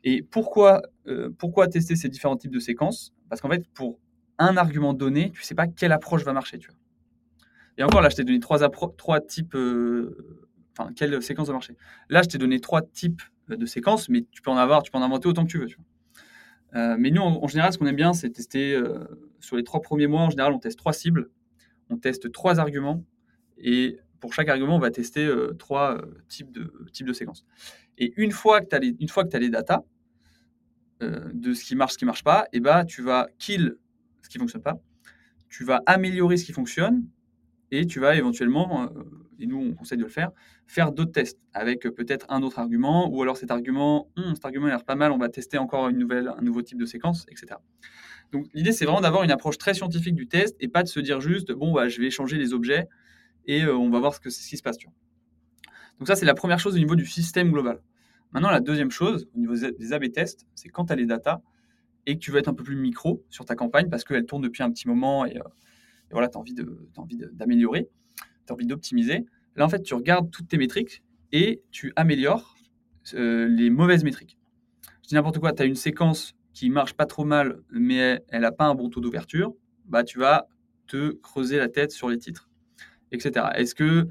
Et 0.04 0.22
pourquoi, 0.22 0.82
pourquoi 1.38 1.68
tester 1.68 1.96
ces 1.96 2.08
différents 2.08 2.36
types 2.36 2.52
de 2.52 2.60
séquences? 2.60 3.12
Parce 3.28 3.40
qu'en 3.40 3.50
fait, 3.50 3.66
pour 3.74 3.98
un 4.38 4.56
argument 4.56 4.94
donné, 4.94 5.30
tu 5.32 5.40
ne 5.40 5.44
sais 5.44 5.54
pas 5.54 5.66
quelle 5.66 5.92
approche 5.92 6.24
va 6.24 6.32
marcher. 6.32 6.58
Et 7.76 7.82
encore, 7.82 8.00
là, 8.00 8.08
je 8.08 8.16
t'ai 8.16 8.24
donné 8.24 8.40
trois, 8.40 8.58
trois 8.96 9.20
types 9.20 9.56
enfin, 10.78 10.92
quelle 10.94 11.20
séquence 11.22 11.48
va 11.48 11.52
marcher. 11.52 11.76
Là, 12.08 12.22
je 12.22 12.28
t'ai 12.28 12.38
donné 12.38 12.60
trois 12.60 12.82
types 12.82 13.22
euh, 13.50 13.56
de 13.56 13.66
séquences, 13.66 14.08
mais 14.08 14.24
tu 14.30 14.42
peux 14.42 14.50
en 14.50 14.56
avoir, 14.56 14.82
tu 14.82 14.90
peux 14.90 14.98
en 14.98 15.02
inventer 15.02 15.28
autant 15.28 15.44
que 15.44 15.50
tu 15.50 15.58
veux. 15.58 15.68
Euh, 16.74 16.96
mais 16.98 17.10
nous, 17.10 17.22
en, 17.22 17.46
général, 17.48 17.72
ce 17.72 17.78
qu'on 17.78 17.86
aime 17.86 17.96
bien, 17.96 18.12
c'est 18.12 18.30
tester 18.30 18.74
euh, 18.74 19.04
sur 19.40 19.56
les 19.56 19.64
trois 19.64 19.80
premiers 19.80 20.06
mois. 20.06 20.22
En 20.22 20.30
général, 20.30 20.52
on 20.52 20.58
teste 20.58 20.78
trois 20.78 20.92
cibles, 20.92 21.30
on 21.90 21.96
teste 21.96 22.30
trois 22.30 22.60
arguments, 22.60 23.04
et 23.56 23.98
pour 24.20 24.34
chaque 24.34 24.48
argument, 24.48 24.76
on 24.76 24.80
va 24.80 24.90
tester 24.90 25.32
trois 25.58 26.02
types 26.28 26.50
de 26.50 26.72
types 26.92 27.06
de 27.06 27.12
séquences. 27.12 27.46
Et 27.98 28.12
une 28.16 28.32
fois 28.32 28.60
que 28.60 28.66
tu 28.66 28.74
as 28.74 28.80
les, 28.80 28.96
une 28.98 29.08
fois 29.08 29.24
que 29.24 29.36
de 31.00 31.54
ce 31.54 31.64
qui 31.64 31.76
marche, 31.76 31.92
ce 31.92 31.98
qui 31.98 32.04
marche 32.04 32.24
pas, 32.24 32.46
et 32.52 32.56
eh 32.56 32.60
ben, 32.60 32.84
tu 32.84 33.00
vas 33.00 33.28
kill 33.38 33.76
ce 34.22 34.28
qui 34.28 34.38
fonctionne 34.38 34.62
pas, 34.62 34.74
tu 35.48 35.64
vas 35.64 35.82
améliorer 35.86 36.36
ce 36.36 36.44
qui 36.44 36.52
fonctionne, 36.52 37.06
et 37.70 37.86
tu 37.86 38.00
vas 38.00 38.16
éventuellement 38.16 38.90
et 39.38 39.46
nous 39.46 39.58
on 39.58 39.74
conseille 39.74 39.98
de 39.98 40.04
le 40.04 40.08
faire, 40.08 40.30
faire 40.66 40.92
d'autres 40.92 41.12
tests 41.12 41.38
avec 41.52 41.86
euh, 41.86 41.90
peut-être 41.90 42.26
un 42.28 42.42
autre 42.42 42.58
argument, 42.58 43.08
ou 43.10 43.22
alors 43.22 43.36
cet 43.36 43.50
argument, 43.50 44.08
hum, 44.16 44.34
cet 44.34 44.44
argument 44.44 44.66
a 44.66 44.70
l'air 44.70 44.84
pas 44.84 44.94
mal, 44.94 45.12
on 45.12 45.18
va 45.18 45.28
tester 45.28 45.58
encore 45.58 45.88
une 45.88 45.98
nouvelle, 45.98 46.28
un 46.36 46.42
nouveau 46.42 46.62
type 46.62 46.78
de 46.78 46.86
séquence, 46.86 47.26
etc. 47.30 47.56
Donc 48.32 48.46
l'idée 48.54 48.72
c'est 48.72 48.84
vraiment 48.84 49.00
d'avoir 49.00 49.22
une 49.22 49.30
approche 49.30 49.58
très 49.58 49.74
scientifique 49.74 50.14
du 50.14 50.28
test 50.28 50.56
et 50.60 50.68
pas 50.68 50.82
de 50.82 50.88
se 50.88 51.00
dire 51.00 51.20
juste, 51.20 51.52
bon, 51.52 51.72
bah, 51.72 51.88
je 51.88 52.00
vais 52.00 52.10
changer 52.10 52.36
les 52.36 52.52
objets 52.52 52.88
et 53.46 53.62
euh, 53.64 53.76
on 53.76 53.90
va 53.90 53.98
voir 53.98 54.14
ce, 54.14 54.20
qui 54.20 54.56
se 54.56 54.62
passe. 54.62 54.76
Donc 55.98 56.06
ça 56.06 56.16
c'est 56.16 56.26
la 56.26 56.34
première 56.34 56.58
chose 56.58 56.74
au 56.74 56.78
niveau 56.78 56.96
du 56.96 57.06
système 57.06 57.50
global. 57.50 57.80
Maintenant 58.32 58.50
la 58.50 58.60
deuxième 58.60 58.90
chose, 58.90 59.28
au 59.34 59.38
niveau 59.38 59.54
des 59.54 59.92
A-B 59.92 60.12
tests, 60.12 60.46
c'est 60.54 60.68
quand 60.68 60.86
tu 60.86 60.92
as 60.92 60.96
les 60.96 61.06
datas 61.06 61.40
et 62.06 62.14
que 62.14 62.20
tu 62.20 62.30
veux 62.30 62.38
être 62.38 62.48
un 62.48 62.54
peu 62.54 62.64
plus 62.64 62.76
micro 62.76 63.24
sur 63.28 63.44
ta 63.44 63.54
campagne 63.54 63.88
parce 63.88 64.04
qu'elle 64.04 64.26
tourne 64.26 64.42
depuis 64.42 64.62
un 64.62 64.70
petit 64.70 64.88
moment 64.88 65.24
et, 65.24 65.38
euh, 65.38 65.42
voilà, 66.10 66.28
tu 66.28 66.36
as 66.36 66.40
envie 66.40 66.54
d'améliorer 67.32 67.88
tu 68.48 68.52
envie 68.52 68.66
d'optimiser. 68.66 69.24
Là, 69.56 69.64
en 69.64 69.68
fait, 69.68 69.82
tu 69.82 69.94
regardes 69.94 70.30
toutes 70.30 70.48
tes 70.48 70.58
métriques 70.58 71.02
et 71.32 71.62
tu 71.70 71.92
améliores 71.96 72.56
euh, 73.14 73.46
les 73.48 73.70
mauvaises 73.70 74.04
métriques. 74.04 74.38
Je 75.02 75.08
dis 75.08 75.14
n'importe 75.14 75.38
quoi, 75.38 75.52
tu 75.52 75.62
as 75.62 75.66
une 75.66 75.76
séquence 75.76 76.34
qui 76.52 76.70
marche 76.70 76.94
pas 76.94 77.06
trop 77.06 77.24
mal, 77.24 77.60
mais 77.70 78.20
elle 78.28 78.42
n'a 78.42 78.52
pas 78.52 78.66
un 78.66 78.74
bon 78.74 78.88
taux 78.90 79.00
d'ouverture, 79.00 79.54
bah, 79.86 80.04
tu 80.04 80.18
vas 80.18 80.48
te 80.86 81.12
creuser 81.12 81.58
la 81.58 81.68
tête 81.68 81.92
sur 81.92 82.08
les 82.08 82.18
titres, 82.18 82.48
etc. 83.12 83.46
Est-ce 83.54 83.74
que 83.74 84.08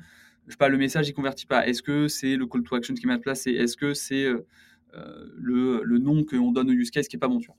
je 0.47 0.53
sais 0.53 0.57
pas, 0.57 0.69
le 0.69 0.77
message 0.77 1.09
ne 1.09 1.13
convertit 1.13 1.45
pas? 1.45 1.67
Est-ce 1.67 1.83
que 1.83 2.07
c'est 2.07 2.37
le 2.37 2.47
call 2.47 2.63
to 2.63 2.75
action 2.75 2.93
qui 2.93 3.03
est 3.03 3.07
mal 3.07 3.19
placé 3.19 3.51
Est-ce 3.51 3.75
que 3.75 3.93
c'est 3.93 4.23
euh, 4.23 4.45
euh, 4.93 5.27
le, 5.35 5.81
le, 5.83 5.97
nom 5.97 6.23
qu'on 6.23 6.53
donne 6.53 6.69
au 6.69 6.73
use 6.73 6.89
case 6.89 7.09
qui 7.09 7.17
est 7.17 7.19
pas 7.19 7.27
bon 7.27 7.39
tu 7.39 7.47
vois? 7.47 7.57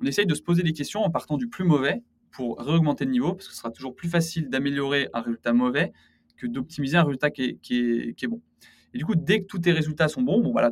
On 0.00 0.06
essaye 0.06 0.24
de 0.24 0.34
se 0.34 0.40
poser 0.40 0.62
des 0.62 0.72
questions 0.72 1.02
en 1.02 1.10
partant 1.10 1.36
du 1.36 1.48
plus 1.48 1.64
mauvais 1.64 2.02
pour 2.30 2.58
réaugmenter 2.58 3.04
le 3.04 3.10
niveau, 3.10 3.34
parce 3.34 3.48
que 3.48 3.52
ce 3.52 3.58
sera 3.58 3.70
toujours 3.70 3.94
plus 3.94 4.08
facile 4.08 4.48
d'améliorer 4.48 5.08
un 5.12 5.20
résultat 5.20 5.52
mauvais 5.52 5.92
d'optimiser 6.48 6.96
un 6.96 7.04
résultat 7.04 7.30
qui 7.30 7.58
est, 7.70 8.26
bon. 8.26 8.40
Et 8.94 8.98
du 8.98 9.04
coup, 9.04 9.14
dès 9.14 9.40
que 9.40 9.46
tous 9.46 9.58
tes 9.58 9.72
résultats 9.72 10.08
sont 10.08 10.22
bons, 10.22 10.40
bon, 10.40 10.52
voilà, 10.52 10.70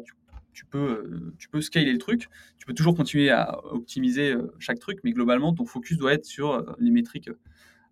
tu, 0.53 0.65
peux, 0.65 0.79
euh, 0.79 1.35
tu 1.39 1.49
peux 1.49 1.61
scaler 1.61 1.93
le 1.93 1.99
truc. 1.99 2.29
Tu 2.59 2.67
peux 2.67 2.75
toujours 2.75 2.97
continuer 2.97 3.31
à 3.31 3.65
optimiser 3.65 4.33
euh, 4.33 4.53
chaque 4.59 4.81
truc, 4.81 4.99
mais 5.05 5.13
globalement, 5.13 5.55
ton 5.55 5.65
focus 5.65 5.97
doit 5.99 6.13
être 6.13 6.25
sur 6.25 6.53
euh, 6.53 6.63
les 6.79 6.91
métriques 6.91 7.31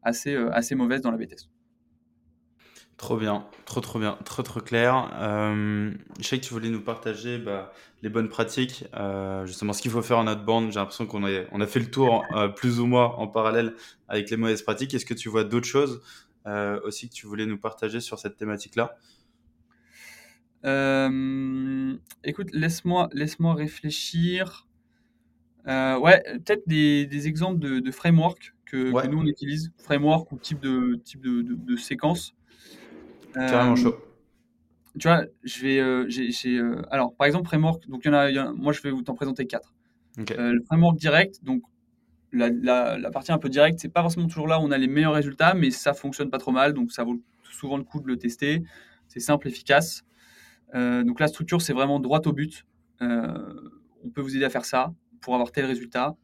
assez, 0.02 0.34
assez 0.34 0.74
mauvaises 0.74 1.00
dans 1.00 1.10
la 1.10 1.16
BTS. 1.16 1.48
Trop 2.96 3.18
bien, 3.18 3.46
trop 3.66 3.82
trop 3.82 3.98
bien, 3.98 4.16
trop 4.24 4.42
trop 4.42 4.60
clair. 4.60 5.10
je 5.20 6.22
sais 6.22 6.38
que 6.38 6.44
tu 6.46 6.54
voulais 6.54 6.70
nous 6.70 6.80
partager 6.80 7.36
bah, 7.36 7.70
les 8.02 8.08
bonnes 8.08 8.30
pratiques, 8.30 8.84
justement 9.44 9.74
ce 9.74 9.82
qu'il 9.82 9.90
faut 9.90 10.00
faire 10.00 10.16
en 10.16 10.26
outbound. 10.26 10.72
J'ai 10.72 10.78
l'impression 10.78 11.04
qu'on 11.04 11.26
a, 11.26 11.42
on 11.52 11.60
a 11.60 11.66
fait 11.66 11.80
le 11.80 11.90
tour 11.90 12.24
plus 12.54 12.80
ou 12.80 12.86
moins 12.86 13.08
en 13.16 13.26
parallèle 13.26 13.74
avec 14.08 14.30
les 14.30 14.38
mauvaises 14.38 14.62
pratiques. 14.62 14.94
Est-ce 14.94 15.04
que 15.04 15.12
tu 15.12 15.28
vois 15.28 15.44
d'autres 15.44 15.66
choses 15.66 16.00
euh, 16.46 16.80
aussi 16.84 17.08
que 17.08 17.14
tu 17.14 17.26
voulais 17.26 17.46
nous 17.46 17.58
partager 17.58 18.00
sur 18.00 18.18
cette 18.18 18.36
thématique-là 18.36 18.96
euh, 20.64 21.96
Écoute, 22.22 22.48
laisse-moi 22.52 23.08
laisse 23.12 23.36
réfléchir. 23.40 24.68
Euh, 25.66 25.98
ouais, 25.98 26.22
peut-être 26.44 26.62
des, 26.68 27.26
exemples 27.26 27.58
de, 27.58 27.80
de 27.80 27.90
framework 27.90 28.54
que, 28.64 29.06
nous 29.08 29.18
on 29.18 29.26
utilise, 29.26 29.72
framework 29.78 30.30
ou 30.30 30.38
type 30.38 30.60
de, 30.60 31.00
type 31.04 31.20
de, 31.20 31.76
séquence. 31.76 32.34
Carrément 33.34 33.74
chaud. 33.74 33.96
Tu 34.98 35.08
vois, 35.08 35.24
je 35.42 35.62
vais. 35.62 36.86
alors, 36.90 37.14
par 37.16 37.26
exemple, 37.26 37.48
framework, 37.48 37.88
donc 37.88 38.02
il 38.04 38.08
y, 38.08 38.10
en 38.10 38.14
a, 38.14 38.52
moi 38.52 38.72
je 38.72 38.80
vais 38.82 38.90
vous 38.90 39.02
t'en 39.02 39.14
présenter 39.14 39.46
quatre. 39.46 39.74
le 40.16 40.62
framework 40.64 40.96
direct, 40.96 41.42
donc 41.42 41.62
la, 42.32 43.10
partie 43.10 43.32
un 43.32 43.38
peu 43.38 43.48
directe, 43.48 43.78
c'est 43.78 43.88
pas 43.88 44.02
forcément 44.02 44.26
toujours 44.26 44.48
là 44.48 44.58
où 44.58 44.62
on 44.62 44.70
a 44.70 44.78
les 44.78 44.88
meilleurs 44.88 45.14
résultats, 45.14 45.54
mais 45.54 45.70
ça 45.70 45.94
fonctionne 45.94 46.30
pas 46.30 46.38
trop 46.38 46.52
mal, 46.52 46.72
donc 46.72 46.92
ça 46.92 47.04
vaut 47.04 47.20
souvent 47.50 47.76
le 47.76 47.84
coup 47.84 48.00
de 48.00 48.06
le 48.06 48.16
tester. 48.16 48.62
C'est 49.08 49.20
simple, 49.20 49.48
efficace. 49.48 50.04
Euh, 50.74 51.04
donc 51.04 51.20
la 51.20 51.28
structure, 51.28 51.62
c'est 51.62 51.72
vraiment 51.72 52.00
droit 52.00 52.20
au 52.26 52.32
but. 52.32 52.64
Euh, 53.02 53.70
on 54.04 54.10
peut 54.10 54.20
vous 54.20 54.36
aider 54.36 54.44
à 54.44 54.50
faire 54.50 54.64
ça 54.64 54.92
pour 55.20 55.34
avoir 55.34 55.52
tel 55.52 55.64
résultat. 55.64 56.16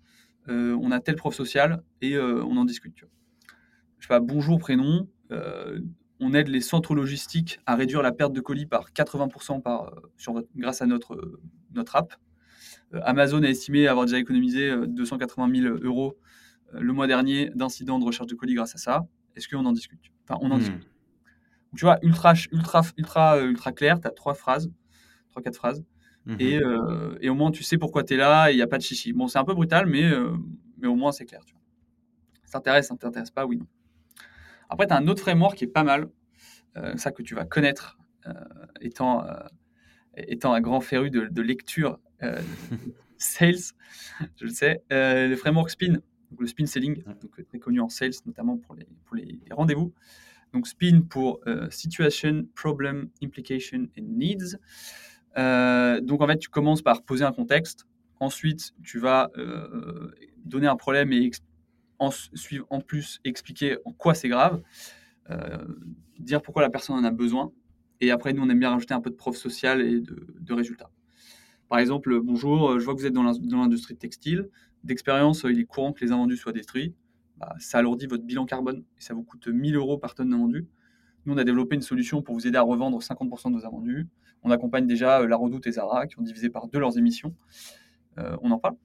Euh, 0.49 0.77
on 0.81 0.91
a 0.91 1.01
tel 1.01 1.17
prof 1.17 1.35
social 1.35 1.83
et 2.01 2.19
on 2.19 2.57
en 2.57 2.65
discute. 2.65 3.05
Je 3.99 4.09
sais 4.09 4.21
bonjour, 4.21 4.59
prénom. 4.59 5.09
on 6.21 6.35
aide 6.35 6.49
les 6.49 6.61
centres 6.61 6.95
logistiques 6.95 7.61
à 7.67 7.77
réduire 7.77 8.03
la 8.03 8.13
perte 8.13 8.33
de 8.33 8.41
colis 8.41 8.67
par 8.67 8.91
80% 8.91 9.63
par, 9.63 9.93
grâce 10.57 10.83
à 10.83 10.87
notre, 10.87 11.39
notre 11.73 11.97
app. 11.97 12.15
Euh, 12.95 13.01
Amazon 13.05 13.43
a 13.43 13.49
estimé 13.49 13.87
avoir 13.89 14.07
déjà 14.07 14.19
économisé 14.19 14.75
280 14.87 15.49
euh, 15.49 15.63
000 15.63 15.77
euros 15.83 16.19
euh, 16.75 16.81
le 16.81 16.93
mois 16.93 17.07
dernier 17.07 17.51
d'incidents 17.55 17.99
de 17.99 18.05
recherche 18.05 18.29
de 18.29 18.35
colis 18.35 18.55
grâce 18.55 18.75
à 18.75 18.79
ça. 18.79 19.07
Est-ce 19.37 19.49
qu'on 19.49 19.65
en 19.65 19.73
discute? 19.73 20.01
Enfin, 20.25 20.39
on 20.43 20.51
en 20.51 20.57
hmm. 20.57 20.61
discute. 20.61 20.89
tu 21.77 21.85
vois, 21.85 21.99
ultra, 22.03 22.35
ultra, 22.53 22.83
ultra, 22.97 23.41
ultra 23.41 23.73
clair, 23.73 24.01
tu 24.01 24.07
as 24.07 24.11
trois 24.11 24.35
phrases, 24.35 24.71
trois, 25.31 25.43
quatre 25.43 25.57
phrases. 25.57 25.85
Hmm. 26.27 26.37
Et, 26.39 26.61
et, 27.21 27.29
au 27.29 27.35
moins, 27.35 27.51
tu 27.51 27.65
sais 27.65 27.79
pourquoi 27.79 28.05
tu 28.05 28.15
es 28.15 28.17
là 28.17 28.51
et 28.51 28.55
il 28.55 28.57
n'y 28.57 28.63
a 28.63 28.69
pas 28.69 28.79
de 28.79 28.83
chichi. 28.83 29.13
Bon, 29.13 29.27
c'est 29.27 29.39
un 29.39 29.45
peu 29.45 29.55
brutal, 29.55 29.87
mais, 29.87 30.09
mais 30.79 30.87
au 30.87 30.95
moins, 30.95 31.11
c'est 31.11 31.25
clair. 31.25 31.45
Tu 31.45 31.55
vois. 31.55 31.63
Ça 32.45 32.59
t'intéresse, 32.59 32.89
ça 32.89 32.97
t'intéresse 32.97 33.33
pas, 33.33 33.45
oui. 33.45 33.59
Après, 34.69 34.87
tu 34.87 34.93
as 34.93 34.97
un 34.97 35.09
autre 35.09 35.21
framework 35.21 35.57
qui 35.57 35.65
est 35.65 35.69
pas 35.69 35.83
mal, 35.83 36.09
ça 36.95 37.11
que 37.11 37.23
tu 37.23 37.35
vas 37.35 37.45
connaître, 37.45 37.99
étant, 38.81 39.27
étant 40.17 40.53
un 40.53 40.61
grand 40.61 40.81
féru 40.81 41.11
de, 41.11 41.27
de 41.27 41.43
lecture 41.43 41.99
euh, 42.12 42.12
sales, 43.19 43.73
je 44.37 44.45
le 44.45 44.51
sais. 44.51 44.83
Euh, 44.93 45.29
le 45.29 45.37
framework 45.37 45.71
Spin. 45.71 45.99
Donc 46.31 46.41
le 46.41 46.47
spin 46.47 46.65
selling, 46.65 47.03
donc 47.21 47.47
très 47.47 47.59
connu 47.59 47.81
en 47.81 47.91
sales, 47.91 48.15
notamment 48.25 48.57
pour 48.57 48.75
les, 48.75 48.87
pour 49.05 49.17
les, 49.17 49.39
rendez-vous. 49.51 49.93
Donc 50.55 50.67
spin 50.67 51.03
pour 51.03 51.41
situation, 51.69 52.47
problem, 52.55 53.11
implication 53.23 53.87
and 53.99 54.03
needs. 54.03 54.57
donc 56.03 56.23
en 56.23 56.27
fait, 56.27 56.39
tu 56.39 56.49
commences 56.49 56.81
par 56.81 57.03
poser 57.03 57.25
un 57.25 57.33
contexte. 57.33 57.87
Ensuite, 58.19 58.73
tu 58.83 58.99
vas 58.99 59.31
donner 60.47 60.69
un 60.69 60.77
problème 60.77 61.13
et 61.13 61.31
en, 61.99 62.09
en 62.71 62.81
plus 62.81 63.21
expliquer 63.25 63.77
en 63.85 63.93
quoi 63.93 64.15
c'est 64.15 64.31
grave. 64.31 64.63
dire 66.19 66.41
pourquoi 66.41 66.63
la 66.63 66.71
personne 66.71 66.97
en 66.97 67.05
a 67.05 67.11
besoin. 67.11 67.53
Et 68.03 68.11
après, 68.11 68.33
nous, 68.33 68.43
on 68.43 68.49
aime 68.51 68.59
bien 68.59 68.71
rajouter 68.71 68.95
un 68.95 69.01
peu 69.01 69.11
de 69.11 69.15
preuve 69.15 69.37
sociale 69.37 69.81
et 69.81 70.01
de, 70.01 70.53
résultats. 70.53 70.91
Par 71.73 71.79
exemple, 71.79 72.21
bonjour, 72.21 72.79
je 72.79 72.85
vois 72.85 72.95
que 72.95 73.01
vous 73.01 73.07
êtes 73.07 73.15
dans 73.15 73.23
l'industrie 73.23 73.97
textile. 73.97 74.51
D'expérience, 74.85 75.47
il 75.49 75.59
est 75.59 75.65
courant 75.65 75.95
que 75.95 76.05
les 76.05 76.13
invendus 76.13 76.37
soient 76.37 76.53
détruits. 76.53 76.95
Bah, 77.39 77.55
ça 77.61 77.79
alourdit 77.79 78.07
votre 78.07 78.25
bilan 78.25 78.45
carbone 78.45 78.85
et 78.99 79.01
ça 79.01 79.15
vous 79.15 79.23
coûte 79.23 79.49
1000 79.49 79.77
euros 79.77 79.97
par 79.97 80.15
tonne 80.15 80.29
d'invendus. 80.29 80.67
Nous, 81.25 81.33
on 81.33 81.37
a 81.39 81.45
développé 81.45 81.75
une 81.75 81.81
solution 81.81 82.21
pour 82.21 82.35
vous 82.35 82.47
aider 82.47 82.59
à 82.59 82.63
revendre 82.63 83.01
50% 83.01 83.53
de 83.53 83.57
vos 83.59 83.65
invendus. 83.65 84.07
On 84.43 84.51
accompagne 84.51 84.87
déjà 84.87 85.23
euh, 85.23 85.27
La 85.27 85.37
Redoute 85.37 85.67
et 85.67 85.73
Zara 85.73 86.07
qui 86.07 86.19
ont 86.19 86.23
divisé 86.23 86.51
par 86.51 86.69
deux 86.69 86.79
leurs 86.79 86.99
émissions. 86.99 87.35
Euh, 88.19 88.37
on 88.43 88.51
en 88.51 88.59
parle. 88.59 88.77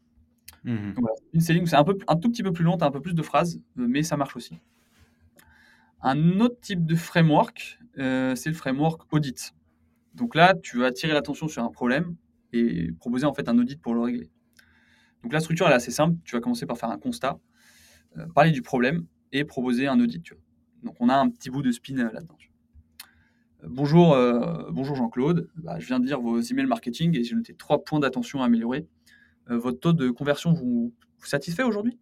Mmh. 0.63 0.93
Une 1.33 1.41
selling, 1.41 1.65
c'est 1.65 1.75
un, 1.75 1.83
peu, 1.83 1.97
un 2.07 2.15
tout 2.15 2.29
petit 2.29 2.41
peu 2.41 2.53
plus 2.53 2.63
long, 2.63 2.77
tu 2.77 2.85
as 2.85 2.87
un 2.87 2.91
peu 2.91 3.01
plus 3.01 3.15
de 3.15 3.21
phrases, 3.21 3.59
euh, 3.79 3.85
mais 3.89 4.01
ça 4.01 4.15
marche 4.15 4.37
aussi. 4.37 4.61
Un 6.01 6.39
autre 6.39 6.61
type 6.61 6.85
de 6.85 6.95
framework, 6.95 7.79
euh, 7.97 8.33
c'est 8.35 8.49
le 8.49 8.55
framework 8.55 9.01
audit. 9.11 9.53
Donc 10.15 10.35
là, 10.35 10.55
tu 10.55 10.77
vas 10.77 10.85
attirer 10.85 11.11
l'attention 11.11 11.49
sur 11.49 11.61
un 11.65 11.69
problème 11.69 12.15
et 12.53 12.91
proposer 12.93 13.25
en 13.25 13.33
fait 13.33 13.49
un 13.49 13.57
audit 13.57 13.81
pour 13.81 13.93
le 13.93 14.01
régler. 14.01 14.29
Donc 15.23 15.33
la 15.33 15.39
structure 15.39 15.65
elle 15.67 15.73
est 15.73 15.77
assez 15.77 15.91
simple. 15.91 16.17
Tu 16.23 16.35
vas 16.35 16.41
commencer 16.41 16.65
par 16.65 16.77
faire 16.77 16.89
un 16.89 16.97
constat, 16.97 17.39
euh, 18.17 18.25
parler 18.33 18.51
du 18.51 18.61
problème 18.61 19.05
et 19.31 19.43
proposer 19.43 19.87
un 19.87 19.99
audit. 19.99 20.33
Donc 20.83 20.95
on 20.99 21.09
a 21.09 21.15
un 21.15 21.29
petit 21.29 21.49
bout 21.49 21.61
de 21.61 21.71
spin 21.71 21.97
euh, 21.97 22.11
là-dedans. 22.11 22.37
bonjour, 23.63 24.15
bonjour 24.71 24.95
Jean-Claude. 24.95 25.49
Bah, 25.55 25.79
je 25.79 25.87
viens 25.87 25.99
de 25.99 26.05
lire 26.05 26.21
vos 26.21 26.39
emails 26.39 26.67
marketing 26.67 27.17
et 27.17 27.23
j'ai 27.23 27.35
noté 27.35 27.53
trois 27.53 27.83
points 27.83 27.99
d'attention 27.99 28.41
à 28.41 28.45
améliorer. 28.45 28.87
votre 29.47 29.79
taux 29.79 29.93
de 29.93 30.09
conversion 30.09 30.53
vous, 30.53 30.93
satisfait 31.19 31.63
aujourd'hui? 31.63 31.99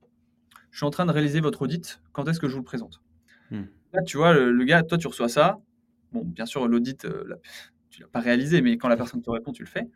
Je 0.72 0.78
suis 0.78 0.86
en 0.86 0.92
train 0.92 1.06
de 1.06 1.12
réaliser 1.12 1.40
votre 1.40 1.62
audit. 1.62 2.02
Quand 2.12 2.28
est-ce 2.28 2.40
que 2.40 2.48
je 2.48 2.54
vous 2.54 2.60
le 2.60 2.66
présente? 2.66 3.02
Hmm 3.50 3.64
tu 4.04 4.18
vois, 4.18 4.34
le, 4.34 4.64
gars, 4.66 4.84
toi, 4.84 4.98
tu 4.98 5.08
reçois 5.08 5.30
ça. 5.30 5.60
Bon, 6.12 6.24
bien 6.24 6.46
sûr, 6.46 6.68
l'audit, 6.68 7.06
euh, 7.06 7.36
tu 7.90 8.02
l'as 8.02 8.08
pas 8.08 8.20
réalisé, 8.20 8.62
mais 8.62 8.78
quand 8.78 8.88
la 8.88 8.98
personne 8.98 9.22
te 9.22 9.30
répond, 9.30 9.52
tu 9.52 9.64
le 9.64 9.70
fais. 9.70 9.88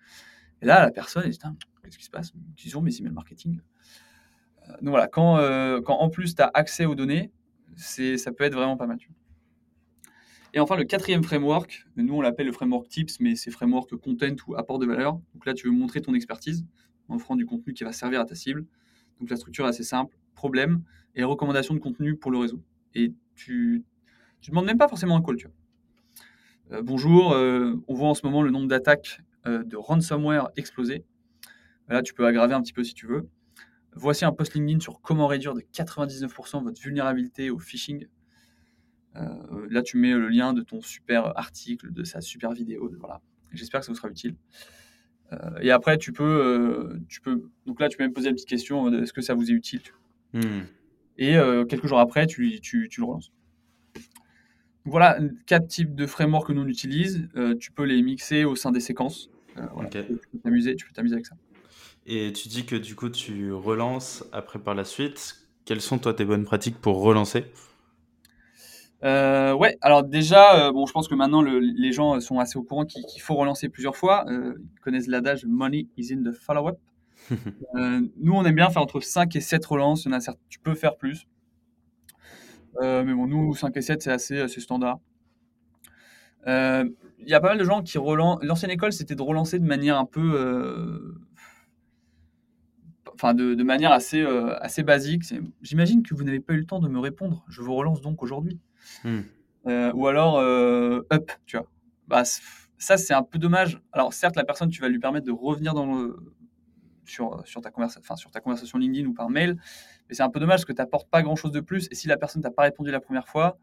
Et 0.62 0.66
là, 0.66 0.82
la 0.82 0.92
personne, 0.92 1.24
elle 1.26 1.32
dit, 1.32 1.40
qu'est-ce 1.84 1.98
qui 1.98 2.06
se 2.06 2.10
passe? 2.10 2.34
Ils 2.64 2.78
ont 2.78 2.82
mes 2.82 2.96
emails 2.98 3.14
marketing. 3.14 3.62
Euh, 4.68 4.74
donc 4.82 4.90
voilà, 4.90 5.08
quand, 5.08 5.38
euh, 5.38 5.82
en 5.86 6.10
plus 6.10 6.36
tu 6.36 6.42
as 6.42 6.52
accès 6.54 6.86
aux 6.86 6.96
données, 6.96 7.32
ça 7.76 8.32
peut 8.32 8.44
être 8.44 8.54
vraiment 8.54 8.78
pas 8.78 8.88
mal. 8.88 8.98
Et 10.54 10.60
enfin, 10.60 10.76
le 10.76 10.84
quatrième 10.84 11.24
framework, 11.24 11.86
nous 11.96 12.16
on 12.16 12.22
l'appelle 12.22 12.48
le 12.48 12.52
framework 12.52 12.88
tips, 12.90 13.20
mais 13.20 13.36
c'est 13.36 13.52
framework 13.52 13.96
content 13.98 14.36
ou 14.48 14.56
apport 14.56 14.80
de 14.80 14.86
valeur. 14.86 15.14
Donc 15.34 15.46
là, 15.46 15.54
tu 15.54 15.68
veux 15.68 15.74
montrer 15.74 16.02
ton 16.02 16.14
expertise 16.14 16.66
en 17.08 17.16
offrant 17.16 17.36
du 17.36 17.46
contenu 17.46 17.74
qui 17.74 17.84
va 17.84 17.92
servir 17.92 18.20
à 18.20 18.26
ta 18.26 18.36
cible. 18.36 18.66
Donc 19.20 19.30
la 19.30 19.36
structure 19.36 19.66
est 19.66 19.70
assez 19.70 19.84
simple, 19.84 20.18
problème 20.34 20.84
et 21.16 21.24
recommandation 21.24 21.74
de 21.74 21.80
contenu 21.80 22.16
pour 22.16 22.32
le 22.32 22.40
réseau. 22.40 22.62
Et 22.96 23.14
tu 23.36 23.86
ne 24.44 24.48
demandes 24.50 24.66
même 24.66 24.78
pas 24.78 24.88
forcément 24.88 25.16
un 25.16 25.22
call. 25.22 25.38
Tu 25.38 25.48
vois. 25.48 26.78
Euh, 26.78 26.82
bonjour, 26.82 27.32
on 27.88 27.94
voit 27.94 28.10
en 28.10 28.14
ce 28.14 28.26
moment 28.26 28.42
le 28.42 28.50
nombre 28.52 28.68
d'attaques 28.68 29.22
de 29.66 29.78
ransomware 29.78 30.50
exploser. 30.56 31.06
Là, 31.88 32.02
tu 32.02 32.14
peux 32.14 32.26
aggraver 32.26 32.54
un 32.54 32.62
petit 32.62 32.74
peu 32.74 32.84
si 32.84 32.94
tu 32.94 33.08
veux. 33.08 33.28
Voici 33.94 34.24
un 34.24 34.32
post 34.32 34.54
LinkedIn 34.54 34.80
sur 34.80 35.02
comment 35.02 35.28
réduire 35.28 35.56
de 35.56 35.62
99% 35.62 36.64
votre 36.64 36.80
vulnérabilité 36.80 37.50
au 37.50 37.58
phishing. 37.58 38.08
là, 39.16 39.82
tu 39.82 39.98
mets 39.98 40.14
le 40.14 40.30
lien 40.30 40.54
de 40.54 40.62
ton 40.62 40.82
super 40.82 41.38
article, 41.38 41.92
de 41.92 42.04
sa 42.04 42.22
super 42.22 42.52
vidéo. 42.54 42.92
Voilà. 43.00 43.22
J'espère 43.52 43.80
que 43.80 43.88
ça 43.88 43.92
vous 43.92 43.98
sera 43.98 44.10
utile. 44.10 44.36
et 45.62 45.72
après, 45.72 45.98
tu 45.98 46.14
peux, 46.14 47.00
tu 47.10 47.22
peux. 47.22 47.50
Donc 47.66 47.80
là, 47.80 47.90
tu 47.90 47.98
peux 47.98 48.08
me 48.08 48.14
poser 48.14 48.30
une 48.30 48.36
petite 48.36 48.50
question 48.50 48.94
est-ce 48.94 49.14
que 49.14 49.22
ça 49.22 49.34
vous 49.34 49.50
est 49.50 49.56
utile 49.56 49.82
hmm. 50.34 50.62
Et 51.18 51.34
quelques 51.68 51.88
jours 51.88 52.00
après, 52.00 52.28
tu, 52.28 52.60
tu, 52.62 52.88
tu 52.90 53.02
le 53.02 53.06
relances. 53.08 53.32
Voilà 54.86 55.20
quatre 55.46 55.68
types 55.68 55.94
de 55.94 56.08
frameworks 56.08 56.48
que 56.48 56.54
nous 56.54 56.64
on 56.64 56.68
utilise. 56.68 57.28
Euh, 57.36 57.56
tu 57.56 57.72
peux 57.72 57.84
les 57.84 58.02
mixer 58.02 58.44
au 58.44 58.56
sein 58.56 58.72
des 58.72 58.80
séquences. 58.80 59.30
Euh, 59.58 59.66
tu 59.92 60.04
peux 60.04 60.40
t'amuser, 60.44 60.76
tu 60.76 60.86
peux 60.86 60.94
t'amuser 60.94 61.16
avec 61.16 61.26
ça. 61.26 61.36
Et 62.06 62.32
tu 62.34 62.48
dis 62.48 62.66
que 62.66 62.76
du 62.76 62.96
coup 62.96 63.10
tu 63.10 63.52
relances 63.52 64.26
après 64.32 64.60
par 64.60 64.76
la 64.76 64.86
suite. 64.86 65.36
Quelles 65.66 65.82
sont 65.82 66.00
toi 66.00 66.14
tes 66.14 66.26
bonnes 66.26 66.46
pratiques 66.46 66.80
pour 66.80 67.02
relancer? 67.02 67.46
Euh, 69.04 69.54
ouais, 69.54 69.78
alors 69.82 70.04
déjà, 70.04 70.72
bon, 70.72 70.86
je 70.86 70.92
pense 70.92 71.08
que 71.08 71.16
maintenant 71.16 71.42
les 71.42 71.92
gens 71.92 72.20
sont 72.20 72.40
assez 72.40 72.58
au 72.58 72.64
courant 72.64 72.86
qu'il 72.86 73.22
faut 73.22 73.36
relancer 73.36 73.70
plusieurs 73.70 73.96
fois. 73.96 74.26
ils 74.28 74.80
connaissent 74.82 75.08
l'adage 75.08 75.46
money 75.46 75.88
is 75.98 76.14
in 76.14 76.24
the 76.24 76.34
follow-up. 76.34 76.80
nous, 77.74 78.34
on 78.34 78.44
aime 78.46 78.56
bien 78.56 78.70
faire 78.70 78.82
entre 78.82 79.00
5 79.00 79.36
et 79.36 79.42
7 79.42 79.66
relances. 79.66 80.06
Il 80.06 80.10
y 80.10 80.14
en 80.14 80.18
a 80.18 80.20
certes, 80.20 80.40
tu 80.50 80.60
peux 80.60 80.74
faire 80.74 80.98
plus. 80.98 81.28
Euh, 82.82 83.04
mais 83.04 83.14
bon, 83.14 83.28
nous, 83.28 83.56
5 83.56 83.76
et 83.78 83.82
7, 83.82 84.02
c'est 84.02 84.12
assez, 84.12 84.40
assez 84.40 84.62
standard. 84.62 85.00
Euh, 87.20 87.24
il 87.24 87.30
y 87.30 87.34
a 87.34 87.40
pas 87.40 87.50
mal 87.50 87.58
de 87.58 87.64
gens 87.64 87.82
qui 87.82 87.98
relancent. 87.98 88.40
L'ancienne 88.44 88.72
école, 88.72 88.94
c'était 88.94 89.16
de 89.16 89.22
relancer 89.22 89.60
de 89.60 89.66
manière 89.66 89.98
un 89.98 90.06
peu. 90.06 90.34
Euh, 90.36 91.20
enfin, 93.14 93.34
de, 93.34 93.54
de, 93.54 93.64
manière 93.64 93.92
assez, 93.92 94.24
assez 94.62 94.84
basique. 94.84 95.24
J'imagine 95.62 96.04
que 96.04 96.16
vous 96.16 96.24
n'avez 96.24 96.40
pas 96.40 96.54
eu 96.54 96.58
le 96.58 96.66
temps 96.66 96.80
de 96.80 96.88
me 96.88 97.00
répondre. 97.00 97.44
Je 97.50 97.62
vous 97.62 97.76
relance 97.76 98.02
donc 98.02 98.24
aujourd'hui. 98.24 98.60
Hmm. 99.04 99.22
ou 99.66 100.08
alors, 100.08 100.40
up, 100.40 101.32
tu 101.46 101.58
vois. 101.58 101.68
Bah, 102.08 102.24
ça, 102.78 102.98
c'est 102.98 103.14
un 103.14 103.24
peu 103.24 103.38
dommage. 103.38 103.82
Alors, 103.92 104.14
certes, 104.14 104.36
la 104.36 104.46
personne, 104.46 104.70
tu 104.70 104.82
vas 104.82 104.88
lui 104.88 105.00
permettre 105.00 105.26
de 105.26 105.32
revenir 105.32 105.74
dans 105.74 105.86
le, 105.86 106.18
sur, 107.06 107.46
sur, 107.46 107.62
ta 107.62 107.72
conversation, 107.72 108.16
sur 108.16 108.32
ta 108.32 108.40
conversation 108.40 108.78
LinkedIn 108.78 109.08
ou 109.08 109.14
par 109.14 109.30
mail. 109.30 109.58
Mais 110.08 110.16
c'est 110.16 110.24
un 110.24 110.30
peu 110.30 110.40
dommage 110.40 110.60
parce 110.60 110.66
que 110.66 110.74
tu 110.74 110.82
n'apportes 110.82 111.10
pas 111.10 111.22
grand-chose 111.22 111.52
de 111.52 111.60
plus. 111.60 111.88
Et 111.92 111.96
si 111.96 112.08
la 112.08 112.18
personne 112.18 112.42
t'a 112.42 112.52
pas 112.52 112.64
répondu 112.64 112.92
la 112.92 113.02
première 113.02 113.28
fois, 113.28 113.58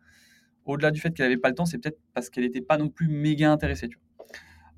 au-delà 0.66 0.90
du 0.90 1.00
fait 1.00 1.12
qu'elle 1.12 1.26
n'avait 1.26 1.40
pas 1.40 1.48
le 1.48 1.54
temps, 1.54 1.66
c'est 1.66 1.78
peut-être 1.78 1.98
parce 2.14 2.30
qu'elle 2.30 2.44
n'était 2.44 2.60
pas 2.60 2.78
non 2.78 2.88
plus 2.88 3.08
méga 3.08 3.50
intéressée. 3.50 3.88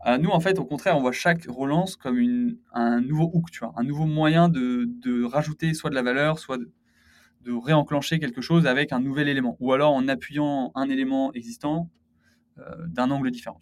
Euh, 0.07 0.18
nous, 0.18 0.31
en 0.31 0.40
fait, 0.40 0.59
au 0.59 0.64
contraire, 0.64 0.96
on 0.96 1.01
voit 1.01 1.12
chaque 1.12 1.44
relance 1.48 1.96
comme 1.96 2.18
un 2.72 3.01
nouveau 3.01 3.31
hook, 3.33 3.51
tu 3.51 3.61
vois, 3.61 3.72
un 3.77 3.83
nouveau 3.83 4.07
moyen 4.07 4.48
de, 4.48 5.24
rajouter 5.24 5.74
soit 5.74 5.90
de 5.90 5.94
la 5.94 6.03
valeur, 6.03 6.38
soit 6.38 6.59
de, 6.59 6.70
réenclencher 7.51 8.18
quelque 8.18 8.42
chose 8.42 8.66
avec 8.66 8.92
un 8.92 9.01
nouvel 9.01 9.27
élément, 9.27 9.57
ou 9.59 9.72
alors 9.72 9.94
en 9.94 10.07
appuyant 10.07 10.70
un 10.74 10.90
élément 10.90 11.33
existant 11.33 11.90
euh, 12.59 12.62
d'un 12.87 13.11
angle 13.11 13.31
différent. 13.31 13.59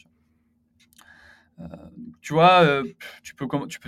Tu 2.20 2.32
vois. 2.32 2.64
Euh, 2.64 2.82
tu 3.22 3.34
peux, 3.36 3.46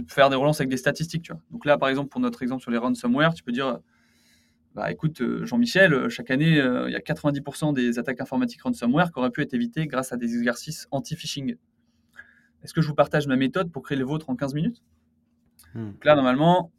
faire 0.09 0.31
des 0.31 0.37
relances 0.37 0.61
avec 0.61 0.71
des 0.71 0.77
statistiques. 0.77 1.33
Donc 1.51 1.65
là, 1.65 1.77
par 1.77 1.89
exemple, 1.89 2.09
pour 2.09 2.21
notre 2.21 2.43
exemple 2.43 2.63
sur 2.63 2.71
les 2.71 2.79
ransomware, 2.79 3.35
tu 3.35 3.43
peux 3.43 3.53
dire 3.53 3.81
bah, 4.79 4.91
écoute, 4.91 5.21
euh, 5.21 5.45
Jean-Michel, 5.45 6.09
chaque 6.09 6.31
année, 6.31 6.57
il 6.57 6.93
y 6.93 6.97
a 6.97 7.01
90% 7.01 7.73
des 7.73 7.99
attaques 7.99 8.21
informatiques 8.21 8.63
ransomware 8.63 9.13
qui 9.13 9.19
auraient 9.19 9.31
pu 9.31 9.43
être 9.43 9.55
évitées 9.55 9.87
grâce 9.87 10.13
à 10.13 10.17
des 10.17 10.37
exercices 10.37 10.89
anti-phishing. 10.91 11.57
Est-ce 12.63 12.75
que 12.75 12.81
je 12.81 12.89
vous 12.89 12.95
partage 12.95 13.27
ma 13.27 13.37
méthode 13.37 13.71
pour 13.71 13.83
créer 13.83 13.99
les 13.99 14.05
vôtres 14.05 14.31
en 14.31 14.37
15 14.37 14.55
minutes? 14.55 14.83
Hmm. 15.75 15.93
Donc 15.93 16.05
là, 16.05 16.15
normalement, 16.15 16.73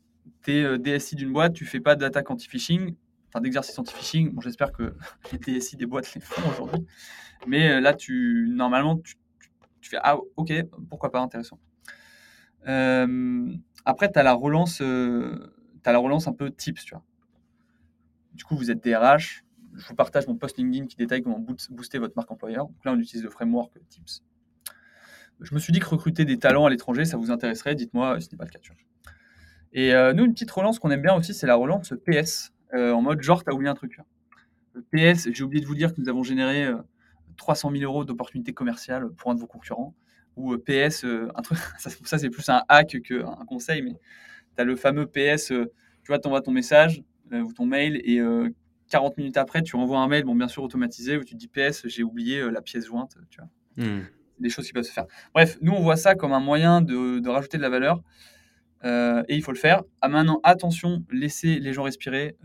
tu 0.44 0.52
es 0.52 0.78
DSI 0.78 1.16
d'une 1.16 1.32
boîte, 1.32 1.54
tu 1.54 1.66
fais 1.66 1.80
pas 1.80 1.96
d'attaque 1.96 2.30
anti-phishing, 2.32 2.96
enfin 3.28 3.42
d'exercice 3.42 3.78
anti-phishing. 3.78 4.34
Bon, 4.34 4.42
j'espère 4.42 4.72
que 4.72 4.96
les 5.32 5.60
DSI 5.60 5.78
des 5.78 5.86
boîtes 5.86 6.14
les 6.16 6.22
font 6.22 6.50
aujourd'hui. 6.50 6.86
Mais 7.48 7.80
là, 7.80 7.94
tu, 7.94 8.48
normalement, 8.50 8.98
tu 8.98 9.16
tu 9.82 9.90
fais 9.90 9.98
ah 10.02 10.18
ok 10.36 10.54
pourquoi 10.90 11.12
pas 11.12 11.20
intéressant 11.20 11.60
euh, 12.68 13.54
après 13.86 14.12
tu 14.12 14.20
as 14.20 14.24
la 14.24 14.34
relance 14.34 14.82
euh, 14.82 15.54
as 15.86 15.92
la 15.92 16.00
relance 16.00 16.28
un 16.28 16.34
peu 16.34 16.52
tips 16.52 16.84
tu 16.86 16.94
vois 16.94 17.04
du 18.40 18.44
coup 18.46 18.56
vous 18.56 18.71
êtes 18.71 18.83
DRH 18.83 19.44
je 19.75 19.87
vous 19.87 19.94
partage 19.94 20.27
mon 20.27 20.35
post 20.35 20.58
LinkedIn 20.58 20.87
qui 20.87 20.96
détaille 20.96 21.21
comment 21.21 21.40
booster 21.69 22.00
votre 22.00 22.15
marque 22.15 22.31
employeur. 22.31 22.65
Donc 22.65 22.83
là 22.83 22.92
on 22.92 23.00
utilise 23.00 23.23
le 23.23 23.29
framework 23.29 23.71
tips. 23.87 24.23
Je 25.40 25.54
me 25.54 25.60
suis 25.60 25.71
dit 25.71 25.79
que 25.79 25.85
recruter 25.85 26.25
des 26.25 26.40
talents 26.40 26.65
à 26.65 26.71
l'étranger 26.71 27.06
ça 27.06 27.17
vous 27.17 27.29
intéresserait. 27.29 27.75
Dites-moi 27.75 28.19
ce 28.19 28.29
n'est 28.31 28.37
pas 28.37 28.46
le 28.46 28.50
cas 28.50 28.60
et 29.71 29.94
euh, 29.94 30.13
nous 30.13 30.25
une 30.25 30.33
petite 30.33 30.50
relance 30.50 30.79
qu'on 30.79 30.90
aime 30.90 31.04
bien 31.04 31.13
aussi 31.13 31.35
c'est 31.35 31.46
la 31.46 31.54
relance 31.54 31.94
PS 32.06 32.52
en 32.73 33.04
mode 33.04 33.21
genre 33.21 33.44
t'as 33.44 33.52
oublié 33.52 33.69
un 33.69 33.75
truc 33.75 34.00
PS 34.92 35.29
j'ai 35.31 35.44
oublié 35.44 35.62
de 35.62 35.67
vous 35.67 35.75
dire 35.75 35.94
que 35.94 36.02
nous 36.02 36.10
avons 36.10 36.23
généré 36.23 36.73
300 37.40 37.71
000 37.71 37.83
euros 37.83 38.06
d'opportunités 38.06 38.54
commerciales 38.54 39.10
pour 39.10 39.31
un 39.31 39.35
de 39.35 39.40
vos 39.40 39.48
concurrents. 39.48 39.96
Ou 40.35 40.54
euh, 40.54 40.63
PS, 40.63 41.04
euh, 41.04 41.29
un 41.35 41.42
truc, 41.42 41.58
ça, 41.79 42.17
c'est 42.19 42.29
plus 42.29 42.48
un 42.50 42.62
hack 42.69 42.98
qu'un 43.02 43.46
conseil, 43.48 43.81
mais 43.81 43.96
tu 44.58 44.63
le 44.63 44.75
fameux 44.75 45.08
PS, 45.08 45.52
euh, 45.52 45.71
tu 46.04 46.10
vois, 46.10 46.19
tu 46.19 46.27
envoies 46.27 46.42
ton 46.42 46.52
message 46.52 47.02
ou 47.32 47.54
ton 47.54 47.65
mail 47.65 48.02
et 48.04 48.19
40 48.90 49.17
minutes 49.17 49.38
après, 49.38 49.62
tu 49.62 49.75
renvoies 49.75 50.00
un 50.00 50.08
mail, 50.08 50.23
bon, 50.23 50.36
bien 50.36 50.48
sûr 50.48 50.63
automatisé, 50.63 51.17
où 51.17 51.23
tu 51.23 51.36
dis 51.36 51.48
PS, 51.48 51.88
j'ai 51.88 52.04
oublié 52.04 52.50
la 52.50 52.62
pièce 52.62 52.86
jointe, 52.86 53.17
tu 53.30 53.40
vois. 53.40 53.86
Hmm. 53.86 54.04
Des 54.40 54.50
choses 54.50 54.65
qui 54.65 54.73
peuvent 54.73 54.84
se 54.84 54.92
faire. 54.92 55.06
Bref, 55.34 55.58
nous, 55.62 55.73
on 55.73 55.82
voit 55.82 55.98
ça 55.98 56.15
comme 56.15 56.32
un 56.34 56.40
moyen 56.40 56.82
de, 56.82 57.27
rajouter 57.27 57.58
de 57.58 57.62
la 57.62 57.69
valeur. 57.69 58.02
et 58.84 59.36
il 59.36 59.42
faut 59.42 59.52
le 59.52 59.58
faire. 59.58 59.84
Ah, 60.02 60.08
maintenant, 60.08 60.40
attention, 60.44 61.06
laissez 61.12 61.60
les 61.60 61.73
gens 61.73 61.84
respirer. 61.84 62.36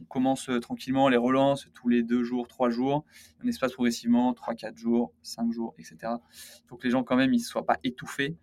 on 0.00 0.04
commence 0.04 0.50
tranquillement 0.60 1.08
les 1.08 1.16
relances 1.16 1.68
tous 1.74 1.88
les 1.88 2.02
deux 2.02 2.22
jours, 2.22 2.48
trois 2.48 2.70
jours. 2.70 3.04
On 3.42 3.48
espace 3.48 3.72
progressivement, 3.72 4.32
trois, 4.34 4.54
quatre 4.54 4.76
jours, 4.76 5.12
cinq 5.22 5.52
jours, 5.52 5.74
etc. 5.78 5.96
Il 6.02 6.68
faut 6.68 6.76
que 6.76 6.84
les 6.84 6.90
gens, 6.90 7.02
quand 7.02 7.16
même, 7.16 7.32
ils 7.32 7.38
ne 7.38 7.42
soient 7.42 7.66
pas 7.66 7.78
étouffés. 7.82 8.36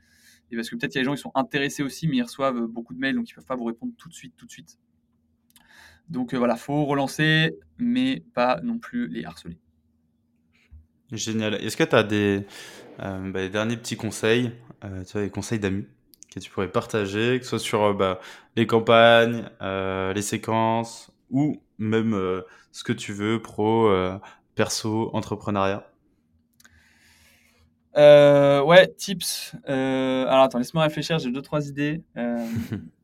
Et 0.53 0.55
parce 0.55 0.69
que 0.69 0.75
peut-être 0.75 0.93
il 0.93 0.97
y 0.97 0.99
a 0.99 1.01
des 1.01 1.05
gens 1.05 1.15
qui 1.15 1.21
sont 1.21 1.31
intéressés 1.33 1.81
aussi, 1.81 2.07
mais 2.07 2.17
ils 2.17 2.21
reçoivent 2.21 2.67
beaucoup 2.67 2.93
de 2.93 2.99
mails, 2.99 3.15
donc 3.15 3.27
ils 3.27 3.33
ne 3.33 3.35
peuvent 3.37 3.45
pas 3.45 3.55
vous 3.55 3.63
répondre 3.63 3.93
tout 3.97 4.07
de 4.07 4.13
suite, 4.13 4.35
tout 4.37 4.45
de 4.45 4.51
suite. 4.51 4.77
Donc 6.09 6.33
voilà, 6.33 6.55
faut 6.55 6.85
relancer, 6.85 7.57
mais 7.77 8.23
pas 8.33 8.59
non 8.61 8.77
plus 8.77 9.07
les 9.07 9.25
harceler. 9.25 9.57
Génial. 11.11 11.55
Est-ce 11.55 11.77
que 11.77 11.83
tu 11.83 11.95
as 11.95 12.03
des, 12.03 12.45
euh, 12.99 13.31
bah, 13.31 13.47
derniers 13.47 13.77
petits 13.77 13.97
conseils, 13.97 14.51
euh, 14.83 15.03
tu 15.03 15.13
vois, 15.13 15.21
des 15.21 15.29
conseils 15.29 15.59
d'amis 15.59 15.85
que 16.33 16.39
tu 16.39 16.49
pourrais 16.49 16.71
partager, 16.71 17.37
que 17.37 17.43
ce 17.43 17.51
soit 17.51 17.59
sur 17.59 17.83
euh, 17.83 17.93
bah, 17.93 18.19
les 18.55 18.65
campagnes, 18.65 19.49
les 19.61 20.21
séquences 20.21 21.11
ou 21.29 21.61
même 21.77 22.13
ce 22.71 22.83
que 22.83 22.93
tu 22.93 23.13
veux, 23.13 23.41
pro, 23.41 23.91
perso, 24.55 25.09
entrepreneuriat? 25.13 25.87
Ouais, 27.95 28.87
tips. 28.97 29.55
alors 29.65 30.43
attends, 30.43 30.59
laisse-moi 30.59 30.83
réfléchir, 30.83 31.19
j'ai 31.19 31.31
deux, 31.31 31.41
trois 31.41 31.67
idées. 31.67 32.01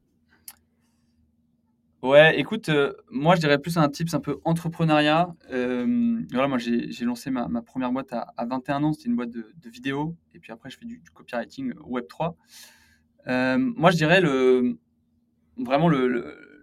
Ouais, 2.02 2.40
écoute, 2.40 2.70
euh, 2.70 2.94
moi 3.12 3.36
je 3.36 3.42
dirais 3.42 3.60
plus 3.60 3.78
un 3.78 3.90
tips 3.90 4.14
un 4.14 4.22
peu 4.22 4.40
entrepreneuriat. 4.46 5.36
Euh, 5.52 6.22
voilà, 6.32 6.48
moi 6.48 6.58
j'ai 6.58 7.04
lancé 7.04 7.30
ma, 7.30 7.50
première 7.62 7.92
boîte 7.92 8.14
à, 8.14 8.34
à 8.38 8.46
21 8.46 8.84
ans, 8.84 8.94
c'était 8.94 9.10
une 9.10 9.18
boîte 9.18 9.32
de, 9.32 9.52
de, 9.62 9.70
vidéo, 9.70 10.16
et 10.34 10.40
puis 10.40 10.54
après 10.54 10.70
je 10.70 10.78
fais 10.78 10.86
du, 10.86 11.02
copywriting 11.14 11.74
Web3. 11.74 12.36
Euh, 13.28 13.58
moi 13.58 13.92
je 13.92 13.98
dirais 13.98 14.22
le, 14.22 14.78
vraiment 15.58 15.90
le, 15.90 16.08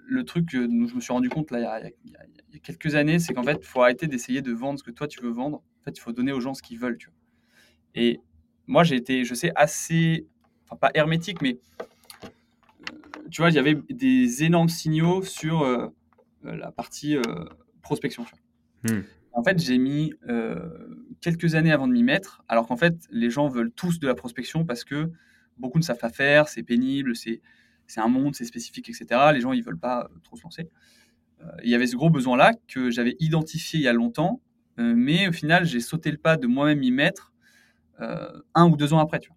le, 0.07 0.25
truc 0.25 0.57
dont 0.57 0.87
je 0.87 0.95
me 0.95 1.01
suis 1.01 1.13
rendu 1.13 1.29
compte 1.29 1.51
là, 1.51 1.59
il, 1.59 2.11
y 2.11 2.17
a, 2.17 2.25
il 2.49 2.55
y 2.55 2.57
a 2.57 2.61
quelques 2.61 2.95
années, 2.95 3.19
c'est 3.19 3.35
qu'en 3.35 3.43
fait 3.43 3.59
il 3.61 3.67
faut 3.67 3.83
arrêter 3.83 4.07
d'essayer 4.07 4.41
de 4.41 4.53
vendre 4.53 4.79
ce 4.79 4.85
que 4.85 4.91
toi 4.91 5.07
tu 5.07 5.21
veux 5.21 5.31
vendre. 5.31 5.59
En 5.59 5.85
fait, 5.85 5.99
il 5.99 6.01
faut 6.01 6.13
donner 6.13 6.33
aux 6.33 6.41
gens 6.41 6.55
ce 6.55 6.63
qu'ils 6.63 6.79
veulent. 6.79 6.97
Tu 6.97 7.09
vois. 7.09 7.17
Et 7.95 8.21
moi 8.67 8.85
j'ai 8.85 8.97
été, 8.97 9.25
je 9.25 9.35
sais, 9.35 9.53
assez, 9.55 10.27
enfin 10.65 10.77
pas 10.77 10.91
hermétique, 10.95 11.43
mais 11.43 11.59
tu 13.31 13.43
vois, 13.43 13.51
il 13.51 13.55
y 13.55 13.59
avait 13.59 13.79
des 13.91 14.45
énormes 14.45 14.69
signaux 14.69 15.23
sur 15.23 15.63
euh, 15.63 15.89
euh, 16.45 16.57
la 16.57 16.71
partie 16.71 17.17
euh, 17.17 17.23
prospection. 17.83 18.25
Hmm. 18.85 19.01
En 19.33 19.43
fait, 19.43 19.59
j'ai 19.59 19.77
mis 19.77 20.15
quelques 21.21 21.57
années 21.57 21.71
avant 21.71 21.87
de 21.87 21.93
m'y 21.93 22.03
mettre, 22.03 22.43
alors 22.49 22.67
qu'en 22.67 22.77
fait, 22.79 22.95
les 23.11 23.29
gens 23.29 23.49
veulent 23.49 23.71
tous 23.71 23.99
de 23.99 24.07
la 24.07 24.15
prospection 24.15 24.65
parce 24.65 24.83
que 24.83 25.11
beaucoup 25.59 25.79
ne 25.79 25.85
savent 25.85 25.99
pas 25.99 26.09
faire, 26.09 26.49
c'est 26.49 26.63
pénible, 26.63 27.15
c'est 27.15 27.43
un 27.99 28.09
monde, 28.09 28.35
c'est 28.35 28.47
spécifique, 28.47 28.89
etc. 28.89 29.07
Les 29.35 29.43
gens, 29.43 29.53
ils 29.53 29.63
veulent 29.63 29.79
pas 29.79 30.09
trop 30.25 30.37
se 30.37 30.43
lancer. 30.43 30.71
Il 31.63 31.69
y 31.69 31.75
avait 31.75 31.87
ce 31.87 31.97
gros 31.97 32.09
besoin-là 32.09 32.55
que 32.67 32.91
j'avais 32.91 33.15
identifié 33.21 33.79
il 33.79 33.83
y 33.83 33.89
a 33.89 33.93
longtemps, 33.93 34.41
mais 34.79 35.29
au 35.29 35.33
final, 35.33 35.67
j'ai 35.67 35.81
sauté 35.81 36.11
le 36.11 36.17
pas 36.17 36.39
de 36.39 36.47
moi-même 36.47 36.83
y 36.83 36.91
mettre 36.91 37.35
un 37.99 38.71
ou 38.71 38.75
deux 38.79 38.95
ans 38.95 39.01
après. 39.01 39.19
Tu 39.19 39.29
vois. 39.29 39.37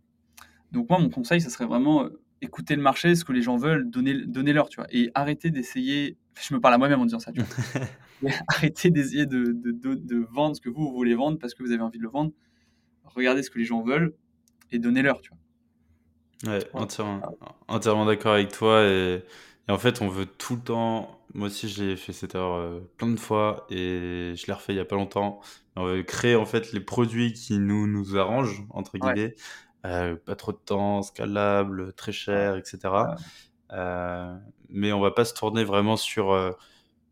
Donc 0.72 0.90
moi, 0.90 1.00
mon 1.00 1.10
conseil, 1.10 1.42
ce 1.42 1.50
serait 1.50 1.66
vraiment 1.66 2.08
écouter 2.42 2.76
le 2.76 2.82
marché, 2.82 3.16
ce 3.16 3.26
que 3.26 3.34
les 3.34 3.42
gens 3.42 3.58
veulent, 3.58 3.90
donner, 3.90 4.26
donner 4.26 4.54
leur, 4.54 4.70
tu 4.70 4.78
vois. 4.78 4.88
Et 4.92 5.12
arrêter 5.14 5.52
d'essayer, 5.52 6.18
je 6.40 6.54
me 6.54 6.60
parle 6.60 6.76
à 6.76 6.78
moi-même 6.78 7.00
en 7.00 7.06
disant 7.06 7.20
ça, 7.20 7.32
tu 7.32 7.42
vois. 7.42 8.32
arrêtez 8.48 8.92
d'essayer 8.92 9.26
de, 9.26 9.54
de, 9.54 9.96
de, 9.96 10.28
vendre 10.32 10.56
ce 10.56 10.62
que 10.62 10.70
vous, 10.70 10.92
voulez 10.92 11.16
vendre 11.16 11.38
parce 11.40 11.54
que 11.54 11.64
vous 11.64 11.72
avez 11.72 11.82
envie 11.82 11.98
de 11.98 12.04
le 12.04 12.10
vendre. 12.10 12.32
Regardez 13.04 13.44
ce 13.44 13.50
que 13.50 13.60
les 13.60 13.66
gens 13.66 13.82
veulent 13.82 14.14
et 14.72 14.80
donnez-leur, 14.80 15.22
tu 15.22 15.32
vois. 15.32 15.40
Ouais, 16.54 16.64
entièrement, 16.74 17.22
entièrement 17.68 18.06
d'accord 18.06 18.34
avec 18.34 18.52
toi. 18.52 18.84
Et, 18.84 19.24
en 19.68 19.78
fait, 19.78 20.02
on 20.02 20.08
veut 20.08 20.26
tout 20.26 20.56
le 20.56 20.62
temps. 20.62 21.20
Moi 21.34 21.48
aussi, 21.48 21.68
j'ai 21.68 21.96
fait 21.96 22.14
cette 22.14 22.34
erreur 22.34 22.56
euh, 22.56 22.80
plein 22.98 23.10
de 23.10 23.20
fois 23.20 23.68
et 23.70 24.34
je 24.36 24.48
l'ai 24.48 24.54
refait 24.54 24.74
il 24.74 24.78
y 24.78 24.80
a 24.80 24.86
pas 24.86 24.96
longtemps. 24.96 25.42
On 25.76 25.86
veut 25.86 26.02
créer 26.02 26.36
en 26.36 26.46
fait 26.46 26.72
les 26.72 26.80
produits 26.80 27.34
qui 27.34 27.60
nous, 27.60 27.86
nous 27.88 28.18
arrangent, 28.18 28.66
entre 28.72 28.98
guillemets. 28.98 29.36
Euh, 29.86 30.16
pas 30.16 30.36
trop 30.36 30.52
de 30.52 30.58
temps, 30.58 31.02
scalable, 31.02 31.94
très 31.94 32.12
cher, 32.12 32.58
etc. 32.58 32.80
Euh, 33.72 34.36
mais 34.70 34.92
on 34.92 35.00
va 35.00 35.12
pas 35.12 35.24
se 35.24 35.34
tourner 35.34 35.64
vraiment 35.64 35.96
sur 35.96 36.32
euh, 36.32 36.52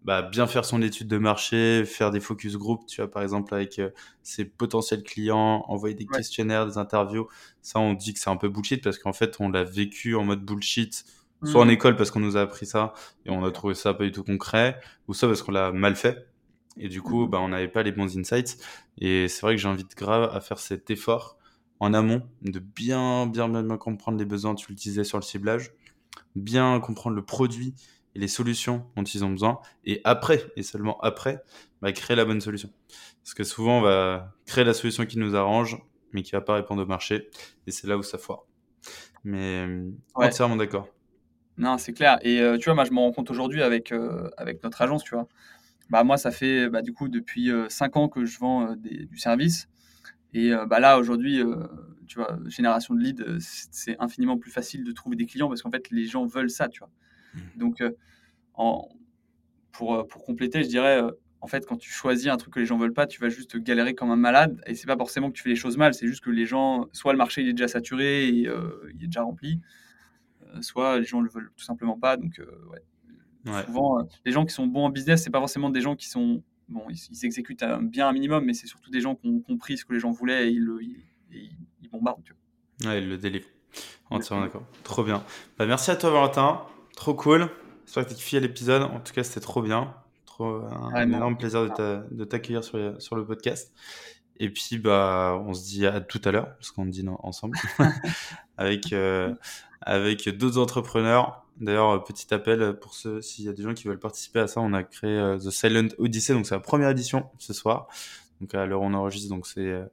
bah, 0.04 0.22
bien 0.22 0.48
faire 0.48 0.66
son 0.66 0.82
étude 0.82 1.08
de 1.08 1.18
marché, 1.18 1.86
faire 1.86 2.12
des 2.12 2.20
focus 2.20 2.58
group, 2.58 2.86
tu 2.86 3.02
vois, 3.02 3.10
par 3.10 3.24
exemple, 3.24 3.54
avec 3.54 3.82
ses 4.22 4.46
potentiels 4.46 5.04
clients, 5.04 5.64
envoyer 5.68 5.96
des 5.96 6.06
questionnaires, 6.06 6.66
des 6.66 6.78
interviews. 6.78 7.28
Ça, 7.62 7.80
on 7.80 7.94
dit 7.94 8.14
que 8.14 8.20
c'est 8.20 8.30
un 8.30 8.36
peu 8.36 8.50
bullshit 8.50 8.84
parce 8.84 9.00
qu'en 9.00 9.14
fait, 9.14 9.38
on 9.40 9.50
l'a 9.50 9.64
vécu 9.64 10.16
en 10.16 10.26
mode 10.26 10.44
bullshit, 10.44 11.06
soit 11.44 11.62
en 11.62 11.66
mmh. 11.66 11.72
école 11.72 11.96
parce 11.96 12.12
qu'on 12.12 12.20
nous 12.20 12.36
a 12.36 12.42
appris 12.42 12.66
ça 12.66 12.94
et 13.26 13.30
on 13.30 13.44
a 13.46 13.52
trouvé 13.52 13.76
ça 13.76 13.94
pas 13.94 14.04
du 14.04 14.12
tout 14.12 14.24
concret, 14.24 14.80
ou 15.08 15.14
soit 15.14 15.30
parce 15.30 15.42
qu'on 15.42 15.52
l'a 15.52 15.72
mal 15.72 15.96
fait. 15.96 16.28
Et 16.78 16.90
du 16.90 17.02
coup, 17.02 17.26
mmh. 17.26 17.30
bah, 17.30 17.40
on 17.40 17.48
n'avait 17.50 17.70
pas 17.70 17.84
les 17.84 17.94
bons 17.94 18.18
insights. 18.18 18.58
Et 19.00 19.30
c'est 19.30 19.42
vrai 19.42 19.56
que 19.56 19.62
j'invite 19.62 19.96
grave 19.96 20.30
à 20.34 20.42
faire 20.42 20.60
cet 20.60 20.90
effort 20.90 21.37
en 21.80 21.94
amont, 21.94 22.24
de 22.42 22.60
bien, 22.60 23.28
bien, 23.28 23.48
bien, 23.50 23.78
comprendre 23.78 24.18
les 24.18 24.26
besoins, 24.26 24.56
tu 24.56 24.72
le 24.72 24.76
disais 24.76 25.04
sur 25.04 25.18
le 25.18 25.24
ciblage, 25.24 25.72
bien 26.36 26.80
comprendre 26.80 27.16
le 27.16 27.24
produit 27.24 27.76
et 28.16 28.20
les 28.20 28.28
solutions 28.28 28.86
dont 28.96 29.04
ils 29.04 29.24
ont 29.24 29.30
besoin, 29.30 29.60
et 29.86 30.02
après, 30.04 30.52
et 30.56 30.64
seulement 30.64 31.00
après, 31.02 31.44
bah, 31.82 31.92
créer 31.92 32.18
la 32.18 32.26
bonne 32.26 32.42
solution. 32.42 32.70
Parce 33.24 33.34
que 33.34 33.44
souvent, 33.44 33.80
on 33.80 33.82
va 33.82 34.34
créer 34.46 34.64
la 34.64 34.74
solution 34.74 35.06
qui 35.06 35.20
nous 35.20 35.36
arrange, 35.36 35.78
mais 36.14 36.24
qui 36.24 36.32
va 36.32 36.42
pas 36.42 36.56
répondre 36.56 36.82
au 36.82 36.86
marché, 36.86 37.30
et 37.68 37.72
c'est 37.72 37.88
là 37.88 37.98
où 37.98 38.04
ça 38.04 38.18
foire. 38.18 38.44
Mais 39.24 39.68
ouais. 40.16 40.28
entièrement 40.28 40.56
d'accord. 40.56 40.88
Non, 41.58 41.78
c'est 41.78 41.94
clair. 41.94 42.20
Et 42.22 42.40
euh, 42.40 42.58
tu 42.58 42.66
vois, 42.66 42.76
moi, 42.76 42.86
je 42.86 42.92
me 42.92 43.00
rends 43.00 43.12
compte 43.12 43.32
aujourd'hui 43.32 43.64
avec, 43.64 43.92
euh, 43.92 44.30
avec 44.38 44.64
notre 44.64 44.82
agence, 44.82 45.04
tu 45.04 45.16
vois. 45.16 45.28
Bah, 45.90 46.04
moi, 46.04 46.18
ça 46.18 46.32
fait 46.32 46.70
bah, 46.70 46.82
du 46.82 46.94
coup 46.94 47.08
depuis 47.08 47.52
5 47.70 47.96
euh, 47.96 48.00
ans 48.00 48.10
que 48.10 48.26
je 48.26 48.40
vends 48.40 48.76
du 48.76 49.18
service. 49.18 49.68
Et 50.34 50.54
euh, 50.54 50.66
bah 50.66 50.80
là, 50.80 50.98
aujourd'hui, 51.00 51.42
euh, 51.42 51.68
tu 52.08 52.20
vois, 52.20 52.38
génération 52.48 52.94
de 52.94 53.02
leads, 53.02 53.24
euh, 53.24 53.38
c'est 53.40 53.96
infiniment 54.00 54.38
plus 54.38 54.52
facile 54.52 54.84
de 54.84 54.92
trouver 54.92 55.16
des 55.16 55.26
clients 55.26 55.48
parce 55.48 55.62
qu'en 55.62 55.72
fait, 55.72 55.90
les 55.92 56.06
gens 56.06 56.26
veulent 56.26 56.50
ça, 56.50 56.68
tu 56.68 56.80
vois. 56.80 56.90
Mmh. 57.34 57.40
Donc, 57.58 57.84
en, 58.54 58.90
pour, 59.72 60.08
pour 60.08 60.24
compléter, 60.24 60.64
je 60.64 60.70
dirais, 60.70 61.02
en 61.42 61.48
fait, 61.48 61.66
quand 61.66 61.78
tu 61.78 61.92
choisis 61.92 62.28
un 62.28 62.38
truc 62.38 62.54
que 62.54 62.60
les 62.60 62.66
gens 62.66 62.78
veulent 62.78 62.94
pas, 62.94 63.08
tu 63.08 63.22
vas 63.22 63.30
juste 63.30 63.58
galérer 63.58 63.94
comme 63.96 64.12
un 64.12 64.16
malade. 64.16 64.62
Et 64.66 64.76
c'est 64.76 64.88
pas 64.88 64.98
forcément 64.98 65.30
que 65.30 65.36
tu 65.36 65.44
fais 65.44 65.50
les 65.50 65.56
choses 65.56 65.78
mal, 65.78 65.94
c'est 65.94 66.08
juste 66.08 66.24
que 66.24 66.32
les 66.32 66.46
gens, 66.46 66.88
soit 66.94 67.14
le 67.14 67.18
marché 67.18 67.42
il 67.42 67.50
est 67.50 67.54
déjà 67.54 67.68
saturé 67.68 68.28
et 68.28 68.30
il 68.30 69.04
est 69.04 69.08
déjà 69.08 69.22
rempli, 69.22 69.62
soit 70.62 71.00
les 71.00 71.06
gens 71.06 71.22
le 71.22 71.30
veulent 71.30 71.52
tout 71.56 71.64
simplement 71.64 71.98
pas. 71.98 72.18
Donc, 72.18 72.42
ouais. 72.72 73.64
Souvent, 73.66 74.06
les 74.26 74.32
gens 74.32 74.46
qui 74.46 74.54
sont 74.54 74.68
bons 74.68 74.86
en 74.86 74.90
business, 74.90 75.24
c'est 75.24 75.30
pas 75.30 75.40
forcément 75.40 75.70
des 75.70 75.80
gens 75.80 75.96
qui 75.96 76.10
sont 76.10 76.44
bon, 76.70 76.84
ils, 76.90 77.26
exécutent 77.26 77.64
bien 77.82 78.08
un 78.08 78.14
minimum, 78.14 78.46
mais 78.46 78.54
c'est 78.54 78.68
surtout 78.68 78.92
des 78.92 79.02
gens 79.02 79.16
qui 79.16 79.28
ont 79.28 79.40
compris 79.40 79.78
ce 79.78 79.86
que 79.86 79.94
les 79.94 80.00
gens 80.00 80.12
voulaient 80.12 80.48
et 80.48 80.52
ils, 80.52 80.64
le, 80.64 80.82
ils, 80.82 81.90
bombardent. 81.92 82.24
Tu 82.24 82.34
vois. 82.34 82.92
Ouais, 82.92 83.02
ils 83.02 83.10
le 83.10 83.18
délivrent. 83.18 83.48
Entièrement 84.10 84.46
d'accord. 84.46 84.64
Trop 84.84 85.04
bien. 85.04 85.24
Bah, 85.58 85.66
merci 85.66 85.92
à 85.92 85.96
toi, 85.96 86.10
Valentin. 86.10 86.62
Trop 86.96 87.14
cool. 87.14 87.50
J'espère 87.86 88.04
que 88.04 88.10
tu 88.10 88.16
as 88.16 88.18
kiffé 88.18 88.40
l'épisode. 88.40 88.84
En 88.84 89.00
tout 89.00 89.14
cas, 89.14 89.24
c'était 89.24 89.40
trop 89.40 89.62
bien. 89.62 89.94
Trop, 90.26 90.62
un, 90.94 91.04
énorme 91.04 91.38
plaisir 91.38 91.64
de 91.66 92.24
t'accueillir 92.26 92.64
sur, 92.64 93.02
sur, 93.02 93.16
le 93.16 93.26
podcast. 93.26 93.74
Et 94.40 94.50
puis, 94.50 94.78
bah, 94.78 95.42
on 95.46 95.54
se 95.54 95.64
dit 95.66 95.86
à 95.86 96.02
tout 96.02 96.22
à 96.26 96.32
l'heure, 96.32 96.56
parce 96.56 96.72
qu'on 96.72 96.86
dit 96.86 97.06
ensemble, 97.24 97.58
avec, 98.58 98.94
euh, 98.94 99.34
avec 99.82 100.30
d'autres 100.30 100.60
entrepreneurs 100.60 101.48
D'ailleurs, 101.60 101.90
euh, 101.90 102.00
petit 102.00 102.32
appel 102.34 102.78
pour 102.80 102.94
ceux, 102.94 103.22
s'il 103.22 103.46
y 103.46 103.50
a 103.50 103.54
des 103.54 103.64
gens 103.64 103.74
qui 103.74 103.88
veulent 103.88 104.00
participer 104.00 104.40
à 104.40 104.48
ça, 104.48 104.62
on 104.62 104.74
a 104.74 104.84
créé 104.84 105.10
euh, 105.10 105.38
The 105.38 105.50
Silent 105.50 105.88
Odyssey, 105.98 106.34
donc 106.34 106.46
c'est 106.46 106.56
la 106.56 106.62
première 106.62 106.90
édition 106.90 107.30
ce 107.40 107.54
soir. 107.54 107.88
Donc 108.42 108.54
à 108.54 108.66
l'heure 108.66 108.82
où 108.82 108.86
on 108.86 108.94
enregistre, 108.94 109.30
donc 109.30 109.48
c'est 109.48 109.66
euh, 109.66 109.88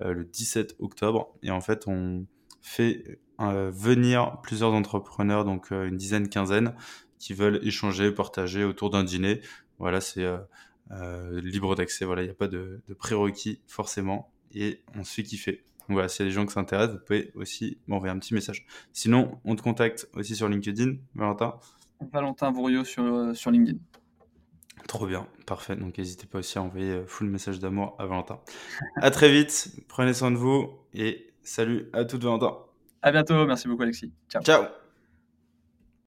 le 0.00 0.24
17 0.24 0.76
octobre. 0.78 1.34
Et 1.42 1.50
en 1.50 1.60
fait, 1.60 1.88
on 1.88 2.26
fait 2.62 3.20
venir 3.38 4.38
plusieurs 4.42 4.72
entrepreneurs, 4.72 5.44
donc 5.44 5.70
une 5.70 5.96
dizaine, 5.96 6.28
quinzaine, 6.28 6.74
qui 7.18 7.34
veulent 7.34 7.60
échanger, 7.62 8.10
partager 8.10 8.64
autour 8.64 8.90
d'un 8.90 9.04
dîner. 9.04 9.40
Voilà, 9.78 10.00
c'est 10.00 10.26
libre 10.90 11.74
d'accès. 11.74 12.04
Voilà, 12.04 12.22
il 12.22 12.26
n'y 12.26 12.30
a 12.30 12.34
pas 12.34 12.48
de, 12.48 12.80
de 12.86 12.94
prérequis 12.94 13.60
forcément. 13.66 14.32
Et 14.54 14.82
on 14.94 15.04
se 15.04 15.14
fait 15.14 15.22
kiffer 15.22 15.64
voilà, 15.94 16.08
s'il 16.08 16.24
y 16.24 16.28
a 16.28 16.30
des 16.30 16.34
gens 16.34 16.46
qui 16.46 16.52
s'intéressent, 16.52 16.96
vous 16.96 17.04
pouvez 17.04 17.32
aussi 17.34 17.78
m'envoyer 17.86 18.12
un 18.12 18.18
petit 18.18 18.34
message. 18.34 18.66
Sinon, 18.92 19.40
on 19.44 19.56
te 19.56 19.62
contacte 19.62 20.08
aussi 20.14 20.36
sur 20.36 20.48
LinkedIn, 20.48 20.96
Valentin. 21.14 21.58
Valentin 22.12 22.52
Bourriot 22.52 22.84
sur, 22.84 23.02
euh, 23.02 23.34
sur 23.34 23.50
LinkedIn. 23.50 23.78
Trop 24.86 25.06
bien, 25.06 25.26
parfait. 25.46 25.76
Donc 25.76 25.98
n'hésitez 25.98 26.26
pas 26.26 26.38
aussi 26.38 26.58
à 26.58 26.62
envoyer 26.62 26.90
euh, 26.90 27.06
full 27.06 27.28
message 27.28 27.58
d'amour 27.58 27.96
à 27.98 28.06
Valentin. 28.06 28.40
à 28.96 29.10
très 29.10 29.30
vite, 29.30 29.70
prenez 29.88 30.14
soin 30.14 30.30
de 30.30 30.36
vous 30.36 30.70
et 30.94 31.32
salut 31.42 31.88
à 31.92 32.04
toutes 32.04 32.22
Valentin. 32.22 32.56
À 33.02 33.10
bientôt, 33.10 33.46
merci 33.46 33.66
beaucoup 33.66 33.82
Alexis. 33.82 34.12
Ciao. 34.28 34.42
Ciao. 34.42 34.87